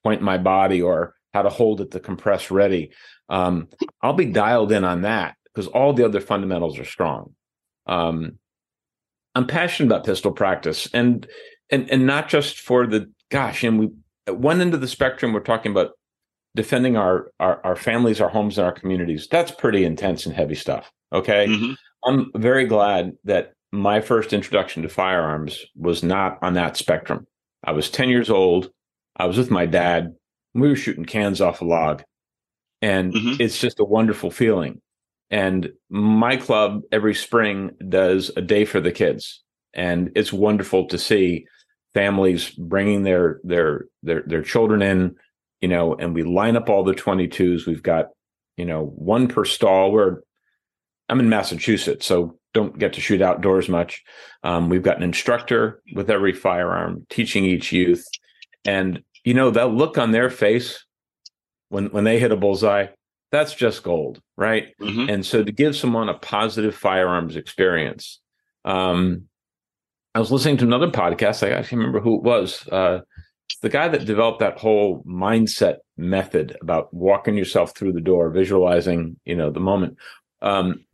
point 0.04 0.22
my 0.22 0.38
body 0.38 0.82
or 0.82 1.16
how 1.34 1.42
to 1.42 1.50
hold 1.50 1.82
it 1.82 1.92
to 1.92 2.00
compress 2.00 2.52
ready, 2.52 2.92
um, 3.30 3.68
I'll 4.02 4.14
be 4.14 4.26
dialed 4.26 4.72
in 4.72 4.84
on 4.84 5.02
that 5.02 5.36
because 5.46 5.68
all 5.68 5.94
the 5.94 6.06
other 6.06 6.22
fundamentals 6.22 6.78
are 6.78 6.86
strong. 6.86 7.34
Um, 7.88 8.40
I'm 9.36 9.48
passionate 9.48 9.88
about 9.88 10.06
pistol 10.06 10.32
practice, 10.32 10.90
and 10.94 11.28
and 11.70 11.90
and 11.92 12.06
not 12.06 12.30
just 12.30 12.60
for 12.60 12.88
the 12.88 13.12
gosh. 13.32 13.64
And 13.64 13.80
we 13.80 13.90
at 14.28 14.38
one 14.38 14.62
end 14.62 14.74
of 14.74 14.82
the 14.82 14.88
spectrum, 14.88 15.34
we're 15.34 15.42
talking 15.42 15.72
about 15.72 15.92
defending 16.56 16.98
our 16.98 17.32
our, 17.40 17.64
our 17.66 17.76
families, 17.76 18.22
our 18.22 18.30
homes, 18.30 18.58
and 18.58 18.66
our 18.66 18.72
communities. 18.72 19.28
That's 19.30 19.52
pretty 19.52 19.84
intense 19.84 20.26
and 20.26 20.36
heavy 20.36 20.56
stuff. 20.56 20.92
Okay, 21.14 21.48
mm-hmm. 21.48 21.74
I'm 22.06 22.32
very 22.36 22.66
glad 22.66 23.14
that 23.24 23.54
my 23.72 24.00
first 24.00 24.34
introduction 24.34 24.84
to 24.84 24.90
firearms 24.90 25.66
was 25.76 26.04
not 26.04 26.40
on 26.42 26.54
that 26.54 26.78
spectrum. 26.78 27.28
I 27.64 27.72
was 27.72 27.90
10 27.90 28.10
years 28.10 28.30
old. 28.30 28.70
I 29.18 29.26
was 29.26 29.38
with 29.38 29.52
my 29.52 29.66
dad. 29.66 30.14
We 30.54 30.70
were 30.70 30.76
shooting 30.76 31.06
cans 31.06 31.42
off 31.42 31.62
a 31.62 31.66
log. 31.66 32.04
And 32.82 33.14
mm-hmm. 33.14 33.42
it's 33.42 33.60
just 33.60 33.80
a 33.80 33.86
wonderful 33.86 34.32
feeling. 34.32 34.82
And 35.32 35.72
my 35.90 36.38
club 36.38 36.82
every 36.92 37.16
spring 37.16 37.72
does 37.88 38.32
a 38.36 38.42
day 38.42 38.66
for 38.66 38.80
the 38.80 38.92
kids, 38.92 39.44
and 39.74 40.12
it's 40.16 40.32
wonderful 40.32 40.88
to 40.88 40.98
see 40.98 41.48
families 41.94 42.52
bringing 42.52 43.04
their 43.04 43.40
their 43.44 43.86
their 44.04 44.24
their 44.28 44.44
children 44.44 44.82
in, 44.82 45.16
you 45.62 45.68
know, 45.68 45.96
and 45.96 46.14
we 46.14 46.24
line 46.24 46.56
up 46.56 46.70
all 46.70 46.84
the 46.84 46.94
22s. 46.94 47.66
We've 47.66 47.82
got, 47.82 48.10
you 48.58 48.66
know, 48.66 48.86
one 48.86 49.28
per 49.28 49.46
stall. 49.46 49.92
Where 49.92 50.22
I'm 51.10 51.20
in 51.20 51.30
Massachusetts, 51.30 52.06
so 52.06 52.38
don't 52.54 52.78
get 52.78 52.94
to 52.94 53.02
shoot 53.02 53.22
outdoors 53.22 53.68
much. 53.68 54.04
Um, 54.44 54.70
we've 54.70 54.84
got 54.84 54.98
an 54.98 55.04
instructor 55.04 55.82
with 55.94 56.10
every 56.12 56.34
firearm 56.34 57.06
teaching 57.10 57.46
each 57.46 57.72
youth, 57.72 58.06
and 58.64 59.02
you 59.24 59.34
know 59.34 59.50
that 59.50 59.72
look 59.72 59.98
on 59.98 60.12
their 60.12 60.30
face 60.30 60.86
when 61.70 61.88
when 61.88 62.04
they 62.04 62.20
hit 62.20 62.32
a 62.32 62.38
bullseye 62.38 62.88
that's 63.36 63.54
just 63.54 63.84
gold, 63.84 64.22
right? 64.38 64.78
Mm-hmm. 64.82 65.10
And 65.10 65.26
so 65.26 65.44
to 65.44 65.52
give 65.52 65.76
someone 65.76 66.10
a 66.10 66.14
positive 66.14 66.74
firearms 66.74 67.36
experience, 67.36 68.20
um, 68.64 69.24
I 70.14 70.20
was 70.20 70.32
listening 70.32 70.58
to 70.58 70.66
another 70.66 70.90
podcast. 70.90 71.44
I 71.44 71.50
can't 71.50 71.72
remember 71.74 72.00
who 72.00 72.16
it 72.16 72.24
was. 72.24 72.68
Uh, 72.70 73.02
the 73.62 73.70
guy 73.70 73.90
that 73.90 74.06
developed 74.06 74.40
that 74.40 74.58
whole 74.58 75.04
mindset 75.04 75.78
method 75.98 76.56
about 76.62 76.94
walking 76.94 77.38
yourself 77.38 77.76
through 77.76 77.94
the 77.94 78.02
door, 78.02 78.30
visualizing, 78.30 79.20
you 79.26 79.36
know, 79.36 79.52
the 79.52 79.60
moment. 79.60 79.98
Um, 80.42 80.86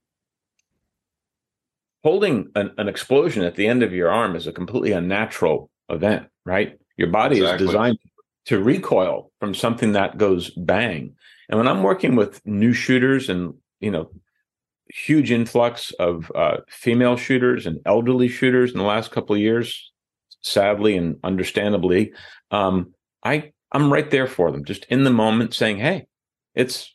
holding 2.04 2.50
an, 2.56 2.72
an, 2.78 2.88
explosion 2.88 3.44
at 3.44 3.56
the 3.56 3.68
end 3.68 3.84
of 3.84 3.94
your 3.94 4.10
arm 4.10 4.36
is 4.36 4.48
a 4.48 4.52
completely 4.52 4.92
unnatural 4.92 5.70
event, 5.90 6.28
right? 6.46 6.80
Your 6.98 7.10
body 7.10 7.38
exactly. 7.38 7.66
is 7.66 7.72
designed 7.72 8.00
to 8.46 8.64
recoil 8.64 9.32
from 9.40 9.54
something 9.54 9.94
that 9.94 10.18
goes 10.18 10.50
bang. 10.52 11.16
And 11.50 11.58
when 11.58 11.68
I'm 11.68 11.84
working 11.84 12.16
with 12.16 12.46
new 12.46 12.74
shooters 12.74 13.30
and, 13.30 13.54
you 13.80 13.92
know, 13.92 14.12
huge 14.90 15.32
influx 15.32 15.92
of 16.00 16.32
uh, 16.36 16.58
female 16.70 17.18
shooters 17.18 17.66
and 17.66 17.80
elderly 17.86 18.28
shooters 18.28 18.72
in 18.72 18.78
the 18.78 18.84
last 18.84 19.12
couple 19.12 19.36
of 19.36 19.42
years, 19.42 19.92
sadly 20.42 20.98
and 20.98 21.18
understandably, 21.24 22.14
um, 22.52 22.94
I 23.24 23.52
I'm 23.72 23.92
right 23.92 24.10
there 24.10 24.28
for 24.28 24.52
them, 24.52 24.66
just 24.66 24.86
in 24.86 25.04
the 25.04 25.12
moment, 25.12 25.54
saying, 25.54 25.78
"Hey, 25.78 26.08
it's 26.56 26.94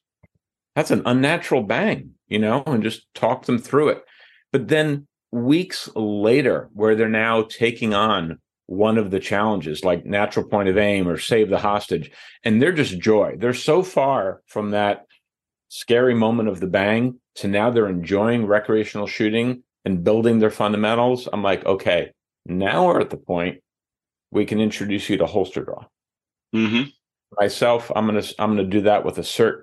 that's 0.74 0.90
an 0.90 1.02
unnatural 1.06 1.62
bang," 1.62 2.10
you 2.28 2.38
know, 2.38 2.62
and 2.66 2.82
just 2.82 3.06
talk 3.14 3.46
them 3.46 3.58
through 3.58 3.90
it. 3.90 4.04
But 4.52 4.68
then 4.68 5.06
weeks 5.32 5.88
later, 5.94 6.68
where 6.74 6.94
they're 6.94 7.08
now 7.08 7.42
taking 7.42 7.94
on 7.94 8.38
one 8.66 8.98
of 8.98 9.10
the 9.10 9.20
challenges 9.20 9.84
like 9.84 10.04
natural 10.04 10.46
point 10.46 10.68
of 10.68 10.76
aim 10.76 11.08
or 11.08 11.18
save 11.18 11.48
the 11.48 11.58
hostage, 11.58 12.10
and 12.44 12.60
they're 12.60 12.72
just 12.72 12.98
joy. 12.98 13.36
They're 13.38 13.54
so 13.54 13.82
far 13.82 14.42
from 14.46 14.70
that 14.70 15.06
scary 15.68 16.14
moment 16.14 16.48
of 16.48 16.60
the 16.60 16.66
bang 16.66 17.18
to 17.36 17.48
now 17.48 17.70
they're 17.70 17.88
enjoying 17.88 18.46
recreational 18.46 19.06
shooting 19.06 19.62
and 19.84 20.02
building 20.02 20.38
their 20.38 20.50
fundamentals. 20.50 21.28
I'm 21.32 21.42
like, 21.42 21.64
okay, 21.64 22.12
now 22.44 22.86
we're 22.86 23.00
at 23.00 23.10
the 23.10 23.16
point 23.16 23.62
we 24.30 24.44
can 24.44 24.60
introduce 24.60 25.08
you 25.08 25.16
to 25.18 25.26
holster 25.26 25.64
draw. 25.64 25.84
Mm-hmm. 26.54 26.90
Myself, 27.38 27.90
I'm 27.94 28.06
gonna 28.06 28.22
I'm 28.38 28.56
gonna 28.56 28.68
do 28.68 28.82
that 28.82 29.04
with 29.04 29.18
a 29.18 29.22
SIRT 29.22 29.62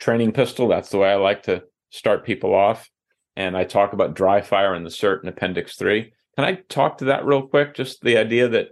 training 0.00 0.32
pistol. 0.32 0.68
That's 0.68 0.90
the 0.90 0.98
way 0.98 1.10
I 1.10 1.16
like 1.16 1.44
to 1.44 1.64
start 1.90 2.24
people 2.24 2.54
off. 2.54 2.88
And 3.36 3.56
I 3.56 3.64
talk 3.64 3.92
about 3.92 4.14
dry 4.14 4.40
fire 4.40 4.74
in 4.74 4.84
the 4.84 4.90
SIRT 4.90 5.22
in 5.22 5.28
Appendix 5.28 5.76
Three. 5.76 6.12
Can 6.36 6.44
I 6.44 6.54
talk 6.68 6.98
to 6.98 7.06
that 7.06 7.24
real 7.24 7.46
quick? 7.46 7.74
Just 7.74 8.02
the 8.02 8.16
idea 8.16 8.48
that 8.48 8.68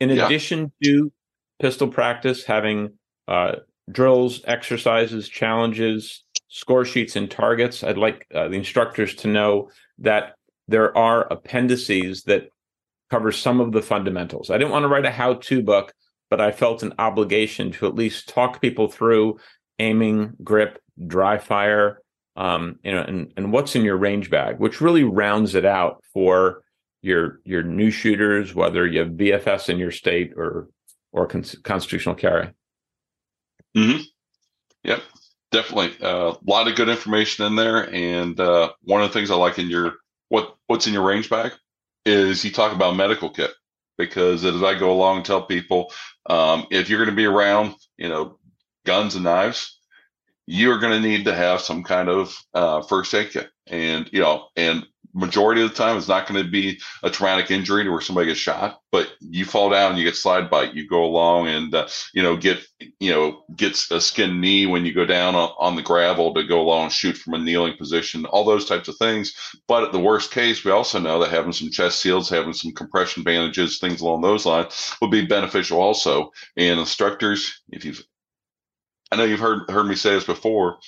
in 0.00 0.10
Yeah. 0.10 0.26
addition 0.26 0.72
to 0.82 1.12
pistol 1.60 1.88
practice, 1.88 2.44
having 2.44 2.98
uh, 3.28 3.56
drills, 3.90 4.40
exercises, 4.46 5.28
challenges, 5.28 6.24
score 6.48 6.84
sheets, 6.84 7.16
and 7.16 7.30
targets, 7.30 7.82
I'd 7.84 7.98
like 7.98 8.26
uh, 8.34 8.48
the 8.48 8.56
instructors 8.56 9.14
to 9.16 9.28
know 9.28 9.70
that 9.98 10.34
there 10.68 10.96
are 10.96 11.30
appendices 11.32 12.24
that 12.24 12.48
cover 13.10 13.30
some 13.32 13.60
of 13.60 13.72
the 13.72 13.82
fundamentals. 13.82 14.50
I 14.50 14.58
didn't 14.58 14.70
want 14.72 14.84
to 14.84 14.88
write 14.88 15.04
a 15.04 15.10
how-to 15.10 15.62
book, 15.62 15.92
but 16.30 16.40
I 16.40 16.50
felt 16.50 16.82
an 16.82 16.94
obligation 16.98 17.70
to 17.72 17.86
at 17.86 17.94
least 17.94 18.28
talk 18.28 18.60
people 18.60 18.88
through 18.88 19.38
aiming, 19.78 20.32
grip, 20.42 20.78
dry 21.06 21.38
fire, 21.38 22.00
um, 22.36 22.76
you 22.82 22.92
know, 22.92 23.02
and 23.02 23.32
and 23.36 23.52
what's 23.52 23.76
in 23.76 23.84
your 23.84 23.96
range 23.98 24.30
bag, 24.30 24.58
which 24.58 24.80
really 24.80 25.04
rounds 25.04 25.54
it 25.54 25.66
out 25.66 26.02
for 26.14 26.61
your 27.02 27.40
your 27.44 27.62
new 27.62 27.90
shooters, 27.90 28.54
whether 28.54 28.86
you 28.86 29.00
have 29.00 29.10
BFS 29.10 29.68
in 29.68 29.78
your 29.78 29.90
state 29.90 30.32
or 30.36 30.68
or 31.12 31.26
cons- 31.26 31.58
constitutional 31.62 32.14
carry. 32.14 32.50
Mm-hmm. 33.76 34.02
Yep, 34.84 35.02
definitely. 35.50 35.92
A 36.00 36.34
lot 36.46 36.68
of 36.68 36.76
good 36.76 36.88
information 36.88 37.44
in 37.44 37.56
there, 37.56 37.92
and 37.92 38.38
uh, 38.38 38.72
one 38.82 39.02
of 39.02 39.08
the 39.08 39.12
things 39.12 39.30
I 39.30 39.34
like 39.34 39.58
in 39.58 39.68
your 39.68 39.94
what 40.28 40.56
what's 40.68 40.86
in 40.86 40.94
your 40.94 41.06
range 41.06 41.28
bag 41.28 41.52
is 42.06 42.44
you 42.44 42.50
talk 42.50 42.72
about 42.72 42.96
medical 42.96 43.30
kit 43.30 43.50
because 43.98 44.44
as 44.44 44.62
I 44.62 44.78
go 44.78 44.90
along 44.90 45.18
and 45.18 45.24
tell 45.26 45.42
people, 45.42 45.92
um, 46.26 46.66
if 46.70 46.88
you're 46.88 46.98
going 46.98 47.10
to 47.10 47.16
be 47.16 47.26
around, 47.26 47.74
you 47.96 48.08
know, 48.08 48.38
guns 48.84 49.14
and 49.14 49.24
knives, 49.24 49.78
you're 50.46 50.78
going 50.78 51.00
to 51.00 51.08
need 51.08 51.24
to 51.26 51.34
have 51.34 51.60
some 51.60 51.84
kind 51.84 52.08
of 52.08 52.36
uh, 52.54 52.82
first 52.82 53.14
aid 53.14 53.30
kit, 53.30 53.50
and 53.66 54.08
you 54.12 54.20
know, 54.20 54.48
and 54.56 54.86
majority 55.14 55.62
of 55.62 55.70
the 55.70 55.76
time 55.76 55.96
it's 55.96 56.08
not 56.08 56.26
going 56.26 56.42
to 56.42 56.50
be 56.50 56.80
a 57.02 57.10
traumatic 57.10 57.50
injury 57.50 57.84
to 57.84 57.90
where 57.90 58.00
somebody 58.00 58.28
gets 58.28 58.40
shot, 58.40 58.80
but 58.90 59.12
you 59.20 59.44
fall 59.44 59.70
down, 59.70 59.96
you 59.96 60.04
get 60.04 60.16
slide 60.16 60.50
bite, 60.50 60.74
you 60.74 60.86
go 60.88 61.04
along 61.04 61.48
and 61.48 61.74
uh, 61.74 61.86
you 62.14 62.22
know 62.22 62.36
get 62.36 62.60
you 62.98 63.10
know 63.12 63.44
gets 63.54 63.90
a 63.90 64.00
skin 64.00 64.40
knee 64.40 64.66
when 64.66 64.86
you 64.86 64.94
go 64.94 65.04
down 65.04 65.34
on, 65.34 65.50
on 65.58 65.76
the 65.76 65.82
gravel 65.82 66.32
to 66.34 66.44
go 66.44 66.60
along 66.60 66.84
and 66.84 66.92
shoot 66.92 67.16
from 67.16 67.34
a 67.34 67.38
kneeling 67.38 67.76
position, 67.76 68.24
all 68.26 68.44
those 68.44 68.64
types 68.66 68.88
of 68.88 68.96
things. 68.96 69.34
But 69.68 69.84
at 69.84 69.92
the 69.92 70.00
worst 70.00 70.30
case, 70.30 70.64
we 70.64 70.70
also 70.70 70.98
know 70.98 71.18
that 71.20 71.30
having 71.30 71.52
some 71.52 71.70
chest 71.70 72.00
seals, 72.00 72.28
having 72.28 72.52
some 72.52 72.72
compression 72.72 73.22
bandages, 73.22 73.78
things 73.78 74.00
along 74.00 74.22
those 74.22 74.46
lines 74.46 74.94
would 75.00 75.10
be 75.10 75.26
beneficial 75.26 75.80
also. 75.80 76.30
And 76.56 76.80
instructors, 76.80 77.62
if 77.70 77.84
you've 77.84 78.02
I 79.12 79.16
know 79.16 79.24
you've 79.24 79.40
heard 79.40 79.70
heard 79.70 79.86
me 79.86 79.94
say 79.94 80.10
this 80.14 80.24
before. 80.24 80.78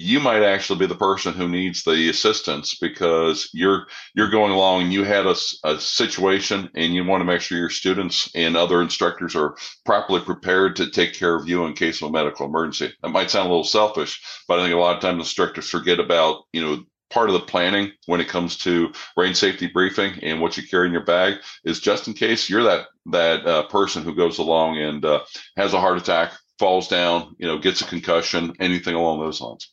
You 0.00 0.20
might 0.20 0.44
actually 0.44 0.78
be 0.78 0.86
the 0.86 0.94
person 0.94 1.34
who 1.34 1.48
needs 1.48 1.82
the 1.82 2.08
assistance 2.08 2.76
because 2.80 3.50
you're 3.52 3.88
you're 4.14 4.30
going 4.30 4.52
along 4.52 4.82
and 4.82 4.92
you 4.92 5.02
had 5.02 5.26
a, 5.26 5.34
a 5.64 5.80
situation 5.80 6.70
and 6.76 6.94
you 6.94 7.04
want 7.04 7.20
to 7.20 7.24
make 7.24 7.40
sure 7.40 7.58
your 7.58 7.68
students 7.68 8.30
and 8.36 8.56
other 8.56 8.80
instructors 8.80 9.34
are 9.34 9.56
properly 9.84 10.20
prepared 10.20 10.76
to 10.76 10.88
take 10.88 11.14
care 11.14 11.34
of 11.34 11.48
you 11.48 11.64
in 11.64 11.72
case 11.72 12.00
of 12.00 12.10
a 12.10 12.12
medical 12.12 12.46
emergency. 12.46 12.94
That 13.02 13.08
might 13.08 13.28
sound 13.28 13.46
a 13.46 13.50
little 13.50 13.64
selfish, 13.64 14.22
but 14.46 14.60
I 14.60 14.62
think 14.62 14.72
a 14.72 14.78
lot 14.78 14.94
of 14.94 15.02
times 15.02 15.18
instructors 15.18 15.68
forget 15.68 15.98
about 15.98 16.44
you 16.52 16.62
know 16.62 16.84
part 17.10 17.28
of 17.28 17.32
the 17.32 17.40
planning 17.40 17.90
when 18.06 18.20
it 18.20 18.28
comes 18.28 18.56
to 18.58 18.92
range 19.16 19.36
safety 19.36 19.66
briefing 19.66 20.12
and 20.22 20.40
what 20.40 20.56
you 20.56 20.62
carry 20.62 20.86
in 20.86 20.92
your 20.92 21.04
bag 21.04 21.38
is 21.64 21.80
just 21.80 22.06
in 22.06 22.14
case 22.14 22.48
you're 22.48 22.62
that 22.62 22.86
that 23.06 23.44
uh, 23.44 23.66
person 23.66 24.04
who 24.04 24.14
goes 24.14 24.38
along 24.38 24.78
and 24.78 25.04
uh, 25.04 25.24
has 25.56 25.74
a 25.74 25.80
heart 25.80 25.98
attack 25.98 26.34
falls 26.60 26.86
down, 26.86 27.34
you 27.38 27.48
know, 27.48 27.58
gets 27.58 27.80
a 27.80 27.84
concussion, 27.84 28.52
anything 28.60 28.94
along 28.94 29.18
those 29.18 29.40
lines. 29.40 29.72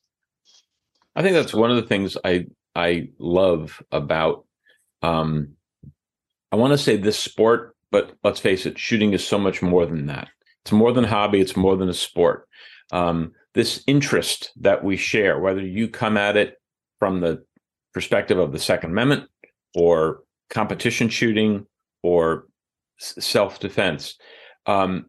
I 1.16 1.22
think 1.22 1.34
that's 1.34 1.54
one 1.54 1.72
of 1.72 1.78
the 1.78 1.88
things 1.88 2.18
I 2.24 2.48
I 2.76 3.10
love 3.20 3.82
about 3.92 4.46
um 5.02 5.54
I 6.52 6.58
want 6.58 6.72
to 6.72 6.78
say 6.78 6.98
this 6.98 7.20
sport, 7.20 7.76
but 7.92 8.14
let's 8.24 8.40
face 8.40 8.66
it, 8.66 8.78
shooting 8.80 9.14
is 9.14 9.26
so 9.26 9.38
much 9.38 9.62
more 9.62 9.86
than 9.86 10.06
that. 10.08 10.30
It's 10.64 10.72
more 10.72 10.92
than 10.92 11.06
a 11.06 11.10
hobby, 11.10 11.42
it's 11.42 11.58
more 11.58 11.76
than 11.76 11.90
a 11.90 11.94
sport. 11.94 12.48
Um 12.92 13.34
this 13.54 13.84
interest 13.88 14.52
that 14.58 14.84
we 14.84 14.98
share, 14.98 15.40
whether 15.40 15.62
you 15.62 15.88
come 15.88 16.18
at 16.18 16.36
it 16.36 16.56
from 17.00 17.22
the 17.22 17.44
perspective 17.94 18.38
of 18.38 18.52
the 18.52 18.60
Second 18.60 18.92
Amendment 18.92 19.30
or 19.74 20.24
competition 20.50 21.10
shooting 21.10 21.66
or 22.04 22.48
self 22.98 23.60
defense. 23.60 24.18
Um, 24.66 25.08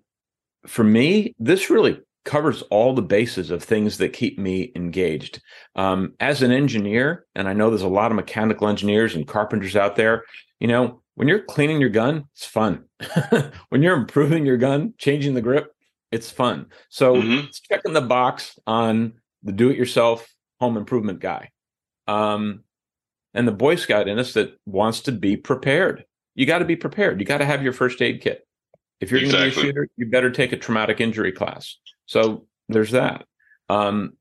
for 0.66 0.84
me, 0.84 1.34
this 1.38 1.70
really 1.70 2.00
covers 2.26 2.60
all 2.62 2.92
the 2.92 3.00
bases 3.00 3.50
of 3.50 3.62
things 3.62 3.96
that 3.96 4.12
keep 4.12 4.38
me 4.38 4.72
engaged. 4.76 5.40
Um, 5.76 6.12
as 6.20 6.42
an 6.42 6.52
engineer, 6.52 7.24
and 7.34 7.48
I 7.48 7.54
know 7.54 7.70
there's 7.70 7.80
a 7.80 7.88
lot 7.88 8.10
of 8.10 8.16
mechanical 8.16 8.68
engineers 8.68 9.14
and 9.14 9.26
carpenters 9.26 9.76
out 9.76 9.96
there, 9.96 10.24
you 10.60 10.66
know, 10.66 11.00
when 11.14 11.28
you're 11.28 11.42
cleaning 11.44 11.80
your 11.80 11.88
gun, 11.88 12.24
it's 12.34 12.44
fun. 12.44 12.84
when 13.70 13.82
you're 13.82 13.96
improving 13.96 14.44
your 14.44 14.58
gun, 14.58 14.92
changing 14.98 15.32
the 15.32 15.40
grip, 15.40 15.72
it's 16.12 16.30
fun. 16.30 16.66
So 16.90 17.14
Mhm. 17.16 17.44
it's 17.46 17.60
checking 17.60 17.94
the 17.94 18.02
box 18.02 18.58
on 18.66 19.14
the 19.42 19.52
do 19.52 19.70
it 19.70 19.78
yourself 19.78 20.28
home 20.60 20.76
improvement 20.76 21.20
guy. 21.20 21.50
Um, 22.06 22.64
and 23.32 23.46
the 23.46 23.52
Boy 23.52 23.76
Scout 23.76 24.08
in 24.08 24.18
us 24.18 24.34
that 24.34 24.58
wants 24.66 25.00
to 25.02 25.12
be 25.12 25.36
prepared. 25.36 26.04
You 26.34 26.44
got 26.44 26.58
to 26.58 26.64
be 26.64 26.76
prepared. 26.76 27.20
You 27.20 27.26
got 27.26 27.38
to 27.38 27.44
have 27.44 27.62
your 27.62 27.72
first 27.72 28.02
aid 28.02 28.20
kit. 28.20 28.46
If 29.00 29.10
you're 29.10 29.20
going 29.20 29.32
to 29.32 29.38
be 29.38 29.48
a 29.48 29.50
shooter, 29.50 29.88
you 29.96 30.06
better 30.06 30.30
take 30.30 30.52
a 30.52 30.56
traumatic 30.56 31.00
injury 31.00 31.32
class. 31.32 31.76
So 32.06 32.46
there's 32.68 32.92
that. 32.92 33.26
Um, 33.68 34.12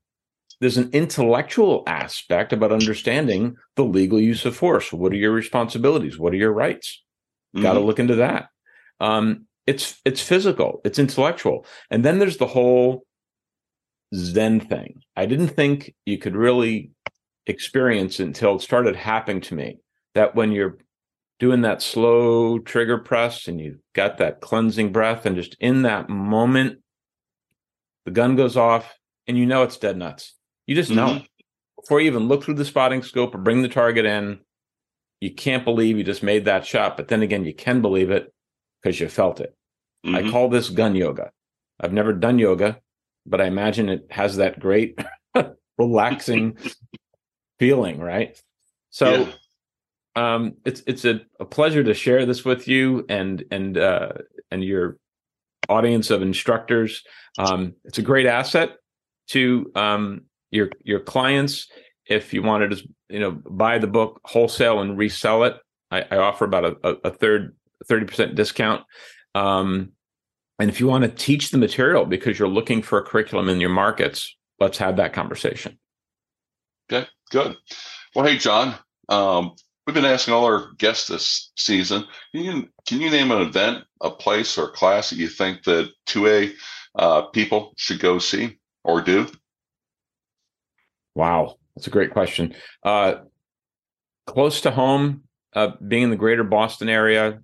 there's 0.60 0.78
an 0.78 0.90
intellectual 0.92 1.82
aspect 1.86 2.52
about 2.52 2.72
understanding 2.72 3.56
the 3.74 3.84
legal 3.84 4.20
use 4.20 4.44
of 4.46 4.56
force. 4.56 4.92
What 4.92 5.12
are 5.12 5.16
your 5.16 5.32
responsibilities? 5.32 6.18
What 6.18 6.32
are 6.32 6.38
your 6.38 6.52
rights? 6.52 7.02
Got 7.62 7.74
to 7.74 7.80
look 7.80 7.98
into 7.98 8.16
that. 8.16 8.48
Um, 9.00 9.46
it's 9.66 10.00
it's 10.04 10.20
physical, 10.20 10.80
it's 10.84 10.98
intellectual, 10.98 11.66
and 11.90 12.04
then 12.04 12.18
there's 12.18 12.36
the 12.36 12.46
whole 12.46 13.04
Zen 14.14 14.60
thing. 14.60 15.00
I 15.16 15.26
didn't 15.26 15.48
think 15.48 15.94
you 16.04 16.18
could 16.18 16.36
really 16.36 16.90
experience 17.46 18.20
until 18.20 18.56
it 18.56 18.62
started 18.62 18.96
happening 18.96 19.40
to 19.42 19.54
me. 19.54 19.78
That 20.14 20.34
when 20.34 20.52
you're 20.52 20.78
doing 21.38 21.62
that 21.62 21.82
slow 21.82 22.58
trigger 22.58 22.98
press 22.98 23.48
and 23.48 23.60
you've 23.60 23.80
got 23.94 24.18
that 24.18 24.40
cleansing 24.40 24.92
breath, 24.92 25.26
and 25.26 25.36
just 25.36 25.56
in 25.60 25.82
that 25.82 26.08
moment, 26.08 26.78
the 28.06 28.10
gun 28.12 28.36
goes 28.36 28.56
off, 28.56 28.96
and 29.26 29.36
you 29.36 29.44
know 29.44 29.62
it's 29.64 29.76
dead 29.76 29.98
nuts. 29.98 30.34
You 30.66 30.74
just 30.74 30.90
know 30.90 31.08
Mhm. 31.08 31.26
before 31.78 32.00
you 32.00 32.06
even 32.06 32.28
look 32.28 32.44
through 32.44 32.54
the 32.54 32.64
spotting 32.64 33.02
scope 33.02 33.34
or 33.34 33.38
bring 33.38 33.60
the 33.62 33.68
target 33.68 34.06
in. 34.06 34.40
You 35.20 35.34
can't 35.34 35.64
believe 35.64 35.98
you 35.98 36.04
just 36.04 36.22
made 36.22 36.44
that 36.46 36.64
shot, 36.64 36.96
but 36.96 37.08
then 37.08 37.22
again, 37.22 37.44
you 37.44 37.52
can 37.54 37.82
believe 37.82 38.10
it 38.10 38.32
because 38.80 39.00
you 39.00 39.08
felt 39.08 39.40
it. 39.40 39.54
I 40.04 40.22
Mhm. 40.22 40.30
call 40.30 40.48
this 40.48 40.70
gun 40.70 40.94
yoga. 40.94 41.32
I've 41.80 41.92
never 41.92 42.12
done 42.12 42.38
yoga, 42.38 42.80
but 43.26 43.40
I 43.40 43.46
imagine 43.46 43.88
it 43.88 44.06
has 44.10 44.36
that 44.36 44.60
great 44.60 44.98
relaxing 45.78 46.56
feeling, 47.58 47.98
right? 47.98 48.40
So 48.90 49.10
Yeah. 49.10 49.32
um 50.14 50.56
it's 50.64 50.82
it's 50.86 51.04
a, 51.04 51.22
a 51.40 51.44
pleasure 51.44 51.82
to 51.84 51.92
share 51.92 52.24
this 52.24 52.44
with 52.44 52.68
you 52.68 53.04
and 53.08 53.44
and 53.50 53.76
uh 53.76 54.12
and 54.50 54.62
your 54.64 54.96
audience 55.68 56.10
of 56.10 56.22
instructors. 56.22 57.02
Um 57.38 57.74
it's 57.84 57.98
a 57.98 58.02
great 58.02 58.26
asset 58.26 58.76
to 59.28 59.70
um 59.74 60.22
your 60.50 60.70
your 60.82 61.00
clients 61.00 61.68
if 62.06 62.32
you 62.32 62.42
wanted 62.42 62.70
to 62.70 62.88
you 63.08 63.20
know 63.20 63.30
buy 63.30 63.78
the 63.78 63.86
book 63.86 64.20
wholesale 64.24 64.80
and 64.80 64.96
resell 64.96 65.44
it. 65.44 65.56
I, 65.90 66.02
I 66.10 66.16
offer 66.16 66.44
about 66.44 66.78
a, 66.82 66.88
a, 67.04 67.10
third 67.10 67.56
30% 67.88 68.34
discount. 68.34 68.84
Um 69.34 69.92
and 70.58 70.70
if 70.70 70.80
you 70.80 70.86
want 70.86 71.04
to 71.04 71.10
teach 71.10 71.50
the 71.50 71.58
material 71.58 72.06
because 72.06 72.38
you're 72.38 72.48
looking 72.48 72.82
for 72.82 72.98
a 72.98 73.02
curriculum 73.02 73.48
in 73.48 73.60
your 73.60 73.70
markets, 73.70 74.34
let's 74.58 74.78
have 74.78 74.96
that 74.96 75.12
conversation. 75.12 75.78
Okay, 76.90 77.06
good. 77.30 77.56
Well, 78.14 78.24
hey, 78.24 78.38
John, 78.38 78.74
um, 79.08 79.54
we've 79.86 79.94
been 79.94 80.04
asking 80.04 80.34
all 80.34 80.44
our 80.44 80.72
guests 80.78 81.08
this 81.08 81.52
season. 81.56 82.04
Can 82.32 82.44
you 82.44 82.68
can 82.86 83.00
you 83.00 83.10
name 83.10 83.30
an 83.30 83.42
event, 83.42 83.84
a 84.00 84.10
place, 84.10 84.58
or 84.58 84.66
a 84.66 84.72
class 84.72 85.10
that 85.10 85.16
you 85.16 85.28
think 85.28 85.64
that 85.64 85.90
two 86.06 86.26
A 86.26 86.52
uh, 86.96 87.22
people 87.28 87.72
should 87.76 88.00
go 88.00 88.18
see 88.18 88.58
or 88.84 89.00
do? 89.00 89.26
Wow, 91.14 91.56
that's 91.74 91.86
a 91.86 91.90
great 91.90 92.10
question. 92.10 92.54
Uh, 92.82 93.16
close 94.26 94.60
to 94.62 94.70
home, 94.70 95.22
uh, 95.54 95.72
being 95.86 96.04
in 96.04 96.10
the 96.10 96.16
greater 96.16 96.44
Boston 96.44 96.88
area, 96.88 97.40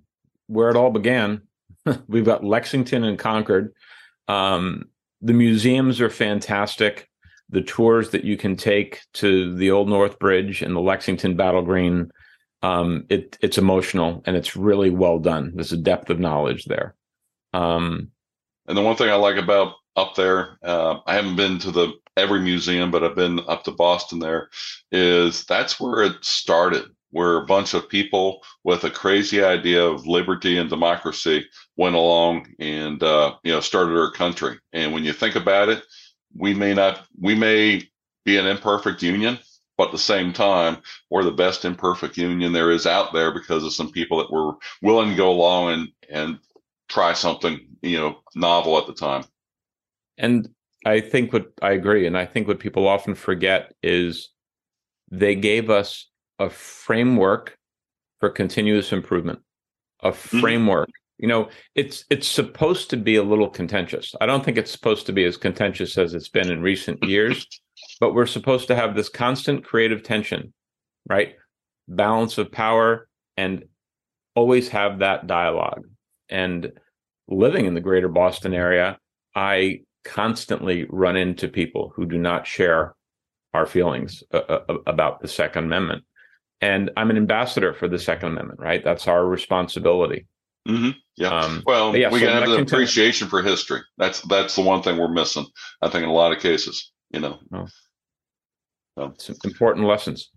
where 0.47 0.69
it 0.69 0.75
all 0.75 0.91
began. 0.91 1.41
We've 2.07 2.25
got 2.25 2.43
Lexington 2.43 3.03
and 3.03 3.17
Concord. 3.17 3.73
Um, 4.27 4.85
the 5.21 5.33
museums 5.33 6.01
are 6.01 6.09
fantastic. 6.09 7.09
The 7.49 7.61
tours 7.61 8.11
that 8.11 8.23
you 8.23 8.37
can 8.37 8.55
take 8.55 9.01
to 9.15 9.53
the 9.55 9.71
Old 9.71 9.89
North 9.89 10.19
Bridge 10.19 10.61
and 10.61 10.75
the 10.75 10.81
Lexington 10.81 11.35
Battle 11.35 11.61
Green, 11.61 12.11
um, 12.63 13.05
it, 13.09 13.37
it's 13.41 13.57
emotional 13.57 14.23
and 14.25 14.35
it's 14.35 14.55
really 14.55 14.89
well 14.89 15.19
done. 15.19 15.51
There's 15.53 15.73
a 15.73 15.77
depth 15.77 16.09
of 16.09 16.19
knowledge 16.19 16.65
there. 16.65 16.95
Um, 17.53 18.09
and 18.67 18.77
the 18.77 18.81
one 18.81 18.95
thing 18.95 19.09
I 19.09 19.15
like 19.15 19.35
about 19.35 19.75
up 19.95 20.15
there, 20.15 20.57
uh, 20.63 20.99
I 21.05 21.13
haven't 21.13 21.35
been 21.35 21.59
to 21.59 21.71
the 21.71 21.93
every 22.15 22.39
museum, 22.39 22.89
but 22.89 23.03
I've 23.03 23.15
been 23.15 23.41
up 23.47 23.63
to 23.65 23.71
Boston. 23.71 24.19
There 24.19 24.49
is 24.91 25.43
that's 25.45 25.79
where 25.79 26.03
it 26.03 26.23
started 26.23 26.85
where 27.13 27.37
a 27.37 27.45
bunch 27.45 27.75
of 27.75 27.87
people 27.87 28.43
with 28.63 28.83
a 28.83 28.89
crazy 28.89 29.43
idea 29.43 29.83
of 29.83 30.07
liberty 30.07 30.57
and 30.57 30.67
democracy 30.67 31.45
went 31.77 31.95
along 31.95 32.47
and 32.59 33.03
uh, 33.03 33.35
you 33.43 33.51
know 33.51 33.59
started 33.59 33.95
our 33.95 34.11
country. 34.11 34.57
And 34.73 34.91
when 34.93 35.03
you 35.03 35.13
think 35.13 35.35
about 35.35 35.69
it, 35.69 35.83
we 36.35 36.53
may 36.55 36.73
not 36.73 37.05
we 37.19 37.35
may 37.35 37.87
be 38.25 38.37
an 38.37 38.47
imperfect 38.47 39.03
union, 39.03 39.37
but 39.77 39.87
at 39.87 39.91
the 39.91 39.97
same 39.97 40.33
time, 40.33 40.77
we're 41.09 41.23
the 41.23 41.31
best 41.31 41.65
imperfect 41.65 42.17
union 42.17 42.53
there 42.53 42.71
is 42.71 42.85
out 42.85 43.13
there 43.13 43.31
because 43.31 43.63
of 43.63 43.73
some 43.73 43.91
people 43.91 44.17
that 44.19 44.31
were 44.31 44.53
willing 44.81 45.09
to 45.09 45.15
go 45.15 45.31
along 45.31 45.73
and 45.73 45.87
and 46.09 46.39
try 46.89 47.13
something 47.13 47.59
you 47.81 47.97
know 47.97 48.19
novel 48.35 48.77
at 48.77 48.87
the 48.87 48.93
time. 48.93 49.23
And 50.17 50.49
I 50.85 50.99
think 50.99 51.33
what 51.33 51.51
I 51.61 51.71
agree, 51.71 52.05
and 52.05 52.17
I 52.17 52.25
think 52.25 52.47
what 52.47 52.59
people 52.59 52.87
often 52.87 53.15
forget 53.15 53.73
is 53.81 54.29
they 55.11 55.35
gave 55.35 55.69
us 55.69 56.09
a 56.39 56.49
framework 56.49 57.57
for 58.19 58.29
continuous 58.29 58.91
improvement, 58.91 59.39
a 60.01 60.11
mm-hmm. 60.11 60.39
framework. 60.39 60.89
You 61.23 61.29
know, 61.29 61.47
it's 61.73 62.03
it's 62.09 62.27
supposed 62.27 62.89
to 62.89 62.97
be 62.97 63.15
a 63.15 63.23
little 63.23 63.49
contentious. 63.49 64.13
I 64.19 64.25
don't 64.25 64.43
think 64.43 64.57
it's 64.57 64.71
supposed 64.71 65.05
to 65.05 65.13
be 65.13 65.23
as 65.23 65.37
contentious 65.37 65.97
as 65.97 66.13
it's 66.13 66.27
been 66.27 66.51
in 66.51 66.61
recent 66.61 67.01
years, 67.01 67.47
but 68.01 68.13
we're 68.13 68.25
supposed 68.25 68.67
to 68.67 68.75
have 68.75 68.93
this 68.93 69.07
constant 69.07 69.63
creative 69.63 70.03
tension, 70.03 70.53
right? 71.09 71.35
Balance 71.87 72.37
of 72.37 72.51
power 72.51 73.07
and 73.37 73.63
always 74.35 74.67
have 74.67 74.99
that 74.99 75.25
dialogue. 75.25 75.85
And 76.27 76.73
living 77.29 77.67
in 77.67 77.73
the 77.73 77.79
greater 77.79 78.09
Boston 78.09 78.53
area, 78.53 78.97
I 79.33 79.83
constantly 80.03 80.87
run 80.89 81.15
into 81.15 81.47
people 81.47 81.93
who 81.95 82.05
do 82.05 82.17
not 82.17 82.45
share 82.45 82.95
our 83.53 83.65
feelings 83.65 84.23
uh, 84.33 84.39
uh 84.39 84.77
about 84.87 85.21
the 85.21 85.29
Second 85.29 85.63
Amendment 85.63 86.03
and 86.59 86.91
I'm 86.95 87.09
an 87.09 87.17
ambassador 87.17 87.73
for 87.73 87.89
the 87.89 87.99
Second 87.99 88.29
Amendment, 88.29 88.59
right? 88.59 88.81
That's 88.81 89.07
our 89.09 89.25
responsibility. 89.25 90.27
Mm-hmm. 90.67 90.91
Yeah. 91.17 91.29
Um, 91.29 91.63
well, 91.65 91.95
yeah, 91.95 92.09
we 92.09 92.19
so 92.19 92.27
have 92.27 92.47
the 92.47 92.61
appreciation 92.61 93.27
for 93.27 93.41
history. 93.41 93.81
That's 93.97 94.21
that's 94.21 94.55
the 94.55 94.61
one 94.61 94.81
thing 94.81 94.97
we're 94.97 95.09
missing. 95.09 95.45
I 95.81 95.89
think 95.89 96.03
in 96.03 96.09
a 96.09 96.13
lot 96.13 96.31
of 96.31 96.39
cases, 96.39 96.91
you 97.11 97.19
know. 97.19 97.39
Oh. 97.53 97.67
So. 98.97 99.13
Some 99.17 99.35
important 99.43 99.87
lessons. 99.87 100.29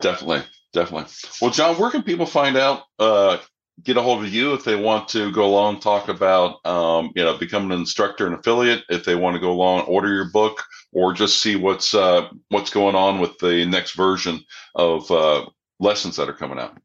Definitely, 0.00 0.42
definitely. 0.72 1.10
Well, 1.42 1.50
John, 1.50 1.76
where 1.76 1.90
can 1.90 2.02
people 2.02 2.26
find 2.26 2.56
out? 2.56 2.82
Uh, 2.98 3.38
get 3.84 3.96
a 3.96 4.02
hold 4.02 4.24
of 4.24 4.32
you 4.32 4.54
if 4.54 4.64
they 4.64 4.74
want 4.74 5.08
to 5.08 5.30
go 5.32 5.44
along 5.44 5.80
talk 5.80 6.08
about 6.08 6.64
um, 6.66 7.10
you 7.14 7.24
know 7.24 7.36
becoming 7.36 7.72
an 7.72 7.80
instructor 7.80 8.26
and 8.26 8.34
affiliate 8.34 8.82
if 8.88 9.04
they 9.04 9.14
want 9.14 9.34
to 9.34 9.40
go 9.40 9.52
along 9.52 9.82
order 9.82 10.12
your 10.12 10.30
book 10.30 10.64
or 10.92 11.12
just 11.12 11.40
see 11.42 11.56
what's 11.56 11.94
uh, 11.94 12.28
what's 12.48 12.70
going 12.70 12.94
on 12.94 13.20
with 13.20 13.36
the 13.38 13.64
next 13.66 13.92
version 13.92 14.40
of 14.74 15.10
uh, 15.10 15.44
lessons 15.78 16.16
that 16.16 16.28
are 16.28 16.34
coming 16.34 16.58
out? 16.58 16.78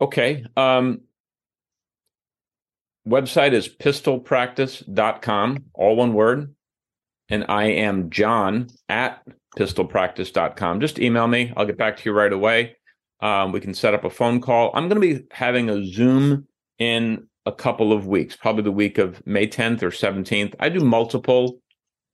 Okay. 0.00 0.44
Um, 0.56 1.00
website 3.08 3.52
is 3.52 3.68
pistolpractice.com, 3.68 5.64
all 5.74 5.96
one 5.96 6.12
word. 6.12 6.54
And 7.30 7.44
I 7.48 7.64
am 7.64 8.10
John 8.10 8.68
at 8.88 9.22
pistolpractice.com. 9.56 10.80
Just 10.80 10.98
email 10.98 11.26
me. 11.26 11.52
I'll 11.56 11.66
get 11.66 11.76
back 11.76 11.96
to 11.96 12.02
you 12.04 12.12
right 12.12 12.32
away. 12.32 12.76
Um, 13.20 13.52
we 13.52 13.60
can 13.60 13.74
set 13.74 13.94
up 13.94 14.04
a 14.04 14.10
phone 14.10 14.40
call. 14.40 14.70
I'm 14.74 14.88
going 14.88 15.00
to 15.00 15.14
be 15.14 15.26
having 15.32 15.68
a 15.68 15.84
Zoom 15.84 16.46
in 16.78 17.26
a 17.44 17.52
couple 17.52 17.92
of 17.92 18.06
weeks, 18.06 18.36
probably 18.36 18.62
the 18.62 18.70
week 18.70 18.98
of 18.98 19.24
May 19.26 19.46
10th 19.46 19.82
or 19.82 19.90
17th. 19.90 20.54
I 20.60 20.68
do 20.68 20.80
multiple. 20.80 21.60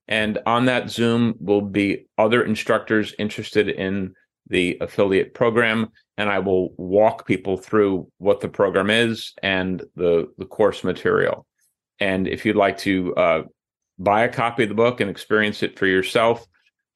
And 0.08 0.38
on 0.46 0.66
that 0.66 0.90
Zoom 0.90 1.34
will 1.40 1.62
be 1.62 2.06
other 2.18 2.42
instructors 2.44 3.14
interested 3.18 3.68
in 3.68 4.14
the 4.48 4.76
affiliate 4.80 5.34
program 5.34 5.90
and 6.16 6.28
I 6.28 6.38
will 6.38 6.74
walk 6.76 7.26
people 7.26 7.56
through 7.56 8.10
what 8.18 8.40
the 8.40 8.48
program 8.48 8.90
is 8.90 9.32
and 9.42 9.82
the, 9.96 10.28
the 10.38 10.44
course 10.44 10.84
material. 10.84 11.46
And 11.98 12.28
if 12.28 12.44
you'd 12.44 12.56
like 12.56 12.78
to 12.78 13.14
uh, 13.16 13.42
buy 13.98 14.24
a 14.24 14.32
copy 14.32 14.64
of 14.64 14.68
the 14.68 14.74
book 14.74 15.00
and 15.00 15.10
experience 15.10 15.62
it 15.62 15.78
for 15.78 15.86
yourself, 15.86 16.46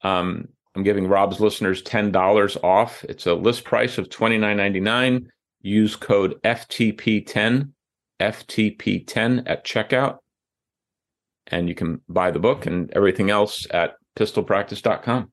um, 0.03 0.49
I'm 0.75 0.83
giving 0.83 1.09
Rob's 1.09 1.41
listeners 1.41 1.83
$10 1.83 2.65
off. 2.65 3.05
It's 3.09 3.27
a 3.27 3.35
list 3.35 3.65
price 3.65 3.99
of 3.99 4.09
$29.99. 4.09 5.27
Use 5.61 5.97
code 5.97 6.41
FTP10, 6.45 7.71
FTP10 8.21 9.43
at 9.47 9.65
checkout. 9.65 10.19
And 11.49 11.69
you 11.69 11.75
can 11.75 12.01
buy 12.09 12.31
the 12.31 12.39
book 12.39 12.67
and 12.67 12.91
everything 12.93 13.31
else 13.31 13.67
at 13.71 13.95
pistolpractice.com. 14.17 15.33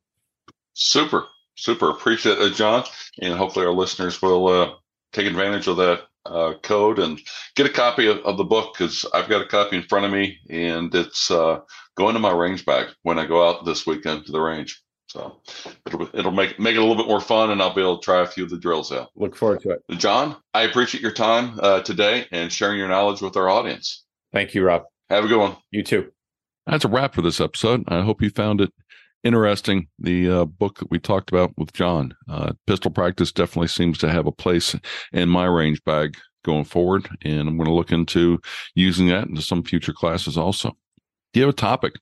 Super 0.74 1.26
super 1.56 1.90
appreciate 1.90 2.40
it, 2.40 2.54
John, 2.56 2.84
and 3.22 3.34
hopefully 3.34 3.66
our 3.66 3.74
listeners 3.74 4.22
will 4.22 4.48
uh, 4.48 4.72
take 5.14 5.28
advantage 5.28 5.68
of 5.68 5.78
that 5.78 6.02
uh, 6.26 6.54
code 6.64 7.00
and 7.00 7.20
get 7.56 7.66
a 7.66 7.72
copy 7.72 8.08
of, 8.08 8.18
of 8.20 8.38
the 8.38 8.44
book 8.44 8.74
because 8.74 9.06
I've 9.14 9.30
got 9.30 9.42
a 9.42 9.48
copy 9.48 9.78
in 9.78 9.84
front 9.84 10.06
of 10.06 10.12
me 10.12 10.40
and 10.50 10.94
it's 10.94 11.30
uh, 11.30 11.60
going 11.96 12.14
to 12.14 12.20
my 12.20 12.32
range 12.32 12.66
bag 12.66 12.88
when 13.04 13.20
I 13.20 13.26
go 13.26 13.48
out 13.48 13.66
this 13.66 13.86
weekend 13.86 14.26
to 14.26 14.32
the 14.32 14.42
range. 14.42 14.82
So 15.08 15.40
it'll 15.86 16.10
it'll 16.14 16.32
make 16.32 16.60
make 16.60 16.76
it 16.76 16.80
a 16.80 16.82
little 16.82 16.98
bit 16.98 17.08
more 17.08 17.22
fun, 17.22 17.52
and 17.52 17.62
I'll 17.62 17.74
be 17.74 17.82
able 17.82 18.00
to 18.00 18.04
try 18.04 18.22
a 18.22 18.28
few 18.28 18.44
of 18.44 18.50
the 18.50 18.58
drills 18.58 18.92
out. 18.92 19.12
Look 19.16 19.36
forward 19.36 19.62
to 19.62 19.70
it, 19.70 19.82
John. 19.92 20.36
I 20.54 20.64
appreciate 20.64 21.02
your 21.02 21.14
time 21.14 21.58
uh, 21.62 21.82
today 21.84 22.28
and 22.32 22.52
sharing 22.52 22.80
your 22.80 22.90
knowledge 22.90 23.22
with 23.22 23.38
our 23.38 23.48
audience. 23.48 24.04
Thank 24.34 24.54
you, 24.56 24.66
Rob. 24.66 24.84
Have 25.10 25.24
a 25.24 25.28
good 25.28 25.40
one. 25.40 25.56
You 25.72 25.84
too. 25.84 26.12
That's 26.68 26.84
a 26.84 26.90
wrap 26.90 27.14
for 27.14 27.22
this 27.22 27.40
episode. 27.40 27.84
I 27.88 28.02
hope 28.02 28.22
you 28.22 28.30
found 28.30 28.60
it 28.60 28.74
interesting. 29.26 29.88
The 30.00 30.30
uh, 30.30 30.46
book 30.46 30.80
that 30.80 30.92
we 30.92 31.00
talked 31.00 31.32
about 31.32 31.52
with 31.58 31.74
John, 31.74 32.16
uh, 32.30 32.54
Pistol 32.68 32.92
Practice, 32.92 33.32
definitely 33.32 33.68
seems 33.68 33.98
to 33.98 34.12
have 34.12 34.28
a 34.28 34.32
place 34.32 34.76
in 35.12 35.28
my 35.28 35.46
range 35.46 35.84
bag 35.84 36.16
going 36.46 36.64
forward, 36.64 37.10
and 37.24 37.50
I'm 37.50 37.58
going 37.58 37.68
to 37.68 37.74
look 37.74 37.92
into 37.92 38.40
using 38.76 39.08
that 39.08 39.28
into 39.28 39.42
some 39.42 39.64
future 39.64 39.92
classes 39.92 40.38
also. 40.38 40.78
Do 41.34 41.40
you 41.40 41.46
have 41.48 41.54
a 41.54 41.58
topic 41.58 41.94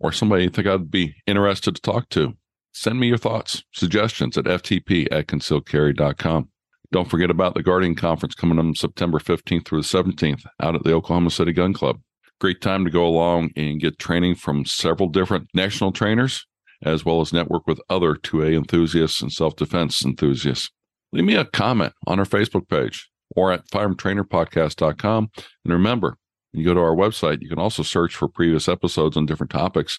or 0.00 0.12
somebody 0.12 0.44
you 0.44 0.50
think 0.50 0.66
I'd 0.66 0.90
be 0.90 1.14
interested 1.26 1.76
to 1.76 1.80
talk 1.80 2.08
to? 2.10 2.34
Send 2.74 2.98
me 2.98 3.06
your 3.06 3.18
thoughts, 3.18 3.62
suggestions 3.72 4.36
at 4.36 4.46
ftp 4.46 5.06
at 5.12 5.28
concealedcarry.com. 5.28 6.48
Don't 6.90 7.08
forget 7.08 7.30
about 7.30 7.54
the 7.54 7.62
Guardian 7.62 7.94
Conference 7.94 8.34
coming 8.34 8.58
on 8.58 8.74
September 8.74 9.18
15th 9.18 9.66
through 9.66 9.82
the 9.82 9.88
17th 9.88 10.44
out 10.60 10.74
at 10.74 10.82
the 10.82 10.92
Oklahoma 10.92 11.30
City 11.30 11.52
Gun 11.52 11.72
Club. 11.72 12.00
Great 12.40 12.60
time 12.60 12.84
to 12.84 12.90
go 12.90 13.06
along 13.06 13.50
and 13.56 13.80
get 13.80 13.98
training 13.98 14.34
from 14.34 14.64
several 14.64 15.08
different 15.08 15.48
national 15.54 15.92
trainers 15.92 16.44
as 16.82 17.04
well 17.04 17.20
as 17.20 17.32
network 17.32 17.66
with 17.66 17.80
other 17.88 18.14
2A 18.14 18.54
enthusiasts 18.56 19.20
and 19.22 19.32
self 19.32 19.56
defense 19.56 20.04
enthusiasts. 20.04 20.70
Leave 21.12 21.24
me 21.24 21.36
a 21.36 21.44
comment 21.44 21.92
on 22.06 22.18
our 22.18 22.24
Facebook 22.24 22.68
page 22.68 23.10
or 23.36 23.52
at 23.52 23.66
firearmtrainerpodcast.com. 23.68 25.30
And 25.64 25.72
remember, 25.72 26.16
when 26.52 26.62
you 26.62 26.66
go 26.66 26.74
to 26.74 26.80
our 26.80 26.94
website, 26.94 27.42
you 27.42 27.48
can 27.48 27.58
also 27.58 27.82
search 27.82 28.14
for 28.14 28.28
previous 28.28 28.68
episodes 28.68 29.16
on 29.16 29.26
different 29.26 29.50
topics. 29.50 29.98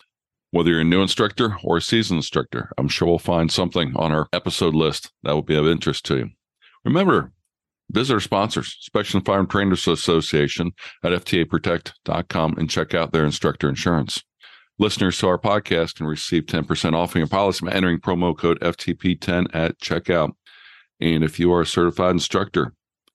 Whether 0.51 0.69
you're 0.69 0.81
a 0.81 0.85
new 0.85 1.01
instructor 1.01 1.57
or 1.63 1.77
a 1.77 1.81
seasoned 1.81 2.19
instructor, 2.19 2.71
I'm 2.77 2.87
sure 2.87 3.07
we'll 3.07 3.17
find 3.17 3.51
something 3.51 3.93
on 3.95 4.11
our 4.11 4.27
episode 4.33 4.75
list 4.75 5.11
that 5.23 5.33
will 5.33 5.41
be 5.41 5.55
of 5.55 5.67
interest 5.67 6.05
to 6.05 6.17
you. 6.17 6.29
Remember, 6.85 7.31
visit 7.89 8.13
our 8.13 8.19
sponsors, 8.19 8.77
Specialist 8.79 9.25
Firearm 9.25 9.47
Trainers 9.47 9.87
Association 9.87 10.73
at 11.03 11.11
ftaprotect.com 11.11 12.57
and 12.57 12.69
check 12.69 12.93
out 12.93 13.13
their 13.13 13.25
instructor 13.25 13.67
insurance. 13.67 14.21
Listeners 14.79 15.19
to 15.19 15.27
our 15.27 15.37
podcast 15.37 15.95
can 15.95 16.07
receive 16.07 16.47
10% 16.47 16.93
off 16.93 17.13
your 17.13 17.27
policy 17.27 17.63
by 17.63 17.71
entering 17.71 17.99
promo 17.99 18.35
code 18.35 18.59
FTP10 18.59 19.47
at 19.53 19.79
checkout. 19.79 20.31
And 20.99 21.23
if 21.23 21.39
you 21.39 21.53
are 21.53 21.61
a 21.61 21.65
certified 21.65 22.11
instructor 22.11 22.73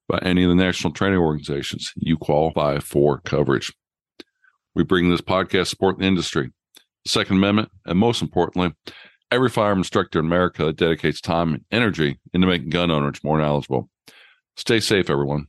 by 0.08 0.20
any 0.22 0.44
of 0.44 0.50
the 0.50 0.54
national 0.54 0.92
training 0.92 1.18
organizations, 1.18 1.92
you 1.96 2.16
qualify 2.16 2.78
for 2.78 3.20
coverage. 3.22 3.72
We 4.76 4.84
bring 4.84 5.10
this 5.10 5.20
podcast 5.20 5.66
support 5.66 5.98
the 5.98 6.04
industry, 6.04 6.52
the 7.04 7.10
Second 7.10 7.38
Amendment, 7.38 7.70
and 7.84 7.98
most 7.98 8.22
importantly, 8.22 8.72
every 9.32 9.48
firearm 9.48 9.78
instructor 9.78 10.20
in 10.20 10.26
America 10.26 10.66
that 10.66 10.76
dedicates 10.76 11.20
time 11.20 11.54
and 11.54 11.64
energy 11.72 12.20
into 12.32 12.46
making 12.46 12.70
gun 12.70 12.92
owners 12.92 13.24
more 13.24 13.38
knowledgeable. 13.38 13.90
Stay 14.56 14.78
safe, 14.78 15.10
everyone. 15.10 15.48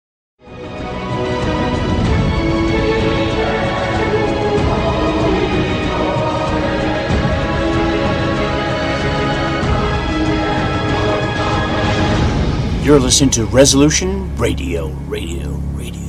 You're 12.81 12.99
listening 12.99 13.29
to 13.31 13.45
Resolution 13.45 14.35
Radio, 14.37 14.87
Radio, 15.07 15.49
Radio. 15.75 16.01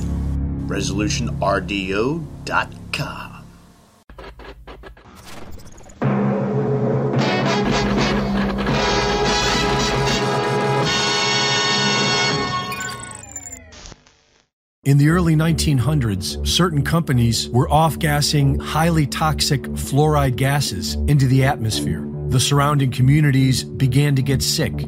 ResolutionRDO.com. 0.65 3.45
In 14.83 14.97
the 14.97 15.09
early 15.09 15.35
1900s, 15.35 16.47
certain 16.47 16.83
companies 16.83 17.49
were 17.49 17.69
off 17.69 17.99
gassing 17.99 18.59
highly 18.59 19.05
toxic 19.05 19.61
fluoride 19.61 20.37
gases 20.37 20.95
into 21.07 21.27
the 21.27 21.43
atmosphere. 21.43 22.03
The 22.29 22.39
surrounding 22.39 22.89
communities 22.89 23.63
began 23.63 24.15
to 24.15 24.23
get 24.23 24.41
sick. 24.41 24.87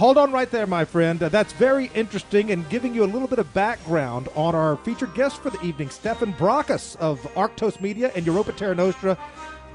Hold 0.00 0.16
on 0.16 0.32
right 0.32 0.50
there, 0.50 0.66
my 0.66 0.86
friend. 0.86 1.22
Uh, 1.22 1.28
that's 1.28 1.52
very 1.52 1.90
interesting 1.94 2.52
and 2.52 2.66
giving 2.70 2.94
you 2.94 3.04
a 3.04 3.10
little 3.12 3.28
bit 3.28 3.38
of 3.38 3.52
background 3.52 4.30
on 4.34 4.54
our 4.54 4.78
featured 4.78 5.12
guest 5.12 5.42
for 5.42 5.50
the 5.50 5.60
evening, 5.60 5.90
Stefan 5.90 6.32
Brockus 6.32 6.96
of 6.96 7.20
Arctos 7.34 7.82
Media 7.82 8.10
and 8.16 8.24
Europa 8.24 8.52
Terra 8.52 8.74
Nostra. 8.74 9.18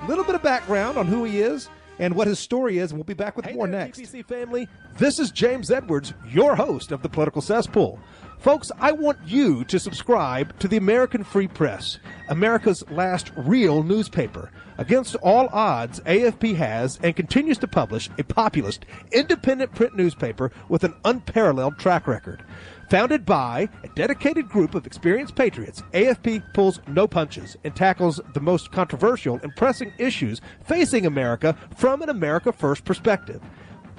A 0.02 0.08
little 0.08 0.24
bit 0.24 0.34
of 0.34 0.42
background 0.42 0.98
on 0.98 1.06
who 1.06 1.26
he 1.26 1.42
is 1.42 1.70
and 2.00 2.16
what 2.16 2.26
his 2.26 2.40
story 2.40 2.80
is, 2.80 2.90
and 2.90 2.98
we'll 2.98 3.04
be 3.04 3.14
back 3.14 3.36
with 3.36 3.46
hey 3.46 3.54
more 3.54 3.68
there, 3.68 3.82
next. 3.82 4.00
TPC 4.00 4.26
family. 4.26 4.68
This 4.98 5.20
is 5.20 5.30
James 5.30 5.70
Edwards, 5.70 6.16
your 6.28 6.56
host 6.56 6.92
of 6.92 7.04
the 7.04 7.10
Political 7.10 7.44
Cesspool. 7.44 8.00
Folks, 8.40 8.72
I 8.80 8.94
want 8.94 9.20
you 9.28 9.64
to 9.66 9.80
subscribe 9.80 10.58
to 10.58 10.68
the 10.68 10.78
American 10.78 11.24
Free 11.24 11.48
Press, 11.48 12.00
America's 12.30 12.84
last 12.90 13.32
real 13.38 13.84
newspaper. 13.84 14.50
Against 14.78 15.16
all 15.16 15.48
odds, 15.54 16.02
AFP 16.02 16.56
has 16.56 17.00
and 17.02 17.16
continues 17.16 17.58
to 17.60 17.68
publish 17.68 18.10
a 18.18 18.24
populist, 18.24 18.86
independent 19.12 19.74
print 19.74 19.96
newspaper 19.96 20.52
with 20.68 20.84
an 20.84 20.94
unparalleled 21.06 21.78
track 21.78 22.08
record. 22.08 22.44
Founded 22.90 23.26
by 23.26 23.70
a 23.84 23.88
dedicated 23.96 24.48
group 24.50 24.76
of 24.76 24.86
experienced 24.86 25.36
patriots, 25.36 25.82
AFP 25.94 26.54
pulls 26.54 26.82
no 26.88 27.08
punches 27.08 27.58
and 27.64 27.76
tackles 27.76 28.20
the 28.34 28.42
most 28.42 28.72
controversial 28.72 29.40
and 29.42 29.56
pressing 29.56 29.92
issues 29.98 30.42
facing 30.66 31.06
America 31.06 31.58
from 31.76 32.02
an 32.02 32.10
America 32.10 32.52
First 32.52 32.86
perspective. 32.86 33.42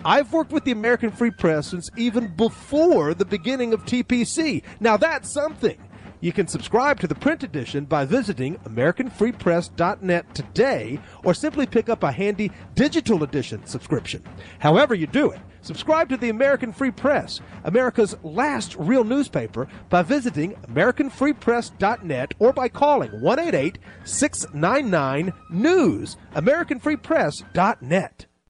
I've 0.04 0.32
worked 0.32 0.52
with 0.52 0.64
the 0.64 0.72
American 0.72 1.10
Free 1.10 1.32
Press 1.32 1.68
since 1.68 1.90
even 1.96 2.28
before 2.28 3.14
the 3.14 3.24
beginning 3.24 3.72
of 3.72 3.84
TPC. 3.84 4.62
Now 4.78 4.96
that's 4.96 5.30
something. 5.30 5.78
You 6.20 6.32
can 6.32 6.48
subscribe 6.48 6.98
to 7.00 7.06
the 7.06 7.14
print 7.14 7.42
edition 7.42 7.84
by 7.84 8.06
visiting 8.06 8.56
AmericanFreePress.net 8.58 10.34
today 10.34 10.98
or 11.22 11.34
simply 11.34 11.66
pick 11.66 11.90
up 11.90 12.02
a 12.02 12.10
handy 12.10 12.50
digital 12.74 13.22
edition 13.22 13.66
subscription. 13.66 14.22
However, 14.58 14.94
you 14.94 15.06
do 15.06 15.30
it, 15.30 15.40
subscribe 15.60 16.08
to 16.08 16.16
the 16.16 16.30
American 16.30 16.72
Free 16.72 16.90
Press, 16.90 17.40
America's 17.64 18.16
last 18.22 18.74
real 18.76 19.04
newspaper, 19.04 19.68
by 19.90 20.02
visiting 20.02 20.54
AmericanFreePress.net 20.68 22.34
or 22.38 22.52
by 22.52 22.68
calling 22.68 23.10
188 23.20 23.78
699 24.04 25.32
News, 25.50 26.16
AmericanFreePress.net. 26.34 28.25